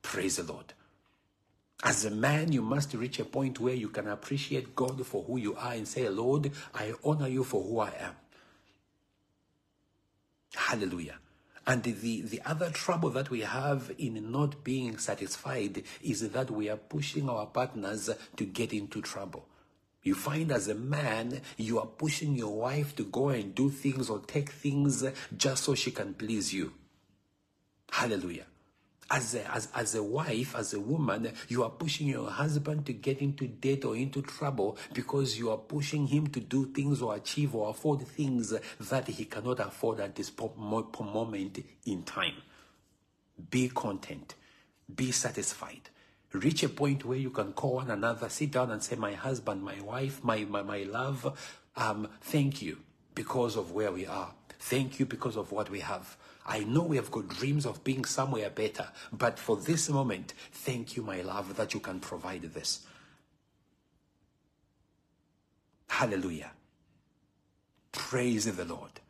Praise 0.00 0.36
the 0.36 0.44
Lord. 0.44 0.72
As 1.82 2.04
a 2.04 2.10
man, 2.10 2.52
you 2.52 2.62
must 2.62 2.94
reach 2.94 3.18
a 3.18 3.24
point 3.24 3.58
where 3.58 3.74
you 3.74 3.88
can 3.88 4.06
appreciate 4.06 4.76
God 4.76 5.04
for 5.04 5.24
who 5.24 5.38
you 5.38 5.56
are 5.56 5.72
and 5.72 5.88
say, 5.88 6.08
Lord, 6.08 6.52
I 6.72 6.92
honor 7.02 7.26
you 7.26 7.42
for 7.42 7.62
who 7.64 7.80
I 7.80 7.92
am. 7.98 8.14
Hallelujah. 10.54 11.18
And 11.66 11.82
the, 11.82 12.22
the 12.22 12.40
other 12.44 12.70
trouble 12.70 13.10
that 13.10 13.30
we 13.30 13.40
have 13.40 13.92
in 13.98 14.32
not 14.32 14.64
being 14.64 14.98
satisfied 14.98 15.82
is 16.02 16.30
that 16.30 16.50
we 16.50 16.68
are 16.68 16.76
pushing 16.76 17.28
our 17.28 17.46
partners 17.46 18.10
to 18.36 18.44
get 18.44 18.72
into 18.72 19.00
trouble. 19.02 19.46
You 20.02 20.14
find 20.14 20.50
as 20.50 20.68
a 20.68 20.74
man, 20.74 21.42
you 21.58 21.78
are 21.78 21.86
pushing 21.86 22.34
your 22.34 22.56
wife 22.56 22.96
to 22.96 23.04
go 23.04 23.28
and 23.28 23.54
do 23.54 23.68
things 23.68 24.08
or 24.08 24.20
take 24.20 24.50
things 24.50 25.04
just 25.36 25.64
so 25.64 25.74
she 25.74 25.90
can 25.90 26.14
please 26.14 26.54
you. 26.54 26.72
Hallelujah 27.92 28.46
as 29.10 29.34
a, 29.34 29.50
as, 29.52 29.68
as 29.74 29.94
a 29.94 30.02
wife, 30.02 30.54
as 30.54 30.72
a 30.72 30.80
woman, 30.80 31.32
you 31.48 31.64
are 31.64 31.70
pushing 31.70 32.06
your 32.06 32.30
husband 32.30 32.86
to 32.86 32.92
get 32.92 33.20
into 33.20 33.48
debt 33.48 33.84
or 33.84 33.96
into 33.96 34.22
trouble 34.22 34.78
because 34.92 35.36
you 35.36 35.50
are 35.50 35.56
pushing 35.56 36.06
him 36.06 36.28
to 36.28 36.40
do 36.40 36.66
things 36.66 37.02
or 37.02 37.16
achieve 37.16 37.54
or 37.54 37.70
afford 37.70 38.06
things 38.06 38.54
that 38.78 39.08
he 39.08 39.24
cannot 39.24 39.58
afford 39.58 39.98
at 39.98 40.14
this 40.14 40.30
moment 41.00 41.64
in 41.86 42.02
time. 42.04 42.34
Be 43.50 43.68
content. 43.68 44.34
Be 44.94 45.10
satisfied. 45.10 45.90
Reach 46.32 46.62
a 46.62 46.68
point 46.68 47.04
where 47.04 47.18
you 47.18 47.30
can 47.30 47.52
call 47.52 47.76
one 47.76 47.90
another, 47.90 48.28
sit 48.28 48.52
down 48.52 48.70
and 48.70 48.82
say, 48.82 48.94
My 48.94 49.14
husband, 49.14 49.62
my 49.62 49.80
wife, 49.80 50.22
my, 50.22 50.44
my, 50.44 50.62
my 50.62 50.84
love, 50.84 51.36
um, 51.76 52.08
thank 52.20 52.62
you 52.62 52.78
because 53.16 53.56
of 53.56 53.72
where 53.72 53.90
we 53.90 54.06
are. 54.06 54.32
Thank 54.60 55.00
you 55.00 55.06
because 55.06 55.36
of 55.36 55.50
what 55.50 55.70
we 55.70 55.80
have. 55.80 56.16
I 56.46 56.60
know 56.60 56.82
we 56.82 56.96
have 56.96 57.10
got 57.10 57.28
dreams 57.28 57.66
of 57.66 57.84
being 57.84 58.04
somewhere 58.04 58.50
better, 58.50 58.88
but 59.12 59.38
for 59.38 59.56
this 59.56 59.88
moment, 59.88 60.34
thank 60.52 60.96
you, 60.96 61.02
my 61.02 61.20
love, 61.20 61.56
that 61.56 61.74
you 61.74 61.80
can 61.80 62.00
provide 62.00 62.42
this. 62.42 62.86
Hallelujah. 65.88 66.52
Praise 67.92 68.44
the 68.44 68.64
Lord. 68.64 69.00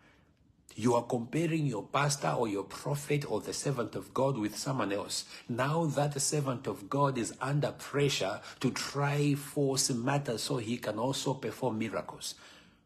You 0.74 0.94
are 0.94 1.02
comparing 1.02 1.66
your 1.66 1.82
pastor 1.82 2.30
or 2.30 2.48
your 2.48 2.64
prophet 2.64 3.30
or 3.30 3.40
the 3.40 3.52
servant 3.52 3.94
of 3.96 4.14
God 4.14 4.38
with 4.38 4.56
someone 4.56 4.92
else. 4.92 5.24
Now 5.48 5.84
that 5.86 6.14
the 6.14 6.20
servant 6.20 6.66
of 6.66 6.88
God 6.88 7.18
is 7.18 7.34
under 7.40 7.72
pressure 7.72 8.40
to 8.60 8.70
try 8.70 9.34
force 9.34 9.90
matters 9.90 10.42
so 10.42 10.56
he 10.56 10.78
can 10.78 10.98
also 10.98 11.34
perform 11.34 11.78
miracles. 11.78 12.34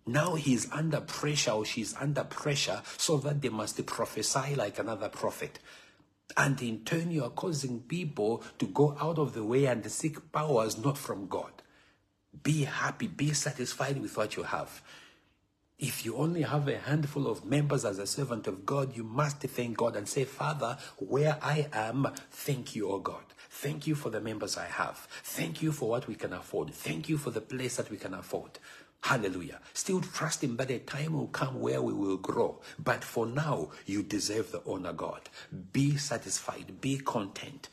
Now 0.07 0.35
he 0.35 0.55
is 0.55 0.69
under 0.71 1.01
pressure 1.01 1.53
or 1.53 1.65
she's 1.65 1.95
under 1.97 2.25
pressure 2.25 2.83
so 2.99 3.17
that 3.19 3.41
they 3.41 3.49
must 3.49 3.85
prophesy 3.87 4.55
like 4.55 4.79
another 4.79 5.09
prophet. 5.09 5.59
And 6.37 6.61
in 6.61 6.85
turn, 6.85 7.11
you 7.11 7.25
are 7.25 7.31
causing 7.31 7.81
people 7.81 8.43
to 8.59 8.67
go 8.67 8.97
out 9.01 9.19
of 9.19 9.35
the 9.35 9.45
way 9.45 9.67
and 9.67 9.91
seek 9.91 10.33
powers 10.33 10.79
not 10.79 10.99
from 10.99 11.29
God. 11.29 11.53
Be 12.43 12.65
happy, 12.65 13.07
be 13.07 13.33
satisfied 13.33 14.01
with 14.01 14.17
what 14.17 14.37
you 14.37 14.43
have. 14.43 14.83
If 15.79 16.05
you 16.05 16.17
only 16.17 16.43
have 16.43 16.69
a 16.69 16.79
handful 16.79 17.27
of 17.27 17.45
members 17.45 17.85
as 17.85 17.99
a 17.99 18.07
servant 18.07 18.47
of 18.47 18.65
God, 18.65 18.97
you 18.97 19.05
must 19.05 19.41
thank 19.41 19.77
God 19.77 19.97
and 19.97 20.09
say, 20.09 20.25
Father, 20.25 20.79
where 20.99 21.37
I 21.43 21.69
am, 21.73 22.09
thank 22.31 22.77
you, 22.77 22.91
O 22.91 22.99
God. 23.01 23.25
Thank 23.51 23.87
you 23.87 23.95
for 23.95 24.11
the 24.11 24.21
members 24.21 24.57
I 24.57 24.67
have. 24.67 24.97
Thank 25.23 25.63
you 25.63 25.73
for 25.73 25.89
what 25.89 26.07
we 26.07 26.15
can 26.15 26.33
afford. 26.33 26.73
Thank 26.73 27.09
you 27.09 27.19
for 27.19 27.31
the 27.31 27.41
place 27.41 27.77
that 27.77 27.91
we 27.91 27.97
can 27.97 28.15
afford. 28.15 28.59
Hallelujah. 29.05 29.61
Still 29.75 30.01
trust 30.01 30.43
Him 30.43 30.57
that 30.57 30.71
a 30.71 30.79
time 30.79 31.13
will 31.13 31.27
come 31.27 31.61
where 31.61 31.83
we 31.83 31.93
will 31.93 32.17
grow. 32.17 32.63
But 32.79 33.05
for 33.05 33.27
now, 33.27 33.69
you 33.85 34.03
deserve 34.03 34.51
the 34.51 34.63
honor, 34.67 34.95
God. 34.95 35.29
Be 35.75 35.99
satisfied, 35.99 36.81
be 36.81 36.97
content. 36.97 37.69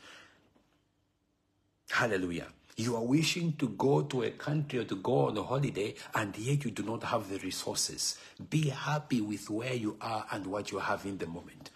Hallelujah. 1.88 2.48
You 2.76 2.96
are 2.96 3.02
wishing 3.02 3.54
to 3.54 3.68
go 3.70 4.02
to 4.02 4.24
a 4.24 4.30
country 4.30 4.80
or 4.80 4.84
to 4.84 4.96
go 4.96 5.28
on 5.28 5.38
a 5.38 5.42
holiday, 5.42 5.94
and 6.14 6.36
yet 6.36 6.66
you 6.66 6.70
do 6.70 6.82
not 6.82 7.02
have 7.04 7.30
the 7.30 7.38
resources. 7.38 8.18
Be 8.50 8.68
happy 8.68 9.22
with 9.22 9.48
where 9.48 9.72
you 9.72 9.96
are 10.02 10.26
and 10.32 10.46
what 10.46 10.70
you 10.70 10.80
have 10.80 11.06
in 11.06 11.16
the 11.16 11.26
moment. 11.26 11.70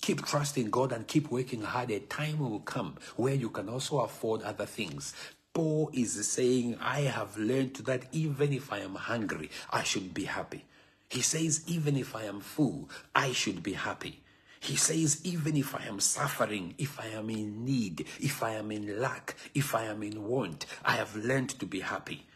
Keep 0.00 0.24
trusting 0.24 0.70
God 0.70 0.92
and 0.92 1.06
keep 1.06 1.30
working 1.30 1.60
hard. 1.60 1.90
A 1.90 2.00
time 2.00 2.38
will 2.38 2.60
come 2.60 2.96
where 3.16 3.34
you 3.34 3.50
can 3.50 3.68
also 3.68 4.00
afford 4.00 4.40
other 4.40 4.64
things. 4.64 5.12
Paul 5.54 5.88
is 5.92 6.26
saying, 6.28 6.76
I 6.80 7.02
have 7.02 7.38
learned 7.38 7.76
that 7.86 8.06
even 8.10 8.52
if 8.52 8.72
I 8.72 8.80
am 8.80 8.96
hungry, 8.96 9.50
I 9.70 9.84
should 9.84 10.12
be 10.12 10.24
happy. 10.24 10.64
He 11.08 11.20
says, 11.20 11.62
even 11.68 11.96
if 11.96 12.16
I 12.16 12.24
am 12.24 12.40
full, 12.40 12.90
I 13.14 13.30
should 13.30 13.62
be 13.62 13.74
happy. 13.74 14.20
He 14.58 14.74
says, 14.74 15.20
even 15.24 15.56
if 15.56 15.74
I 15.74 15.84
am 15.84 16.00
suffering, 16.00 16.74
if 16.76 16.98
I 16.98 17.06
am 17.08 17.30
in 17.30 17.64
need, 17.64 18.06
if 18.18 18.42
I 18.42 18.54
am 18.54 18.72
in 18.72 18.98
lack, 19.00 19.36
if 19.54 19.74
I 19.74 19.84
am 19.84 20.02
in 20.02 20.24
want, 20.24 20.66
I 20.84 20.92
have 20.92 21.14
learned 21.14 21.50
to 21.60 21.66
be 21.66 21.80
happy. 21.80 22.26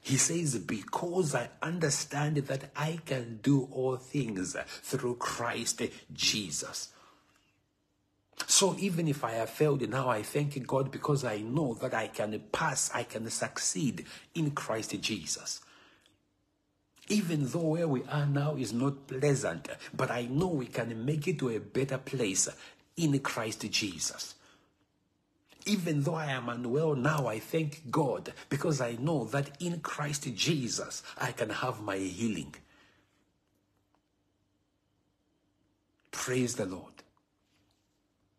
He 0.00 0.16
says, 0.16 0.58
because 0.58 1.34
I 1.36 1.50
understand 1.62 2.38
that 2.38 2.70
I 2.74 2.98
can 3.06 3.38
do 3.42 3.68
all 3.70 3.96
things 3.96 4.56
through 4.82 5.16
Christ 5.16 5.82
Jesus. 6.12 6.88
So 8.46 8.76
even 8.78 9.08
if 9.08 9.24
I 9.24 9.32
have 9.32 9.50
failed 9.50 9.88
now, 9.88 10.08
I 10.08 10.22
thank 10.22 10.66
God 10.66 10.90
because 10.90 11.24
I 11.24 11.38
know 11.38 11.74
that 11.74 11.94
I 11.94 12.08
can 12.08 12.40
pass, 12.52 12.90
I 12.94 13.02
can 13.02 13.28
succeed 13.30 14.06
in 14.34 14.52
Christ 14.52 14.98
Jesus. 15.00 15.60
Even 17.08 17.46
though 17.48 17.60
where 17.60 17.88
we 17.88 18.04
are 18.04 18.26
now 18.26 18.54
is 18.56 18.72
not 18.72 19.06
pleasant, 19.06 19.68
but 19.94 20.10
I 20.10 20.26
know 20.26 20.48
we 20.48 20.66
can 20.66 21.04
make 21.04 21.26
it 21.26 21.38
to 21.38 21.50
a 21.50 21.60
better 21.60 21.98
place 21.98 22.48
in 22.96 23.18
Christ 23.20 23.70
Jesus. 23.70 24.34
Even 25.64 26.02
though 26.02 26.14
I 26.14 26.26
am 26.26 26.48
unwell 26.48 26.94
now, 26.94 27.26
I 27.26 27.40
thank 27.40 27.90
God 27.90 28.32
because 28.48 28.80
I 28.80 28.96
know 29.00 29.24
that 29.26 29.50
in 29.60 29.80
Christ 29.80 30.34
Jesus 30.34 31.02
I 31.18 31.32
can 31.32 31.50
have 31.50 31.80
my 31.82 31.96
healing. 31.96 32.54
Praise 36.10 36.56
the 36.56 36.66
Lord. 36.66 36.92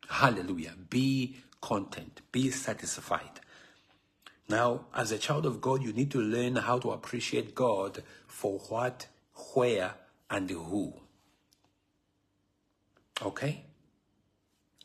Hallelujah. 0.10 0.74
Be 0.89 1.38
content, 1.62 2.22
be 2.32 2.50
satisfied. 2.50 3.39
Now, 4.50 4.86
as 4.95 5.12
a 5.12 5.19
child 5.19 5.45
of 5.45 5.62
God, 5.62 5.84
you 5.84 5.93
need 5.93 6.10
to 6.12 6.19
learn 6.19 6.56
how 6.56 6.80
to 6.80 6.91
appreciate 6.91 7.54
God 7.54 8.02
for 8.28 8.58
what, 8.69 9.06
where, 9.54 9.93
and 10.30 10.50
who. 10.50 10.93
Okay? 13.22 13.65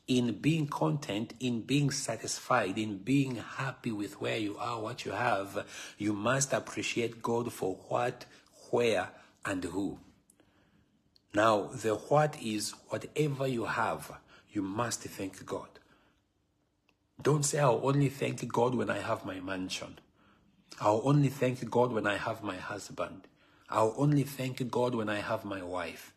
In 0.06 0.40
being 0.40 0.66
content, 0.66 1.32
in 1.40 1.62
being 1.62 1.90
satisfied, 1.90 2.76
in 2.76 2.98
being 2.98 3.36
happy 3.36 3.92
with 3.92 4.20
where 4.20 4.36
you 4.36 4.58
are, 4.58 4.78
what 4.78 5.06
you 5.06 5.12
have, 5.12 5.64
you 5.96 6.12
must 6.12 6.52
appreciate 6.52 7.22
God 7.22 7.50
for 7.50 7.76
what, 7.88 8.26
where, 8.70 9.08
and 9.46 9.64
who. 9.64 9.98
Now, 11.32 11.70
the 11.72 11.94
what 11.94 12.36
is 12.42 12.72
whatever 12.90 13.46
you 13.46 13.64
have 13.64 14.18
you 14.54 14.62
must 14.62 15.00
thank 15.02 15.44
God. 15.44 15.68
Don't 17.20 17.44
say, 17.44 17.58
I'll 17.60 17.80
only 17.82 18.08
thank 18.08 18.46
God 18.52 18.74
when 18.74 18.90
I 18.90 18.98
have 18.98 19.24
my 19.24 19.40
mansion. 19.40 19.98
I'll 20.80 21.02
only 21.04 21.28
thank 21.28 21.68
God 21.70 21.92
when 21.92 22.06
I 22.06 22.16
have 22.16 22.42
my 22.42 22.56
husband. 22.56 23.22
I'll 23.70 23.94
only 23.96 24.24
thank 24.24 24.70
God 24.70 24.94
when 24.94 25.08
I 25.08 25.20
have 25.20 25.44
my 25.44 25.62
wife. 25.62 26.12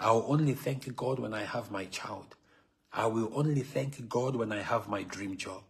I'll 0.00 0.24
only 0.28 0.54
thank 0.54 0.94
God 0.96 1.18
when 1.18 1.34
I 1.34 1.44
have 1.44 1.70
my 1.70 1.84
child. 1.86 2.34
I 2.92 3.06
will 3.06 3.30
only 3.34 3.62
thank 3.62 4.08
God 4.08 4.36
when 4.36 4.52
I 4.52 4.62
have 4.62 4.88
my 4.88 5.02
dream 5.02 5.36
job. 5.36 5.62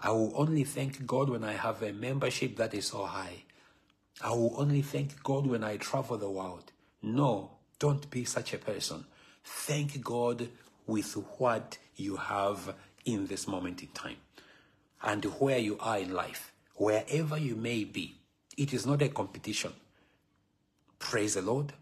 I 0.00 0.10
will 0.10 0.32
only 0.34 0.64
thank 0.64 1.06
God 1.06 1.28
when 1.28 1.44
I 1.44 1.52
have 1.52 1.82
a 1.82 1.92
membership 1.92 2.56
that 2.56 2.74
is 2.74 2.86
so 2.86 3.04
high. 3.04 3.44
I 4.22 4.30
will 4.30 4.54
only 4.56 4.82
thank 4.82 5.22
God 5.22 5.46
when 5.46 5.64
I 5.64 5.76
travel 5.76 6.16
the 6.16 6.30
world. 6.30 6.72
No, 7.02 7.52
don't 7.78 8.08
be 8.10 8.24
such 8.24 8.54
a 8.54 8.58
person. 8.58 9.04
Thank 9.44 10.02
God 10.02 10.48
with 10.86 11.12
what 11.38 11.78
you 11.96 12.16
have 12.16 12.74
in 13.04 13.26
this 13.26 13.46
moment 13.46 13.82
in 13.82 13.88
time 13.88 14.16
and 15.02 15.24
where 15.38 15.58
you 15.58 15.76
are 15.80 15.98
in 15.98 16.12
life, 16.12 16.52
wherever 16.74 17.38
you 17.38 17.54
may 17.54 17.84
be. 17.84 18.16
It 18.56 18.72
is 18.72 18.86
not 18.86 19.02
a 19.02 19.08
competition. 19.08 19.72
Praise 20.98 21.34
the 21.34 21.42
Lord. 21.42 21.72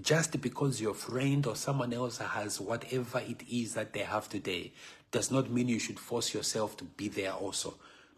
Just 0.00 0.40
because 0.40 0.80
your 0.80 0.94
friend 0.94 1.44
or 1.46 1.56
someone 1.56 1.92
else 1.92 2.18
has 2.18 2.60
whatever 2.60 3.18
it 3.18 3.42
is 3.50 3.74
that 3.74 3.92
they 3.92 4.00
have 4.00 4.28
today 4.28 4.72
does 5.10 5.30
not 5.30 5.50
mean 5.50 5.68
you 5.68 5.80
should 5.80 5.98
force 5.98 6.32
yourself 6.32 6.76
to 6.76 6.84
be 6.84 7.08
there 7.08 7.32
also. 7.32 7.74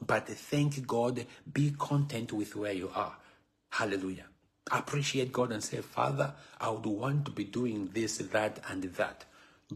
But 0.07 0.29
thank 0.29 0.87
God, 0.87 1.25
be 1.51 1.75
content 1.79 2.33
with 2.33 2.55
where 2.55 2.73
you 2.73 2.91
are. 2.95 3.17
Hallelujah. 3.71 4.27
Appreciate 4.71 5.33
God 5.33 5.53
and 5.53 5.63
say, 5.63 5.79
Father, 5.79 6.35
I 6.61 6.71
would 6.71 6.87
want 6.87 7.25
to 7.27 7.31
be 7.31 7.45
doing 7.45 7.91
this, 7.93 8.19
that, 8.19 8.61
and 8.69 8.85
that. 8.85 9.25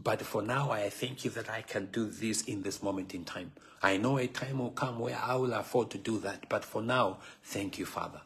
But 0.01 0.21
for 0.21 0.41
now, 0.41 0.71
I 0.71 0.89
thank 0.89 1.25
you 1.25 1.31
that 1.31 1.49
I 1.49 1.61
can 1.61 1.87
do 1.87 2.05
this 2.05 2.43
in 2.43 2.61
this 2.61 2.81
moment 2.81 3.13
in 3.13 3.25
time. 3.25 3.51
I 3.81 3.97
know 3.97 4.17
a 4.17 4.27
time 4.27 4.59
will 4.59 4.71
come 4.71 4.99
where 4.99 5.19
I 5.21 5.35
will 5.35 5.53
afford 5.53 5.89
to 5.91 5.97
do 5.97 6.19
that. 6.19 6.47
But 6.47 6.63
for 6.63 6.81
now, 6.81 7.17
thank 7.43 7.77
you, 7.77 7.85
Father. 7.85 8.21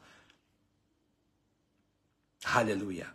Hallelujah. 2.44 3.08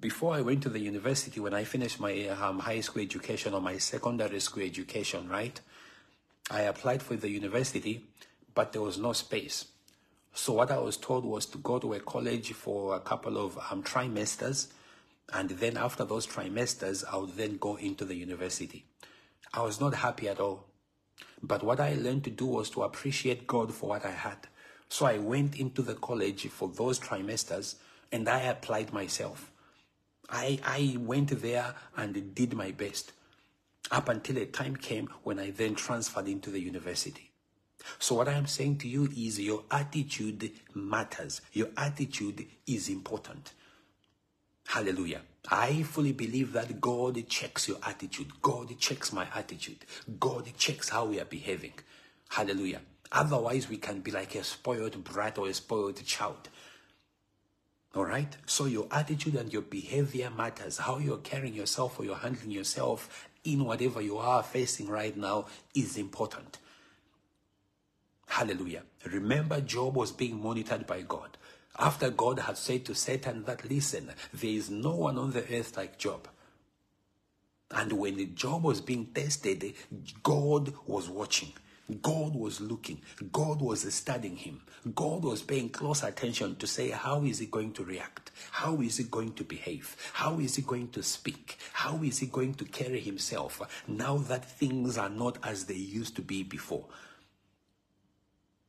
Before 0.00 0.34
I 0.34 0.40
went 0.40 0.62
to 0.64 0.68
the 0.68 0.80
university, 0.80 1.38
when 1.40 1.54
I 1.54 1.64
finished 1.64 2.00
my 2.00 2.28
um, 2.28 2.60
high 2.60 2.80
school 2.80 3.02
education 3.02 3.54
or 3.54 3.60
my 3.60 3.78
secondary 3.78 4.40
school 4.40 4.62
education, 4.62 5.28
right? 5.28 5.60
I 6.50 6.62
applied 6.62 7.02
for 7.02 7.14
the 7.14 7.28
university, 7.28 8.06
but 8.54 8.72
there 8.72 8.82
was 8.82 8.98
no 8.98 9.12
space. 9.12 9.66
So 10.32 10.52
what 10.54 10.70
I 10.70 10.78
was 10.78 10.96
told 10.96 11.24
was 11.24 11.46
to 11.46 11.58
go 11.58 11.78
to 11.78 11.94
a 11.94 12.00
college 12.00 12.52
for 12.52 12.96
a 12.96 13.00
couple 13.00 13.36
of 13.36 13.58
um, 13.70 13.82
trimesters, 13.82 14.68
and 15.32 15.50
then 15.50 15.76
after 15.76 16.04
those 16.04 16.26
trimesters, 16.26 17.04
I 17.10 17.16
would 17.16 17.36
then 17.36 17.56
go 17.58 17.76
into 17.76 18.04
the 18.04 18.14
university. 18.14 18.84
I 19.52 19.62
was 19.62 19.80
not 19.80 19.94
happy 19.94 20.28
at 20.28 20.40
all. 20.40 20.66
But 21.42 21.62
what 21.62 21.80
I 21.80 21.94
learned 21.94 22.24
to 22.24 22.30
do 22.30 22.46
was 22.46 22.70
to 22.70 22.82
appreciate 22.82 23.46
God 23.46 23.74
for 23.74 23.90
what 23.90 24.04
I 24.04 24.10
had. 24.10 24.46
So 24.88 25.06
I 25.06 25.18
went 25.18 25.56
into 25.56 25.82
the 25.82 25.94
college 25.94 26.48
for 26.48 26.68
those 26.68 26.98
trimesters 26.98 27.76
and 28.12 28.28
I 28.28 28.40
applied 28.40 28.92
myself. 28.92 29.50
I, 30.28 30.58
I 30.64 30.96
went 30.98 31.40
there 31.40 31.74
and 31.96 32.34
did 32.34 32.54
my 32.54 32.70
best 32.70 33.12
up 33.90 34.08
until 34.08 34.38
a 34.38 34.46
time 34.46 34.76
came 34.76 35.08
when 35.22 35.38
I 35.38 35.50
then 35.50 35.74
transferred 35.74 36.28
into 36.28 36.50
the 36.50 36.60
university. 36.60 37.30
So, 37.98 38.14
what 38.14 38.28
I 38.28 38.34
am 38.34 38.46
saying 38.46 38.78
to 38.78 38.88
you 38.88 39.08
is 39.16 39.40
your 39.40 39.64
attitude 39.70 40.52
matters. 40.74 41.40
Your 41.52 41.68
attitude 41.76 42.46
is 42.66 42.88
important. 42.90 43.54
Hallelujah. 44.70 45.22
I 45.50 45.82
fully 45.82 46.12
believe 46.12 46.52
that 46.52 46.80
God 46.80 47.28
checks 47.28 47.66
your 47.66 47.78
attitude. 47.82 48.40
God 48.40 48.72
checks 48.78 49.12
my 49.12 49.26
attitude. 49.34 49.78
God 50.20 50.48
checks 50.56 50.90
how 50.90 51.06
we 51.06 51.18
are 51.18 51.24
behaving. 51.24 51.72
Hallelujah. 52.28 52.80
Otherwise, 53.10 53.68
we 53.68 53.78
can 53.78 53.98
be 53.98 54.12
like 54.12 54.36
a 54.36 54.44
spoiled 54.44 55.02
brat 55.02 55.38
or 55.38 55.48
a 55.48 55.54
spoiled 55.54 56.00
child. 56.06 56.48
All 57.96 58.04
right? 58.04 58.36
So 58.46 58.66
your 58.66 58.86
attitude 58.92 59.34
and 59.34 59.52
your 59.52 59.62
behavior 59.62 60.30
matters. 60.30 60.78
How 60.78 60.98
you're 60.98 61.18
carrying 61.18 61.54
yourself 61.54 61.98
or 61.98 62.04
you're 62.04 62.14
handling 62.14 62.52
yourself 62.52 63.28
in 63.42 63.64
whatever 63.64 64.00
you 64.00 64.18
are 64.18 64.44
facing 64.44 64.86
right 64.86 65.16
now 65.16 65.46
is 65.74 65.96
important. 65.96 66.58
Hallelujah. 68.28 68.84
Remember, 69.04 69.60
Job 69.60 69.96
was 69.96 70.12
being 70.12 70.40
monitored 70.40 70.86
by 70.86 71.00
God. 71.02 71.36
After 71.78 72.10
God 72.10 72.40
had 72.40 72.58
said 72.58 72.84
to 72.86 72.94
Satan 72.94 73.44
that, 73.44 73.68
listen, 73.68 74.10
there 74.34 74.50
is 74.50 74.70
no 74.70 74.94
one 74.94 75.18
on 75.18 75.30
the 75.30 75.44
earth 75.54 75.76
like 75.76 75.98
Job. 75.98 76.28
And 77.70 77.92
when 77.92 78.34
Job 78.34 78.64
was 78.64 78.80
being 78.80 79.06
tested, 79.14 79.74
God 80.22 80.74
was 80.86 81.08
watching. 81.08 81.52
God 82.02 82.36
was 82.36 82.60
looking. 82.60 83.00
God 83.32 83.60
was 83.60 83.92
studying 83.92 84.36
him. 84.36 84.60
God 84.94 85.24
was 85.24 85.42
paying 85.42 85.70
close 85.70 86.02
attention 86.02 86.56
to 86.56 86.66
say, 86.66 86.90
how 86.90 87.22
is 87.24 87.38
he 87.38 87.46
going 87.46 87.72
to 87.74 87.84
react? 87.84 88.30
How 88.52 88.80
is 88.80 88.98
he 88.98 89.04
going 89.04 89.32
to 89.34 89.44
behave? 89.44 89.96
How 90.12 90.38
is 90.38 90.56
he 90.56 90.62
going 90.62 90.88
to 90.90 91.02
speak? 91.02 91.58
How 91.72 92.02
is 92.02 92.18
he 92.18 92.26
going 92.26 92.54
to 92.54 92.64
carry 92.64 93.00
himself 93.00 93.60
now 93.88 94.18
that 94.18 94.44
things 94.44 94.98
are 94.98 95.08
not 95.08 95.38
as 95.42 95.64
they 95.64 95.74
used 95.74 96.16
to 96.16 96.22
be 96.22 96.42
before? 96.42 96.86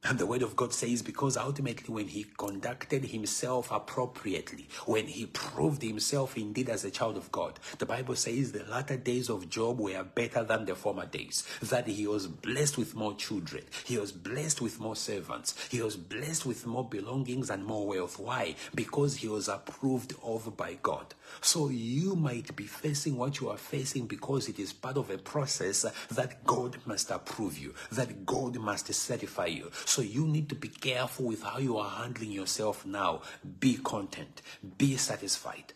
And 0.03 0.17
the 0.17 0.25
word 0.25 0.41
of 0.41 0.55
God 0.55 0.73
says, 0.73 1.03
because 1.03 1.37
ultimately, 1.37 1.93
when 1.93 2.07
he 2.07 2.25
conducted 2.35 3.05
himself 3.05 3.71
appropriately, 3.71 4.67
when 4.87 5.05
he 5.05 5.27
proved 5.27 5.83
himself 5.83 6.35
indeed 6.35 6.69
as 6.69 6.83
a 6.83 6.89
child 6.89 7.17
of 7.17 7.31
God, 7.31 7.59
the 7.77 7.85
Bible 7.85 8.15
says 8.15 8.51
the 8.51 8.63
latter 8.63 8.97
days 8.97 9.29
of 9.29 9.47
Job 9.47 9.79
were 9.79 10.03
better 10.03 10.43
than 10.43 10.65
the 10.65 10.73
former 10.73 11.05
days. 11.05 11.47
That 11.61 11.85
he 11.85 12.07
was 12.07 12.25
blessed 12.25 12.79
with 12.79 12.95
more 12.95 13.13
children, 13.13 13.63
he 13.85 13.99
was 13.99 14.11
blessed 14.11 14.59
with 14.59 14.79
more 14.79 14.95
servants, 14.95 15.53
he 15.69 15.83
was 15.83 15.97
blessed 15.97 16.47
with 16.47 16.65
more 16.65 16.87
belongings 16.87 17.51
and 17.51 17.63
more 17.63 17.85
wealth. 17.85 18.17
Why? 18.17 18.55
Because 18.73 19.17
he 19.17 19.27
was 19.27 19.49
approved 19.49 20.15
of 20.23 20.57
by 20.57 20.79
God. 20.81 21.13
So 21.41 21.69
you 21.69 22.15
might 22.15 22.55
be 22.55 22.65
facing 22.65 23.17
what 23.17 23.39
you 23.39 23.49
are 23.49 23.57
facing 23.57 24.07
because 24.07 24.49
it 24.49 24.57
is 24.57 24.73
part 24.73 24.97
of 24.97 25.11
a 25.11 25.19
process 25.19 25.85
that 26.09 26.43
God 26.43 26.77
must 26.85 27.11
approve 27.11 27.59
you, 27.59 27.75
that 27.91 28.25
God 28.25 28.57
must 28.57 28.91
certify 28.93 29.45
you. 29.45 29.69
So 29.91 30.01
you 30.01 30.25
need 30.25 30.47
to 30.47 30.56
be 30.56 30.69
careful 30.69 31.25
with 31.25 31.43
how 31.43 31.58
you 31.58 31.77
are 31.77 31.89
handling 31.89 32.32
yourself 32.32 32.86
now. 32.86 33.23
Be 33.60 33.75
content, 33.75 34.41
be 34.77 34.95
satisfied. 34.95 35.73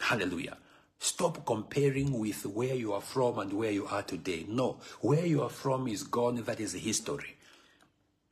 Hallelujah. 0.00 0.56
Stop 0.98 1.44
comparing 1.44 2.18
with 2.18 2.46
where 2.46 2.74
you 2.74 2.94
are 2.94 3.02
from 3.02 3.38
and 3.38 3.52
where 3.52 3.70
you 3.70 3.86
are 3.86 4.02
today. 4.02 4.46
No, 4.48 4.78
where 5.02 5.26
you 5.26 5.42
are 5.42 5.50
from 5.50 5.86
is 5.86 6.02
gone, 6.02 6.42
that 6.44 6.60
is 6.60 6.72
history. 6.72 7.36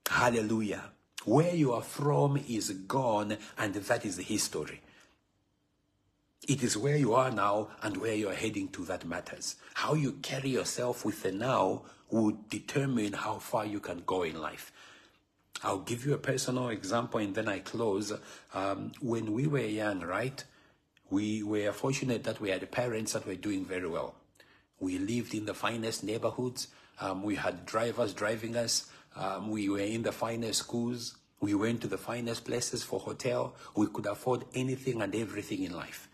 Hallelujah. 0.08 0.84
Where 1.26 1.54
you 1.54 1.74
are 1.74 1.82
from 1.82 2.38
is 2.48 2.70
gone, 2.70 3.36
and 3.58 3.74
that 3.74 4.06
is 4.06 4.16
history. 4.16 4.80
It 6.48 6.62
is 6.62 6.78
where 6.78 6.96
you 6.96 7.12
are 7.12 7.30
now 7.30 7.68
and 7.82 7.98
where 7.98 8.14
you 8.14 8.30
are 8.30 8.34
heading 8.34 8.68
to 8.68 8.86
that 8.86 9.04
matters. 9.04 9.56
How 9.74 9.92
you 9.92 10.12
carry 10.12 10.48
yourself 10.48 11.04
with 11.04 11.22
the 11.22 11.32
now 11.32 11.82
will 12.10 12.38
determine 12.48 13.12
how 13.12 13.38
far 13.38 13.66
you 13.66 13.80
can 13.80 14.02
go 14.06 14.22
in 14.22 14.40
life. 14.40 14.72
I'll 15.62 15.78
give 15.78 16.04
you 16.04 16.14
a 16.14 16.18
personal 16.18 16.68
example 16.68 17.20
and 17.20 17.34
then 17.34 17.48
I 17.48 17.60
close. 17.60 18.12
Um, 18.52 18.92
when 19.00 19.32
we 19.32 19.46
were 19.46 19.60
young, 19.60 20.00
right, 20.00 20.42
we 21.10 21.42
were 21.42 21.72
fortunate 21.72 22.24
that 22.24 22.40
we 22.40 22.50
had 22.50 22.70
parents 22.70 23.12
that 23.12 23.26
were 23.26 23.36
doing 23.36 23.64
very 23.64 23.88
well. 23.88 24.14
We 24.78 24.98
lived 24.98 25.34
in 25.34 25.46
the 25.46 25.54
finest 25.54 26.04
neighborhoods. 26.04 26.68
Um, 27.00 27.22
we 27.22 27.36
had 27.36 27.64
drivers 27.64 28.12
driving 28.12 28.56
us. 28.56 28.90
Um, 29.14 29.50
we 29.50 29.68
were 29.68 29.78
in 29.78 30.02
the 30.02 30.12
finest 30.12 30.60
schools. 30.60 31.16
We 31.40 31.54
went 31.54 31.80
to 31.82 31.88
the 31.88 31.98
finest 31.98 32.44
places 32.44 32.82
for 32.82 33.00
hotel. 33.00 33.54
We 33.74 33.86
could 33.86 34.06
afford 34.06 34.44
anything 34.54 35.00
and 35.00 35.14
everything 35.14 35.62
in 35.62 35.74
life. 35.74 36.08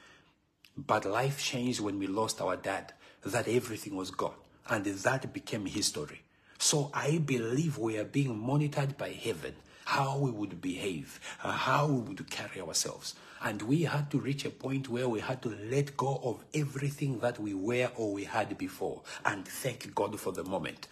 But 0.76 1.04
life 1.04 1.42
changed 1.42 1.80
when 1.80 1.98
we 1.98 2.06
lost 2.06 2.40
our 2.40 2.56
dad, 2.56 2.92
that 3.24 3.48
everything 3.48 3.96
was 3.96 4.10
gone. 4.10 4.34
And 4.68 4.84
that 4.84 5.32
became 5.32 5.66
history. 5.66 6.22
So 6.62 6.92
I 6.94 7.18
believe 7.18 7.76
we 7.76 7.98
are 7.98 8.04
being 8.04 8.38
monitored 8.38 8.96
by 8.96 9.08
heaven, 9.08 9.56
how 9.84 10.16
we 10.18 10.30
would 10.30 10.60
behave, 10.62 11.18
uh, 11.42 11.50
how 11.50 11.88
we 11.88 12.00
would 12.02 12.30
carry 12.30 12.60
ourselves. 12.60 13.16
And 13.42 13.60
we 13.62 13.82
had 13.82 14.12
to 14.12 14.20
reach 14.20 14.44
a 14.44 14.50
point 14.50 14.88
where 14.88 15.08
we 15.08 15.18
had 15.18 15.42
to 15.42 15.48
let 15.68 15.96
go 15.96 16.20
of 16.22 16.44
everything 16.54 17.18
that 17.18 17.40
we 17.40 17.52
were 17.52 17.90
or 17.96 18.12
we 18.12 18.22
had 18.22 18.56
before 18.58 19.02
and 19.24 19.44
thank 19.44 19.92
God 19.92 20.20
for 20.20 20.30
the 20.30 20.44
moment. 20.44 20.86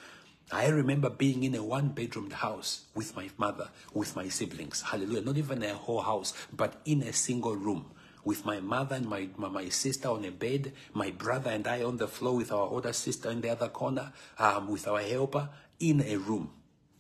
I 0.51 0.67
remember 0.67 1.09
being 1.09 1.45
in 1.45 1.55
a 1.55 1.63
one 1.63 1.91
bedroom 1.91 2.33
house 2.33 2.87
with 2.97 3.15
my 3.15 3.31
mother, 3.39 3.69
with 3.95 4.17
my 4.17 4.29
siblings. 4.29 4.83
Hallelujah. 4.83 5.23
Not 5.23 5.39
even 5.39 5.63
a 5.63 5.75
whole 5.75 6.01
house, 6.01 6.35
but 6.53 6.81
in 6.85 7.03
a 7.03 7.13
single 7.13 7.55
room 7.55 7.93
with 8.25 8.45
my 8.45 8.61
mother 8.61 8.97
and 8.97 9.07
my, 9.09 9.29
my 9.37 9.69
sister 9.69 10.09
on 10.09 10.25
a 10.25 10.31
bed, 10.31 10.73
my 10.93 11.11
brother 11.11 11.51
and 11.51 11.67
I 11.67 11.83
on 11.83 11.97
the 11.97 12.09
floor 12.09 12.37
with 12.37 12.53
our 12.53 12.67
older 12.69 12.93
sister 12.93 13.31
in 13.31 13.41
the 13.41 13.51
other 13.51 13.69
corner, 13.69 14.13
um, 14.39 14.69
with 14.69 14.87
our 14.87 15.01
helper 15.01 15.49
in 15.79 16.03
a 16.03 16.17
room. 16.17 16.51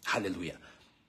Hallelujah. 0.04 0.58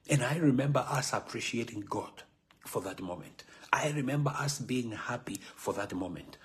And 0.10 0.24
I 0.24 0.38
remember 0.38 0.86
us 0.88 1.13
appreciating 1.13 1.86
God 1.89 2.24
for 2.65 2.82
that 2.82 3.02
moment. 3.02 3.43
I 3.71 3.89
remember 3.91 4.32
us 4.32 4.60
being 4.60 4.91
happy 4.91 5.39
for 5.56 5.74
that 5.76 5.93
moment. 5.93 6.38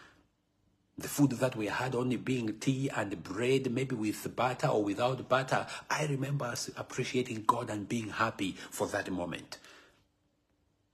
The 0.98 1.08
food 1.08 1.32
that 1.32 1.56
we 1.56 1.66
had 1.66 1.94
only 1.94 2.16
being 2.16 2.58
tea 2.58 2.88
and 2.88 3.22
bread, 3.22 3.70
maybe 3.70 3.94
with 3.94 4.34
butter 4.34 4.68
or 4.68 4.82
without 4.82 5.28
butter. 5.28 5.66
I 5.90 6.06
remember 6.06 6.46
us 6.46 6.70
appreciating 6.76 7.44
God 7.46 7.68
and 7.68 7.88
being 7.88 8.08
happy 8.08 8.52
for 8.70 8.86
that 8.88 9.10
moment 9.10 9.58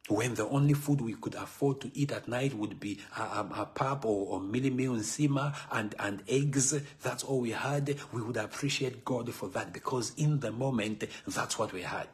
when 0.08 0.34
the 0.34 0.48
only 0.48 0.74
food 0.74 1.00
we 1.00 1.14
could 1.14 1.34
afford 1.34 1.80
to 1.80 1.90
eat 1.94 2.10
at 2.10 2.26
night 2.26 2.54
would 2.54 2.80
be 2.80 2.98
a, 3.16 3.22
a, 3.22 3.48
a 3.58 3.66
pap 3.66 4.04
or, 4.04 4.26
or 4.34 4.40
mealie 4.40 4.74
meal 4.74 4.94
and 4.94 5.54
and, 5.70 5.94
and 5.98 6.22
eggs, 6.28 6.74
that's 7.02 7.22
all 7.22 7.40
we 7.40 7.52
had, 7.52 7.96
we 8.12 8.20
would 8.20 8.36
appreciate 8.36 9.04
God 9.04 9.32
for 9.32 9.48
that 9.50 9.72
because 9.72 10.12
in 10.16 10.40
the 10.40 10.50
moment, 10.50 11.04
that's 11.26 11.58
what 11.58 11.72
we 11.72 11.82
had. 11.82 12.08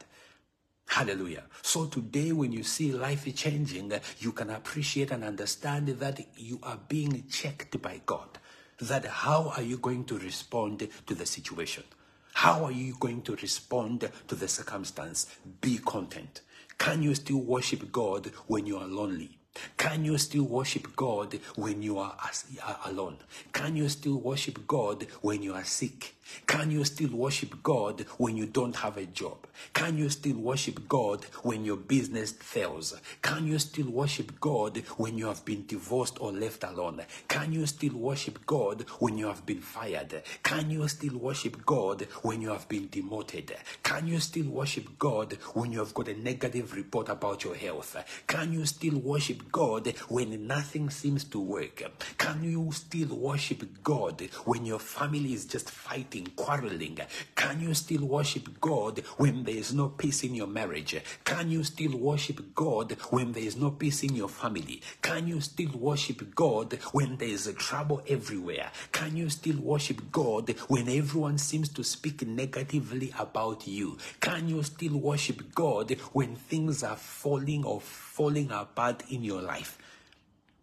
Hallelujah. 0.89 1.45
So 1.63 1.85
today, 1.87 2.33
when 2.33 2.53
you 2.53 2.63
see 2.63 2.93
life 2.93 3.35
changing, 3.35 3.93
you 4.19 4.33
can 4.33 4.51
appreciate 4.51 5.11
and 5.11 5.23
understand 5.23 5.89
that 5.89 6.21
you 6.37 6.59
are 6.63 6.79
being 6.89 7.25
checked 7.31 7.81
by 7.83 8.01
God. 8.07 8.39
That 8.81 9.05
how 9.05 9.53
are 9.57 9.63
you 9.63 9.77
going 9.79 10.05
to 10.05 10.19
respond 10.19 10.89
to 11.07 11.15
the 11.15 11.27
situation? 11.27 11.85
How 12.33 12.65
are 12.65 12.73
you 12.73 12.97
going 12.99 13.23
to 13.23 13.35
respond 13.37 14.09
to 14.29 14.35
the 14.35 14.49
circumstance? 14.49 15.27
Be 15.61 15.79
content. 15.79 16.43
Can 16.79 17.03
you 17.03 17.15
still 17.15 17.41
worship 17.41 17.91
God 17.93 18.31
when 18.47 18.67
you 18.67 18.79
are 18.79 18.87
lonely? 18.87 19.39
Can 19.77 20.05
you 20.05 20.17
still 20.19 20.45
worship 20.45 20.95
God 20.95 21.39
when 21.57 21.83
you 21.83 21.99
are 21.99 22.17
uh, 22.65 22.75
alone? 22.85 23.19
Can 23.53 23.77
you 23.77 23.89
still 23.89 24.19
worship 24.19 24.67
God 24.67 25.07
when 25.21 25.43
you 25.43 25.55
are 25.55 25.65
sick? 25.65 26.15
Can 26.47 26.71
you 26.71 26.85
still 26.85 27.11
worship 27.11 27.63
God 27.63 28.05
when 28.19 28.37
you 28.37 28.47
don't 28.47 28.77
have 28.77 28.97
a 28.97 29.07
job? 29.07 29.47
Can 29.73 29.99
you 29.99 30.09
still 30.09 30.37
worship 30.37 30.89
God 30.89 31.25
when 31.43 31.65
your 31.65 31.77
business 31.77 32.33
fails? 32.33 32.95
Can 33.23 33.47
you 33.47 33.59
still 33.59 33.91
worship 33.91 34.39
God 34.41 34.79
when 34.97 35.19
you 35.19 35.27
have 35.27 35.45
been 35.45 35.67
divorced 35.67 36.19
or 36.21 36.33
left 36.33 36.65
alone? 36.65 37.03
Can 37.29 37.53
you 37.53 37.67
still 37.67 37.95
worship 37.95 38.45
God 38.47 38.85
when 38.99 39.19
you 39.19 39.27
have 39.27 39.45
been 39.47 39.61
fired? 39.61 40.23
Can 40.43 40.71
you 40.71 40.87
still 40.89 41.19
worship 41.19 41.65
God 41.65 42.07
when 42.23 42.43
you 42.43 42.51
have 42.51 42.69
been 42.69 42.89
demoted? 42.89 43.55
Can 43.83 44.07
you 44.07 44.21
still 44.21 44.47
worship 44.47 44.99
God 44.99 45.35
when 45.55 45.73
you 45.73 45.79
have 45.81 45.95
got 45.95 46.09
a 46.09 46.15
negative 46.15 46.75
report 46.75 47.09
about 47.09 47.45
your 47.45 47.55
health? 47.55 47.97
Can 48.27 48.53
you 48.53 48.67
still 48.67 48.99
worship 48.99 49.51
God 49.51 49.89
when 50.09 50.47
nothing 50.47 50.91
seems 50.91 51.25
to 51.25 51.41
work? 51.41 51.83
Can 52.17 52.45
you 52.45 52.71
still 52.73 53.17
worship 53.17 53.65
God 53.83 54.21
when 54.45 54.65
your 54.65 54.79
family 54.79 55.33
is 55.33 55.47
just 55.47 55.71
fighting? 55.71 56.18
Fighting, 56.19 56.33
quarreling? 56.37 56.99
Can 57.35 57.61
you 57.61 57.75
still 57.75 58.05
worship 58.07 58.61
God 58.61 59.03
when 59.17 59.45
there 59.45 59.57
is 59.57 59.73
no 59.73 59.89
peace 59.89 60.25
in 60.25 60.35
your 60.35 60.47
marriage? 60.47 61.01
Can 61.25 61.51
you 61.51 61.65
still 61.65 61.97
worship 61.97 62.55
God 62.55 62.93
when 63.11 63.33
there 63.33 63.43
is 63.43 63.57
no 63.57 63.71
peace 63.71 64.03
in 64.03 64.15
your 64.15 64.29
family? 64.29 64.81
Can 65.03 65.29
you 65.29 65.41
still 65.41 65.71
worship 65.75 66.35
God 66.35 66.79
when 66.93 67.17
there 67.17 67.29
is 67.29 67.53
trouble 67.59 68.03
everywhere? 68.09 68.71
Can 68.93 69.17
you 69.17 69.29
still 69.31 69.59
worship 69.61 70.11
God 70.11 70.51
when 70.69 70.89
everyone 70.89 71.39
seems 71.39 71.69
to 71.71 71.85
speak 71.85 72.27
negatively 72.27 73.13
about 73.19 73.67
you? 73.67 73.99
Can 74.21 74.49
you 74.49 74.63
still 74.63 74.97
worship 74.97 75.55
God 75.55 75.93
when 76.13 76.37
things 76.37 76.83
are 76.83 76.97
falling 76.97 77.65
or 77.65 77.81
falling 77.81 78.51
apart 78.51 79.03
in 79.11 79.23
your 79.23 79.43
life? 79.43 79.79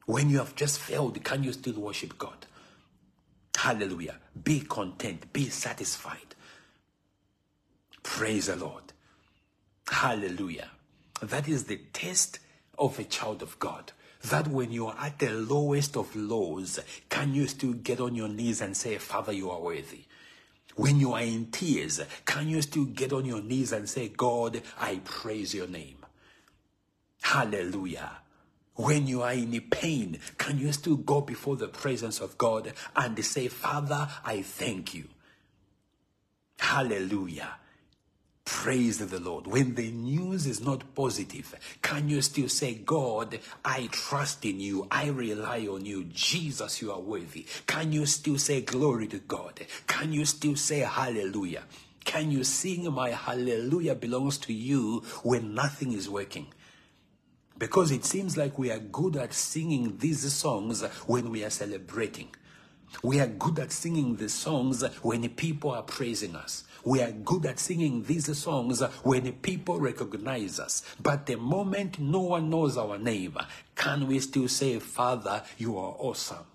When 0.05 0.29
you 0.29 0.37
have 0.37 0.55
just 0.55 0.79
failed, 0.79 1.23
can 1.23 1.43
you 1.43 1.51
still 1.51 1.79
worship 1.79 2.17
God? 2.19 2.45
Hallelujah. 3.55 4.15
Be 4.43 4.61
content. 4.61 5.31
Be 5.33 5.49
satisfied. 5.49 6.35
Praise 8.03 8.47
the 8.47 8.55
Lord. 8.55 8.83
Hallelujah. 9.87 10.69
That 11.21 11.47
is 11.47 11.65
the 11.65 11.77
test 11.93 12.39
of 12.77 12.99
a 12.99 13.03
child 13.03 13.41
of 13.41 13.57
God. 13.59 13.91
That 14.23 14.47
when 14.47 14.71
you 14.71 14.87
are 14.87 14.97
at 14.99 15.19
the 15.19 15.29
lowest 15.29 15.95
of 15.95 16.15
lows, 16.15 16.79
can 17.09 17.33
you 17.33 17.47
still 17.47 17.73
get 17.73 17.99
on 17.99 18.15
your 18.15 18.27
knees 18.27 18.61
and 18.61 18.75
say, 18.75 18.97
Father, 18.97 19.31
you 19.31 19.51
are 19.51 19.61
worthy? 19.61 20.05
When 20.75 20.99
you 20.99 21.13
are 21.13 21.21
in 21.21 21.51
tears, 21.51 22.01
can 22.25 22.49
you 22.49 22.61
still 22.61 22.85
get 22.85 23.13
on 23.13 23.25
your 23.25 23.41
knees 23.41 23.71
and 23.71 23.87
say, 23.87 24.09
God, 24.09 24.61
I 24.79 24.99
praise 25.05 25.53
your 25.53 25.67
name? 25.67 25.97
Hallelujah. 27.21 28.11
When 28.75 29.07
you 29.07 29.21
are 29.21 29.33
in 29.33 29.59
pain, 29.69 30.19
can 30.37 30.59
you 30.59 30.71
still 30.73 30.97
go 30.97 31.21
before 31.21 31.55
the 31.55 31.67
presence 31.67 32.19
of 32.19 32.37
God 32.37 32.73
and 32.95 33.23
say, 33.23 33.47
Father, 33.47 34.09
I 34.25 34.41
thank 34.41 34.93
you? 34.93 35.05
Hallelujah. 36.59 37.55
Praise 38.43 38.99
the 38.99 39.19
Lord. 39.19 39.47
When 39.47 39.73
the 39.73 39.91
news 39.91 40.45
is 40.45 40.61
not 40.61 40.93
positive, 40.93 41.55
can 41.81 42.09
you 42.09 42.21
still 42.21 42.47
say, 42.47 42.75
God, 42.75 43.39
I 43.63 43.87
trust 43.91 44.45
in 44.45 44.59
you. 44.59 44.87
I 44.91 45.07
rely 45.07 45.65
on 45.67 45.85
you. 45.85 46.03
Jesus, 46.05 46.81
you 46.81 46.91
are 46.91 46.99
worthy. 46.99 47.47
Can 47.65 47.91
you 47.91 48.05
still 48.05 48.37
say 48.37 48.61
glory 48.61 49.07
to 49.07 49.17
God? 49.19 49.61
Can 49.87 50.13
you 50.13 50.25
still 50.25 50.55
say 50.55 50.79
hallelujah? 50.79 51.63
Can 52.03 52.29
you 52.29 52.43
sing 52.43 52.91
my 52.93 53.09
hallelujah 53.09 53.95
belongs 53.95 54.37
to 54.39 54.53
you 54.53 55.01
when 55.23 55.55
nothing 55.55 55.91
is 55.91 56.07
working? 56.07 56.45
Because 57.57 57.91
it 57.91 58.05
seems 58.05 58.35
like 58.37 58.59
we 58.59 58.69
are 58.71 58.79
good 58.79 59.15
at 59.15 59.33
singing 59.33 59.97
these 59.97 60.31
songs 60.33 60.81
when 61.07 61.29
we 61.29 61.43
are 61.43 61.49
celebrating. 61.49 62.29
We 63.01 63.19
are 63.19 63.27
good 63.27 63.59
at 63.59 63.71
singing 63.71 64.15
the 64.15 64.29
songs 64.29 64.83
when 65.01 65.27
people 65.29 65.71
are 65.71 65.83
praising 65.83 66.35
us. 66.35 66.63
We 66.83 67.01
are 67.01 67.11
good 67.11 67.45
at 67.45 67.59
singing 67.59 68.03
these 68.03 68.37
songs 68.37 68.81
when 69.03 69.31
people 69.33 69.79
recognize 69.79 70.59
us. 70.59 70.83
But 71.01 71.25
the 71.25 71.35
moment 71.35 71.99
no 71.99 72.21
one 72.21 72.49
knows 72.49 72.77
our 72.77 72.97
name, 72.97 73.37
can 73.75 74.07
we 74.07 74.19
still 74.19 74.47
say, 74.47 74.79
Father, 74.79 75.43
you 75.57 75.77
are 75.77 75.95
awesome? 75.97 76.45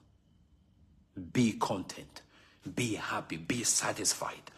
Be 1.32 1.52
content, 1.54 2.22
be 2.74 2.94
happy, 2.94 3.36
be 3.36 3.64
satisfied. 3.64 4.50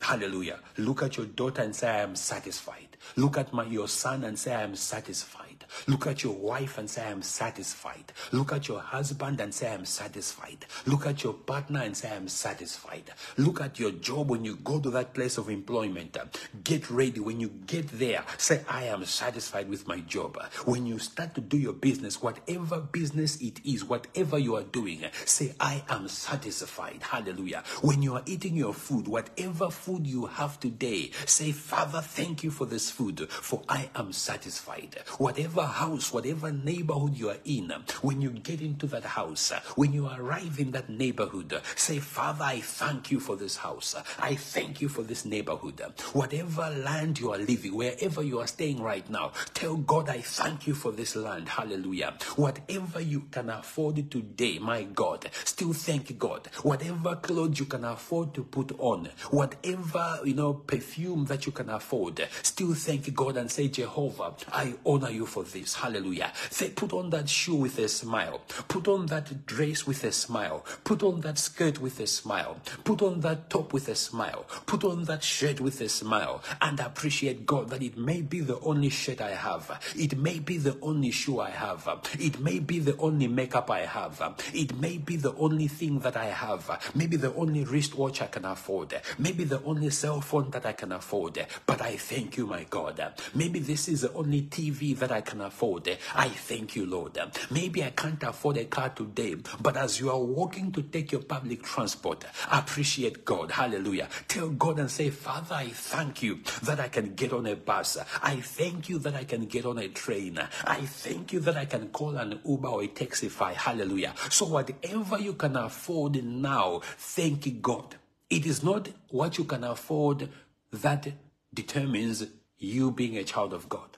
Hallelujah. 0.00 0.58
Look 0.76 1.02
at 1.02 1.16
your 1.16 1.26
daughter 1.26 1.62
and 1.62 1.74
say, 1.74 1.88
I 1.88 2.00
am 2.00 2.16
satisfied. 2.16 2.96
Look 3.16 3.38
at 3.38 3.52
my, 3.52 3.64
your 3.64 3.88
son 3.88 4.24
and 4.24 4.38
say, 4.38 4.54
I 4.54 4.62
am 4.62 4.74
satisfied. 4.76 5.43
Look 5.86 6.06
at 6.06 6.22
your 6.22 6.34
wife 6.34 6.78
and 6.78 6.88
say, 6.88 7.02
I 7.04 7.10
am 7.10 7.22
satisfied. 7.22 8.12
Look 8.32 8.52
at 8.52 8.68
your 8.68 8.80
husband 8.80 9.40
and 9.40 9.54
say, 9.54 9.68
I 9.68 9.74
am 9.74 9.84
satisfied. 9.84 10.66
Look 10.86 11.06
at 11.06 11.24
your 11.24 11.34
partner 11.34 11.82
and 11.82 11.96
say, 11.96 12.10
I 12.10 12.14
am 12.14 12.28
satisfied. 12.28 13.10
Look 13.36 13.60
at 13.60 13.78
your 13.78 13.92
job 13.92 14.30
when 14.30 14.44
you 14.44 14.56
go 14.56 14.80
to 14.80 14.90
that 14.90 15.14
place 15.14 15.38
of 15.38 15.48
employment. 15.48 16.16
Get 16.62 16.90
ready. 16.90 17.20
When 17.20 17.40
you 17.40 17.48
get 17.66 17.88
there, 17.88 18.24
say, 18.38 18.64
I 18.68 18.84
am 18.84 19.04
satisfied 19.04 19.68
with 19.68 19.86
my 19.86 20.00
job. 20.00 20.38
When 20.64 20.86
you 20.86 20.98
start 20.98 21.34
to 21.34 21.40
do 21.40 21.56
your 21.56 21.72
business, 21.72 22.22
whatever 22.22 22.80
business 22.80 23.40
it 23.40 23.60
is, 23.64 23.84
whatever 23.84 24.38
you 24.38 24.56
are 24.56 24.62
doing, 24.62 25.04
say, 25.24 25.54
I 25.60 25.82
am 25.88 26.08
satisfied. 26.08 27.02
Hallelujah. 27.02 27.62
When 27.82 28.02
you 28.02 28.14
are 28.14 28.22
eating 28.26 28.56
your 28.56 28.74
food, 28.74 29.08
whatever 29.08 29.70
food 29.70 30.06
you 30.06 30.26
have 30.26 30.60
today, 30.60 31.10
say, 31.26 31.52
Father, 31.52 32.00
thank 32.00 32.44
you 32.44 32.50
for 32.50 32.66
this 32.66 32.90
food, 32.90 33.28
for 33.30 33.62
I 33.68 33.90
am 33.94 34.12
satisfied. 34.12 34.96
Whatever 35.18 35.62
house, 35.66 36.12
whatever 36.12 36.52
neighborhood 36.52 37.16
you 37.16 37.30
are 37.30 37.38
in, 37.44 37.72
when 38.02 38.20
you 38.20 38.30
get 38.30 38.60
into 38.60 38.86
that 38.88 39.04
house, 39.04 39.52
when 39.76 39.92
you 39.92 40.08
arrive 40.08 40.58
in 40.58 40.70
that 40.72 40.88
neighborhood, 40.88 41.60
say, 41.76 41.98
Father, 41.98 42.44
I 42.44 42.60
thank 42.60 43.10
you 43.10 43.20
for 43.20 43.36
this 43.36 43.56
house. 43.56 43.94
I 44.18 44.34
thank 44.34 44.80
you 44.80 44.88
for 44.88 45.02
this 45.02 45.24
neighborhood. 45.24 45.80
Whatever 46.12 46.70
land 46.70 47.20
you 47.20 47.32
are 47.32 47.38
living, 47.38 47.74
wherever 47.74 48.22
you 48.22 48.40
are 48.40 48.46
staying 48.46 48.80
right 48.82 49.08
now, 49.10 49.32
tell 49.54 49.76
God, 49.76 50.08
I 50.08 50.20
thank 50.20 50.66
you 50.66 50.74
for 50.74 50.92
this 50.92 51.16
land. 51.16 51.48
Hallelujah. 51.48 52.14
Whatever 52.36 53.00
you 53.00 53.22
can 53.30 53.50
afford 53.50 54.10
today, 54.10 54.58
my 54.58 54.82
God, 54.84 55.30
still 55.44 55.72
thank 55.72 56.18
God. 56.18 56.48
Whatever 56.62 57.16
clothes 57.16 57.58
you 57.60 57.66
can 57.66 57.84
afford 57.84 58.34
to 58.34 58.44
put 58.44 58.72
on, 58.78 59.08
whatever, 59.30 60.20
you 60.24 60.34
know, 60.34 60.54
perfume 60.54 61.24
that 61.26 61.46
you 61.46 61.52
can 61.52 61.70
afford, 61.70 62.26
still 62.42 62.74
thank 62.74 63.12
God 63.14 63.36
and 63.36 63.50
say, 63.50 63.68
Jehovah, 63.68 64.34
I 64.52 64.74
honor 64.84 65.10
you 65.10 65.26
for 65.26 65.42
this. 65.44 65.53
Hallelujah. 65.54 66.32
Say, 66.50 66.70
put 66.70 66.92
on 66.92 67.10
that 67.10 67.28
shoe 67.28 67.54
with 67.54 67.78
a 67.78 67.88
smile. 67.88 68.40
Put 68.68 68.88
on 68.88 69.06
that 69.06 69.46
dress 69.46 69.86
with 69.86 70.02
a 70.04 70.12
smile. 70.12 70.64
Put 70.82 71.02
on 71.02 71.20
that 71.20 71.38
skirt 71.38 71.80
with 71.80 72.00
a 72.00 72.06
smile. 72.06 72.56
Put 72.82 73.02
on 73.02 73.20
that 73.20 73.50
top 73.50 73.72
with 73.72 73.88
a 73.88 73.94
smile. 73.94 74.46
Put 74.66 74.84
on 74.84 75.04
that 75.04 75.22
shirt 75.22 75.60
with 75.60 75.80
a 75.80 75.88
smile 75.88 76.42
and 76.60 76.80
appreciate 76.80 77.46
God 77.46 77.70
that 77.70 77.82
it 77.82 77.96
may 77.96 78.22
be 78.22 78.40
the 78.40 78.58
only 78.60 78.88
shirt 78.90 79.20
I 79.20 79.30
have. 79.30 79.80
It 79.96 80.18
may 80.18 80.38
be 80.40 80.58
the 80.58 80.76
only 80.82 81.10
shoe 81.10 81.40
I 81.40 81.50
have. 81.50 81.88
It 82.18 82.40
may 82.40 82.58
be 82.58 82.80
the 82.80 82.96
only 82.98 83.28
makeup 83.28 83.70
I 83.70 83.80
have. 83.80 84.20
It 84.52 84.78
may 84.78 84.98
be 84.98 85.16
the 85.16 85.34
only 85.36 85.68
thing 85.68 86.00
that 86.00 86.16
I 86.16 86.26
have. 86.26 86.90
Maybe 86.94 87.16
the 87.16 87.34
only 87.34 87.64
wristwatch 87.64 88.22
I 88.22 88.26
can 88.26 88.44
afford. 88.44 89.00
Maybe 89.18 89.44
the 89.44 89.62
only 89.62 89.90
cell 89.90 90.20
phone 90.20 90.50
that 90.50 90.66
I 90.66 90.72
can 90.72 90.92
afford. 90.92 91.44
But 91.66 91.80
I 91.80 91.96
thank 91.96 92.36
you, 92.36 92.46
my 92.46 92.64
God. 92.64 93.14
Maybe 93.34 93.60
this 93.60 93.88
is 93.88 94.02
the 94.02 94.12
only 94.12 94.42
TV 94.42 94.96
that 94.98 95.12
I 95.12 95.20
can 95.20 95.33
afford. 95.40 95.88
I 96.14 96.28
thank 96.28 96.76
you, 96.76 96.86
Lord. 96.86 97.18
Maybe 97.50 97.82
I 97.82 97.90
can't 97.90 98.22
afford 98.22 98.56
a 98.56 98.64
car 98.64 98.90
today, 98.90 99.36
but 99.60 99.76
as 99.76 100.00
you 100.00 100.10
are 100.10 100.18
walking 100.18 100.72
to 100.72 100.82
take 100.82 101.12
your 101.12 101.22
public 101.22 101.62
transport, 101.62 102.24
appreciate 102.50 103.24
God. 103.24 103.50
Hallelujah. 103.52 104.08
Tell 104.28 104.48
God 104.50 104.78
and 104.78 104.90
say, 104.90 105.10
Father, 105.10 105.54
I 105.54 105.68
thank 105.68 106.22
you 106.22 106.40
that 106.62 106.80
I 106.80 106.88
can 106.88 107.14
get 107.14 107.32
on 107.32 107.46
a 107.46 107.56
bus. 107.56 107.98
I 108.22 108.36
thank 108.36 108.88
you 108.88 108.98
that 109.00 109.14
I 109.14 109.24
can 109.24 109.46
get 109.46 109.66
on 109.66 109.78
a 109.78 109.88
train. 109.88 110.38
I 110.64 110.80
thank 110.80 111.32
you 111.32 111.40
that 111.40 111.56
I 111.56 111.64
can 111.64 111.88
call 111.88 112.16
an 112.16 112.40
Uber 112.44 112.68
or 112.68 112.82
a 112.82 112.88
Taxify. 112.88 113.54
Hallelujah. 113.54 114.14
So 114.30 114.46
whatever 114.46 115.18
you 115.18 115.34
can 115.34 115.56
afford 115.56 116.24
now, 116.24 116.80
thank 116.96 117.62
God. 117.62 117.96
It 118.30 118.46
is 118.46 118.62
not 118.62 118.88
what 119.10 119.38
you 119.38 119.44
can 119.44 119.64
afford 119.64 120.28
that 120.72 121.06
determines 121.52 122.26
you 122.58 122.90
being 122.90 123.16
a 123.16 123.24
child 123.24 123.52
of 123.52 123.68
God. 123.68 123.96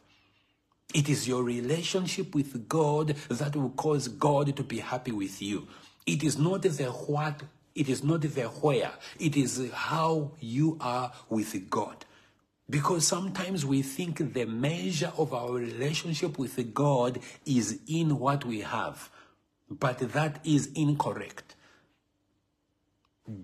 It 0.97 1.11
is 1.11 1.29
your 1.29 1.43
relationship 1.43 2.35
with 2.35 2.71
God 2.71 3.09
that 3.29 3.55
will 3.55 3.69
cause 3.77 4.09
God 4.09 4.57
to 4.57 4.63
be 4.63 4.79
happy 4.79 5.13
with 5.13 5.43
you. 5.43 5.69
It 6.07 6.25
is 6.25 6.39
not 6.39 6.63
the 6.63 6.87
what, 6.87 7.43
it 7.75 7.91
is 7.91 8.03
not 8.03 8.23
the 8.23 8.45
where, 8.45 8.93
it 9.21 9.37
is 9.37 9.71
how 9.75 10.31
you 10.41 10.79
are 10.81 11.13
with 11.29 11.69
God. 11.69 12.07
Because 12.71 13.07
sometimes 13.07 13.67
we 13.67 13.83
think 13.83 14.33
the 14.33 14.47
measure 14.47 15.13
of 15.19 15.35
our 15.35 15.53
relationship 15.53 16.39
with 16.39 16.73
God 16.73 17.19
is 17.45 17.79
in 17.87 18.19
what 18.19 18.47
we 18.47 18.63
have, 18.63 19.11
but 19.69 19.99
that 19.99 20.41
is 20.47 20.71
incorrect. 20.75 21.57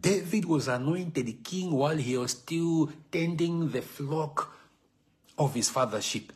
David 0.00 0.46
was 0.46 0.68
anointed 0.68 1.44
king 1.44 1.72
while 1.72 1.98
he 1.98 2.16
was 2.16 2.30
still 2.30 2.90
tending 3.10 3.72
the 3.72 3.82
flock 3.82 4.56
of 5.36 5.52
his 5.52 5.68
father's 5.68 6.06
sheep. 6.06 6.32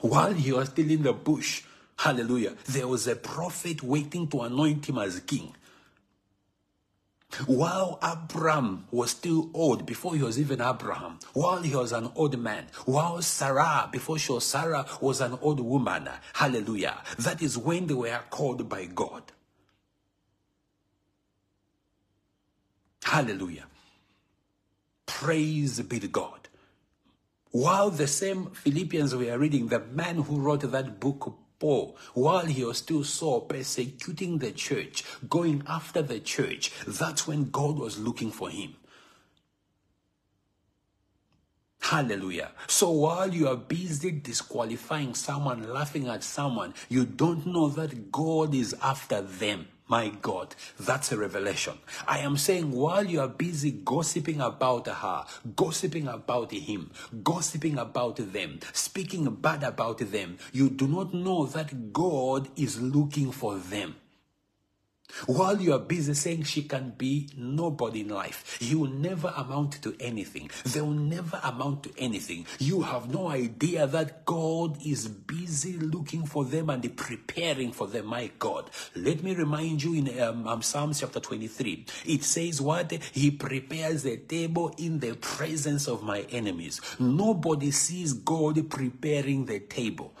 While 0.00 0.34
he 0.34 0.52
was 0.52 0.68
still 0.68 0.90
in 0.90 1.02
the 1.02 1.12
bush, 1.12 1.62
hallelujah, 1.96 2.54
there 2.66 2.88
was 2.88 3.06
a 3.06 3.16
prophet 3.16 3.82
waiting 3.82 4.28
to 4.28 4.42
anoint 4.42 4.88
him 4.88 4.98
as 4.98 5.20
king. 5.20 5.54
While 7.46 7.98
Abraham 8.02 8.86
was 8.92 9.10
still 9.10 9.50
old, 9.54 9.86
before 9.86 10.14
he 10.14 10.22
was 10.22 10.38
even 10.38 10.60
Abraham, 10.60 11.18
while 11.32 11.62
he 11.62 11.74
was 11.74 11.90
an 11.92 12.12
old 12.14 12.38
man, 12.38 12.66
while 12.84 13.20
Sarah, 13.22 13.88
before 13.90 14.18
she 14.18 14.30
was 14.30 14.44
Sarah, 14.44 14.86
was 15.00 15.20
an 15.20 15.38
old 15.40 15.58
woman, 15.58 16.08
hallelujah, 16.34 17.02
that 17.18 17.42
is 17.42 17.58
when 17.58 17.86
they 17.88 17.94
were 17.94 18.20
called 18.30 18.68
by 18.68 18.84
God. 18.84 19.32
Hallelujah. 23.02 23.66
Praise 25.06 25.80
be 25.80 26.00
to 26.00 26.08
God. 26.08 26.48
While 27.54 27.90
the 27.90 28.08
same 28.08 28.46
Philippians 28.46 29.14
we 29.14 29.30
are 29.30 29.38
reading, 29.38 29.68
the 29.68 29.78
man 29.78 30.16
who 30.16 30.40
wrote 30.40 30.68
that 30.72 30.98
book, 30.98 31.38
Paul, 31.60 31.96
while 32.12 32.46
he 32.46 32.64
was 32.64 32.78
still 32.78 33.04
Saul, 33.04 33.42
persecuting 33.42 34.38
the 34.38 34.50
church, 34.50 35.04
going 35.28 35.62
after 35.68 36.02
the 36.02 36.18
church, 36.18 36.72
that's 36.84 37.28
when 37.28 37.50
God 37.50 37.78
was 37.78 37.96
looking 37.96 38.32
for 38.32 38.50
him. 38.50 38.74
Hallelujah. 41.78 42.50
So 42.66 42.90
while 42.90 43.32
you 43.32 43.46
are 43.46 43.56
busy 43.56 44.10
disqualifying 44.10 45.14
someone, 45.14 45.72
laughing 45.72 46.08
at 46.08 46.24
someone, 46.24 46.74
you 46.88 47.06
don't 47.06 47.46
know 47.46 47.68
that 47.68 48.10
God 48.10 48.52
is 48.52 48.74
after 48.82 49.20
them. 49.20 49.68
My 49.86 50.08
God, 50.08 50.54
that's 50.80 51.12
a 51.12 51.18
revelation. 51.18 51.74
I 52.08 52.20
am 52.20 52.38
saying 52.38 52.70
while 52.70 53.04
you 53.04 53.20
are 53.20 53.28
busy 53.28 53.70
gossiping 53.70 54.40
about 54.40 54.86
her, 54.86 55.26
gossiping 55.54 56.08
about 56.08 56.52
him, 56.52 56.90
gossiping 57.22 57.76
about 57.76 58.16
them, 58.16 58.60
speaking 58.72 59.30
bad 59.34 59.62
about 59.62 59.98
them, 59.98 60.38
you 60.52 60.70
do 60.70 60.86
not 60.86 61.12
know 61.12 61.44
that 61.46 61.92
God 61.92 62.48
is 62.56 62.80
looking 62.80 63.30
for 63.30 63.58
them. 63.58 63.96
While 65.26 65.60
you 65.60 65.72
are 65.72 65.78
busy 65.78 66.14
saying 66.14 66.44
she 66.44 66.62
can 66.62 66.90
be 66.96 67.28
nobody 67.36 68.00
in 68.00 68.08
life, 68.08 68.58
you 68.60 68.80
will 68.80 68.90
never 68.90 69.32
amount 69.36 69.82
to 69.82 69.96
anything. 70.00 70.50
They 70.64 70.80
will 70.80 70.90
never 70.90 71.40
amount 71.42 71.84
to 71.84 71.90
anything. 71.98 72.46
You 72.58 72.82
have 72.82 73.12
no 73.12 73.28
idea 73.28 73.86
that 73.86 74.24
God 74.24 74.78
is 74.84 75.08
busy 75.08 75.74
looking 75.74 76.26
for 76.26 76.44
them 76.44 76.70
and 76.70 76.96
preparing 76.96 77.72
for 77.72 77.86
them. 77.86 78.06
My 78.06 78.30
God. 78.38 78.70
Let 78.94 79.22
me 79.22 79.34
remind 79.34 79.82
you 79.82 79.94
in 79.94 80.20
um, 80.20 80.46
um, 80.46 80.62
Psalms 80.62 81.00
chapter 81.00 81.20
23, 81.20 81.86
it 82.06 82.24
says 82.24 82.60
what? 82.60 82.92
He 83.12 83.30
prepares 83.30 84.04
a 84.04 84.16
table 84.16 84.74
in 84.78 85.00
the 85.00 85.14
presence 85.14 85.88
of 85.88 86.02
my 86.02 86.20
enemies. 86.30 86.80
Nobody 86.98 87.70
sees 87.70 88.12
God 88.12 88.68
preparing 88.70 89.46
the 89.46 89.60
table. 89.60 90.14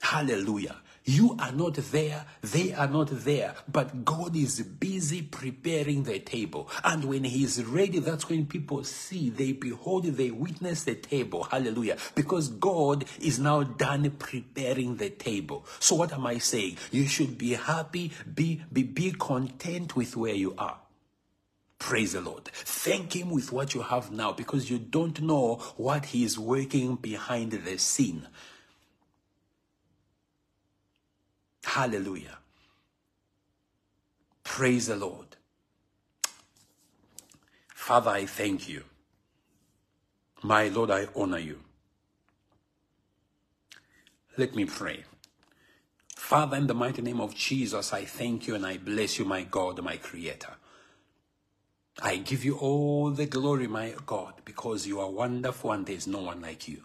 Hallelujah. 0.00 0.76
You 1.04 1.34
are 1.38 1.52
not 1.52 1.74
there, 1.74 2.26
they 2.42 2.74
are 2.74 2.86
not 2.86 3.08
there, 3.10 3.54
but 3.66 4.04
God 4.04 4.36
is 4.36 4.60
busy 4.60 5.22
preparing 5.22 6.04
the 6.04 6.18
table. 6.18 6.68
And 6.84 7.06
when 7.06 7.24
He 7.24 7.42
is 7.42 7.64
ready, 7.64 8.00
that's 8.00 8.28
when 8.28 8.46
people 8.46 8.84
see, 8.84 9.30
they 9.30 9.52
behold, 9.52 10.04
they 10.04 10.30
witness 10.30 10.84
the 10.84 10.94
table. 10.94 11.44
Hallelujah. 11.44 11.96
Because 12.14 12.48
God 12.48 13.06
is 13.18 13.38
now 13.38 13.62
done 13.62 14.10
preparing 14.18 14.96
the 14.96 15.10
table. 15.10 15.66
So, 15.78 15.94
what 15.94 16.12
am 16.12 16.26
I 16.26 16.38
saying? 16.38 16.76
You 16.90 17.06
should 17.06 17.38
be 17.38 17.54
happy, 17.54 18.12
be, 18.34 18.62
be, 18.70 18.82
be 18.82 19.12
content 19.12 19.96
with 19.96 20.16
where 20.16 20.34
you 20.34 20.54
are. 20.58 20.78
Praise 21.78 22.12
the 22.12 22.20
Lord. 22.20 22.44
Thank 22.52 23.16
Him 23.16 23.30
with 23.30 23.52
what 23.52 23.74
you 23.74 23.80
have 23.80 24.12
now 24.12 24.32
because 24.32 24.70
you 24.70 24.78
don't 24.78 25.22
know 25.22 25.56
what 25.78 26.04
He 26.04 26.24
is 26.24 26.38
working 26.38 26.96
behind 26.96 27.52
the 27.52 27.78
scene. 27.78 28.28
Hallelujah. 31.64 32.38
Praise 34.44 34.88
the 34.88 34.96
Lord. 34.96 35.36
Father, 37.74 38.10
I 38.10 38.26
thank 38.26 38.68
you. 38.68 38.84
My 40.42 40.68
Lord, 40.68 40.90
I 40.90 41.06
honor 41.14 41.38
you. 41.38 41.60
Let 44.36 44.54
me 44.54 44.64
pray. 44.64 45.04
Father, 46.16 46.56
in 46.56 46.66
the 46.66 46.74
mighty 46.74 47.02
name 47.02 47.20
of 47.20 47.34
Jesus, 47.34 47.92
I 47.92 48.04
thank 48.04 48.46
you 48.46 48.54
and 48.54 48.64
I 48.64 48.76
bless 48.76 49.18
you, 49.18 49.24
my 49.24 49.42
God, 49.42 49.82
my 49.82 49.96
Creator. 49.96 50.54
I 52.02 52.16
give 52.16 52.44
you 52.44 52.56
all 52.56 53.10
the 53.10 53.26
glory, 53.26 53.66
my 53.66 53.94
God, 54.06 54.34
because 54.44 54.86
you 54.86 55.00
are 55.00 55.10
wonderful 55.10 55.72
and 55.72 55.84
there's 55.84 56.06
no 56.06 56.20
one 56.20 56.40
like 56.40 56.68
you. 56.68 56.82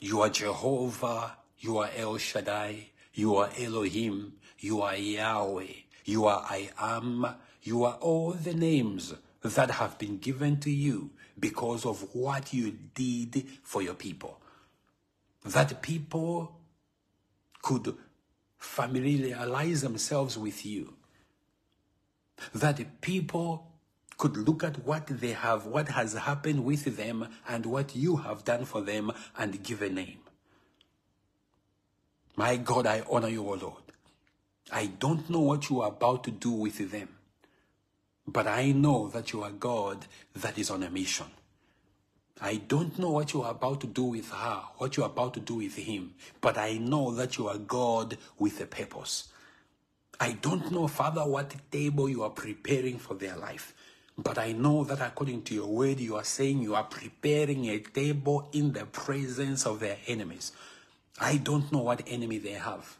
You 0.00 0.22
are 0.22 0.30
Jehovah, 0.30 1.36
you 1.58 1.78
are 1.78 1.90
El 1.96 2.16
Shaddai, 2.16 2.88
you 3.14 3.36
are 3.36 3.50
Elohim, 3.58 4.34
you 4.58 4.82
are 4.82 4.96
Yahweh, 4.96 5.72
you 6.04 6.26
are 6.26 6.44
I 6.48 6.70
am, 6.78 7.26
you 7.62 7.84
are 7.84 7.94
all 7.94 8.32
the 8.32 8.54
names 8.54 9.14
that 9.42 9.70
have 9.70 9.98
been 9.98 10.18
given 10.18 10.58
to 10.60 10.70
you 10.70 11.10
because 11.38 11.84
of 11.86 12.14
what 12.14 12.52
you 12.52 12.76
did 12.94 13.46
for 13.62 13.82
your 13.82 13.94
people. 13.94 14.40
That 15.44 15.82
people 15.82 16.56
could 17.62 17.94
familiarize 18.58 19.82
themselves 19.82 20.38
with 20.38 20.64
you 20.64 20.94
that 22.52 23.00
people 23.00 23.70
could 24.18 24.36
look 24.36 24.62
at 24.62 24.84
what 24.84 25.06
they 25.06 25.32
have, 25.32 25.66
what 25.66 25.88
has 25.88 26.14
happened 26.14 26.64
with 26.64 26.96
them, 26.96 27.28
and 27.48 27.66
what 27.66 27.96
you 27.96 28.16
have 28.16 28.44
done 28.44 28.64
for 28.64 28.80
them, 28.80 29.12
and 29.36 29.62
give 29.62 29.82
a 29.82 29.88
name. 29.88 30.18
My 32.36 32.56
God, 32.56 32.86
I 32.86 33.02
honor 33.08 33.28
you, 33.28 33.48
O 33.48 33.54
Lord. 33.54 33.82
I 34.72 34.86
don't 34.86 35.28
know 35.30 35.40
what 35.40 35.70
you 35.70 35.82
are 35.82 35.88
about 35.88 36.24
to 36.24 36.30
do 36.30 36.50
with 36.50 36.90
them, 36.90 37.08
but 38.26 38.46
I 38.46 38.72
know 38.72 39.08
that 39.08 39.32
you 39.32 39.42
are 39.42 39.50
God 39.50 40.06
that 40.34 40.58
is 40.58 40.70
on 40.70 40.82
a 40.82 40.90
mission. 40.90 41.26
I 42.40 42.56
don't 42.56 42.98
know 42.98 43.10
what 43.10 43.32
you 43.32 43.42
are 43.42 43.52
about 43.52 43.80
to 43.82 43.86
do 43.86 44.04
with 44.04 44.30
her, 44.30 44.62
what 44.78 44.96
you 44.96 45.04
are 45.04 45.10
about 45.10 45.34
to 45.34 45.40
do 45.40 45.56
with 45.56 45.76
him, 45.76 46.14
but 46.40 46.58
I 46.58 46.78
know 46.78 47.14
that 47.14 47.38
you 47.38 47.46
are 47.46 47.58
God 47.58 48.18
with 48.38 48.60
a 48.60 48.66
purpose. 48.66 49.28
I 50.18 50.32
don't 50.32 50.72
know, 50.72 50.88
Father, 50.88 51.24
what 51.24 51.54
table 51.70 52.08
you 52.08 52.24
are 52.24 52.30
preparing 52.30 52.98
for 52.98 53.14
their 53.14 53.36
life. 53.36 53.74
But 54.16 54.38
I 54.38 54.52
know 54.52 54.84
that 54.84 55.00
according 55.00 55.42
to 55.42 55.54
your 55.54 55.66
word, 55.66 56.00
you 56.00 56.16
are 56.16 56.24
saying 56.24 56.62
you 56.62 56.74
are 56.74 56.84
preparing 56.84 57.66
a 57.66 57.80
table 57.80 58.48
in 58.52 58.72
the 58.72 58.86
presence 58.86 59.66
of 59.66 59.80
their 59.80 59.98
enemies. 60.06 60.52
I 61.20 61.36
don't 61.36 61.70
know 61.72 61.80
what 61.80 62.02
enemy 62.06 62.38
they 62.38 62.52
have. 62.52 62.98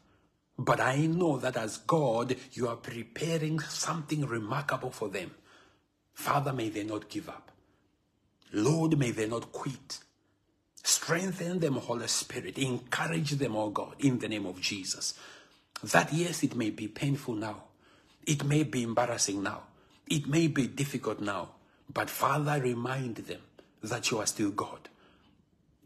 But 0.57 0.81
I 0.81 1.07
know 1.07 1.39
that 1.39 1.57
as 1.57 1.79
God, 1.79 2.37
you 2.53 2.69
are 2.69 2.77
preparing 2.77 3.59
something 3.61 4.25
remarkable 4.25 4.91
for 4.91 5.09
them. 5.09 5.33
Father, 6.13 6.53
may 6.53 6.69
they 6.69 6.85
not 6.85 7.09
give 7.09 7.29
up. 7.29 7.51
Lord, 8.53 8.97
may 8.97 9.11
they 9.11 9.27
not 9.27 9.51
quit. 9.51 9.99
Strengthen 10.83 11.59
them, 11.59 11.75
Holy 11.75 12.07
Spirit. 12.07 12.59
Encourage 12.59 13.33
them, 13.33 13.57
oh 13.57 13.71
God, 13.71 13.97
in 13.99 14.19
the 14.19 14.29
name 14.29 14.47
of 14.47 14.61
Jesus. 14.61 15.15
That 15.83 16.13
yes, 16.13 16.45
it 16.45 16.55
may 16.55 16.71
be 16.71 16.87
painful 16.87 17.35
now. 17.35 17.65
It 18.27 18.45
may 18.45 18.63
be 18.63 18.85
embarrassing 18.85 19.43
now. 19.43 19.63
It 20.07 20.29
may 20.29 20.47
be 20.47 20.69
difficult 20.69 21.21
now. 21.21 21.51
But 21.93 22.11
Father, 22.11 22.61
remind 22.61 23.17
them 23.17 23.41
that 23.83 24.11
you 24.11 24.19
are 24.19 24.27
still 24.27 24.51
God. 24.51 24.89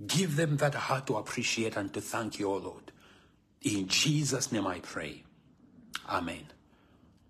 Give 0.06 0.36
them 0.36 0.56
that 0.58 0.74
heart 0.74 1.06
to 1.08 1.16
appreciate 1.16 1.76
and 1.76 1.92
to 1.94 2.00
thank 2.00 2.38
you, 2.38 2.50
O 2.50 2.56
Lord. 2.56 2.92
In 3.62 3.88
Jesus' 3.88 4.52
name 4.52 4.66
I 4.66 4.78
pray. 4.80 5.24
Amen. 6.08 6.46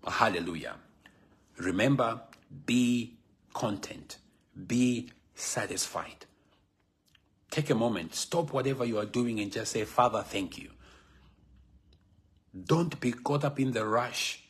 Hallelujah. 0.07 0.75
Remember, 1.57 2.21
be 2.65 3.17
content, 3.53 4.17
be 4.67 5.11
satisfied. 5.35 6.25
Take 7.51 7.69
a 7.71 7.75
moment, 7.75 8.13
stop 8.13 8.53
whatever 8.53 8.85
you 8.85 8.99
are 8.99 9.05
doing, 9.05 9.39
and 9.39 9.51
just 9.51 9.71
say, 9.71 9.83
Father, 9.83 10.21
thank 10.21 10.57
you. 10.57 10.69
Don't 12.65 12.99
be 12.99 13.11
caught 13.11 13.43
up 13.43 13.59
in 13.59 13.71
the 13.71 13.85
rush. 13.85 14.43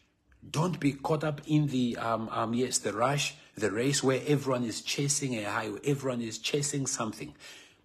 Don't 0.49 0.80
be 0.80 0.93
caught 0.93 1.24
up 1.24 1.41
in 1.47 1.67
the, 1.67 1.97
um, 1.97 2.30
um, 2.30 2.53
yes, 2.53 2.78
the 2.78 2.93
rush, 2.93 3.36
the 3.55 3.72
race 3.72 4.03
where 4.03 4.22
everyone 4.26 4.63
is 4.63 4.82
chasing 4.82 5.36
a 5.38 5.43
highway, 5.43 5.80
everyone 5.86 6.22
is 6.22 6.38
chasing 6.38 6.88
something. 6.88 7.34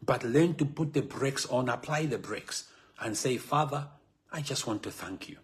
But 0.04 0.24
learn 0.24 0.54
to 0.56 0.64
put 0.64 0.92
the 0.92 1.02
brakes 1.02 1.46
on, 1.46 1.68
apply 1.68 2.06
the 2.06 2.18
brakes, 2.18 2.64
and 3.00 3.16
say, 3.16 3.36
Father, 3.36 3.86
I 4.32 4.40
just 4.40 4.66
want 4.66 4.82
to 4.82 4.90
thank 4.90 5.28
you. 5.28 5.36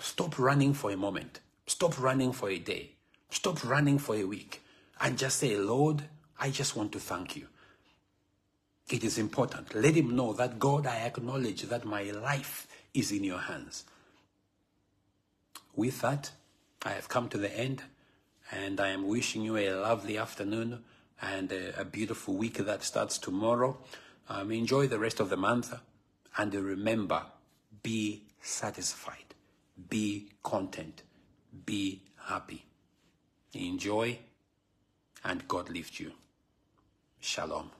Stop 0.00 0.38
running 0.38 0.74
for 0.74 0.90
a 0.90 0.96
moment. 0.96 1.40
Stop 1.66 2.00
running 2.00 2.32
for 2.32 2.50
a 2.50 2.58
day. 2.58 2.90
Stop 3.30 3.64
running 3.64 3.98
for 3.98 4.14
a 4.14 4.24
week. 4.24 4.62
And 5.00 5.18
just 5.18 5.38
say, 5.38 5.56
Lord, 5.56 6.02
I 6.38 6.50
just 6.50 6.76
want 6.76 6.92
to 6.92 7.00
thank 7.00 7.36
you. 7.36 7.46
It 8.90 9.02
is 9.02 9.18
important. 9.18 9.74
Let 9.74 9.94
him 9.94 10.14
know 10.14 10.34
that 10.34 10.58
God, 10.58 10.86
I 10.86 10.96
acknowledge 10.96 11.62
that 11.62 11.84
my 11.84 12.02
life 12.02 12.68
is 12.92 13.10
in 13.10 13.24
your 13.24 13.38
hands. 13.38 13.84
With 15.74 16.00
that, 16.02 16.30
I 16.84 16.90
have 16.90 17.08
come 17.08 17.28
to 17.30 17.38
the 17.38 17.56
end, 17.56 17.82
and 18.52 18.78
I 18.78 18.88
am 18.88 19.08
wishing 19.08 19.42
you 19.42 19.56
a 19.56 19.70
lovely 19.70 20.18
afternoon 20.18 20.84
and 21.22 21.52
a, 21.52 21.80
a 21.80 21.84
beautiful 21.84 22.34
week 22.34 22.58
that 22.58 22.82
starts 22.82 23.18
tomorrow. 23.18 23.78
Um, 24.28 24.50
enjoy 24.52 24.86
the 24.86 24.98
rest 24.98 25.20
of 25.20 25.28
the 25.28 25.36
month, 25.36 25.74
and 26.36 26.54
remember, 26.54 27.22
be 27.82 28.22
satisfied, 28.40 29.34
be 29.88 30.30
content, 30.42 31.02
be 31.66 32.02
happy. 32.26 32.64
Enjoy, 33.52 34.18
and 35.24 35.46
God 35.46 35.70
lift 35.70 36.00
you. 36.00 36.12
Shalom. 37.20 37.70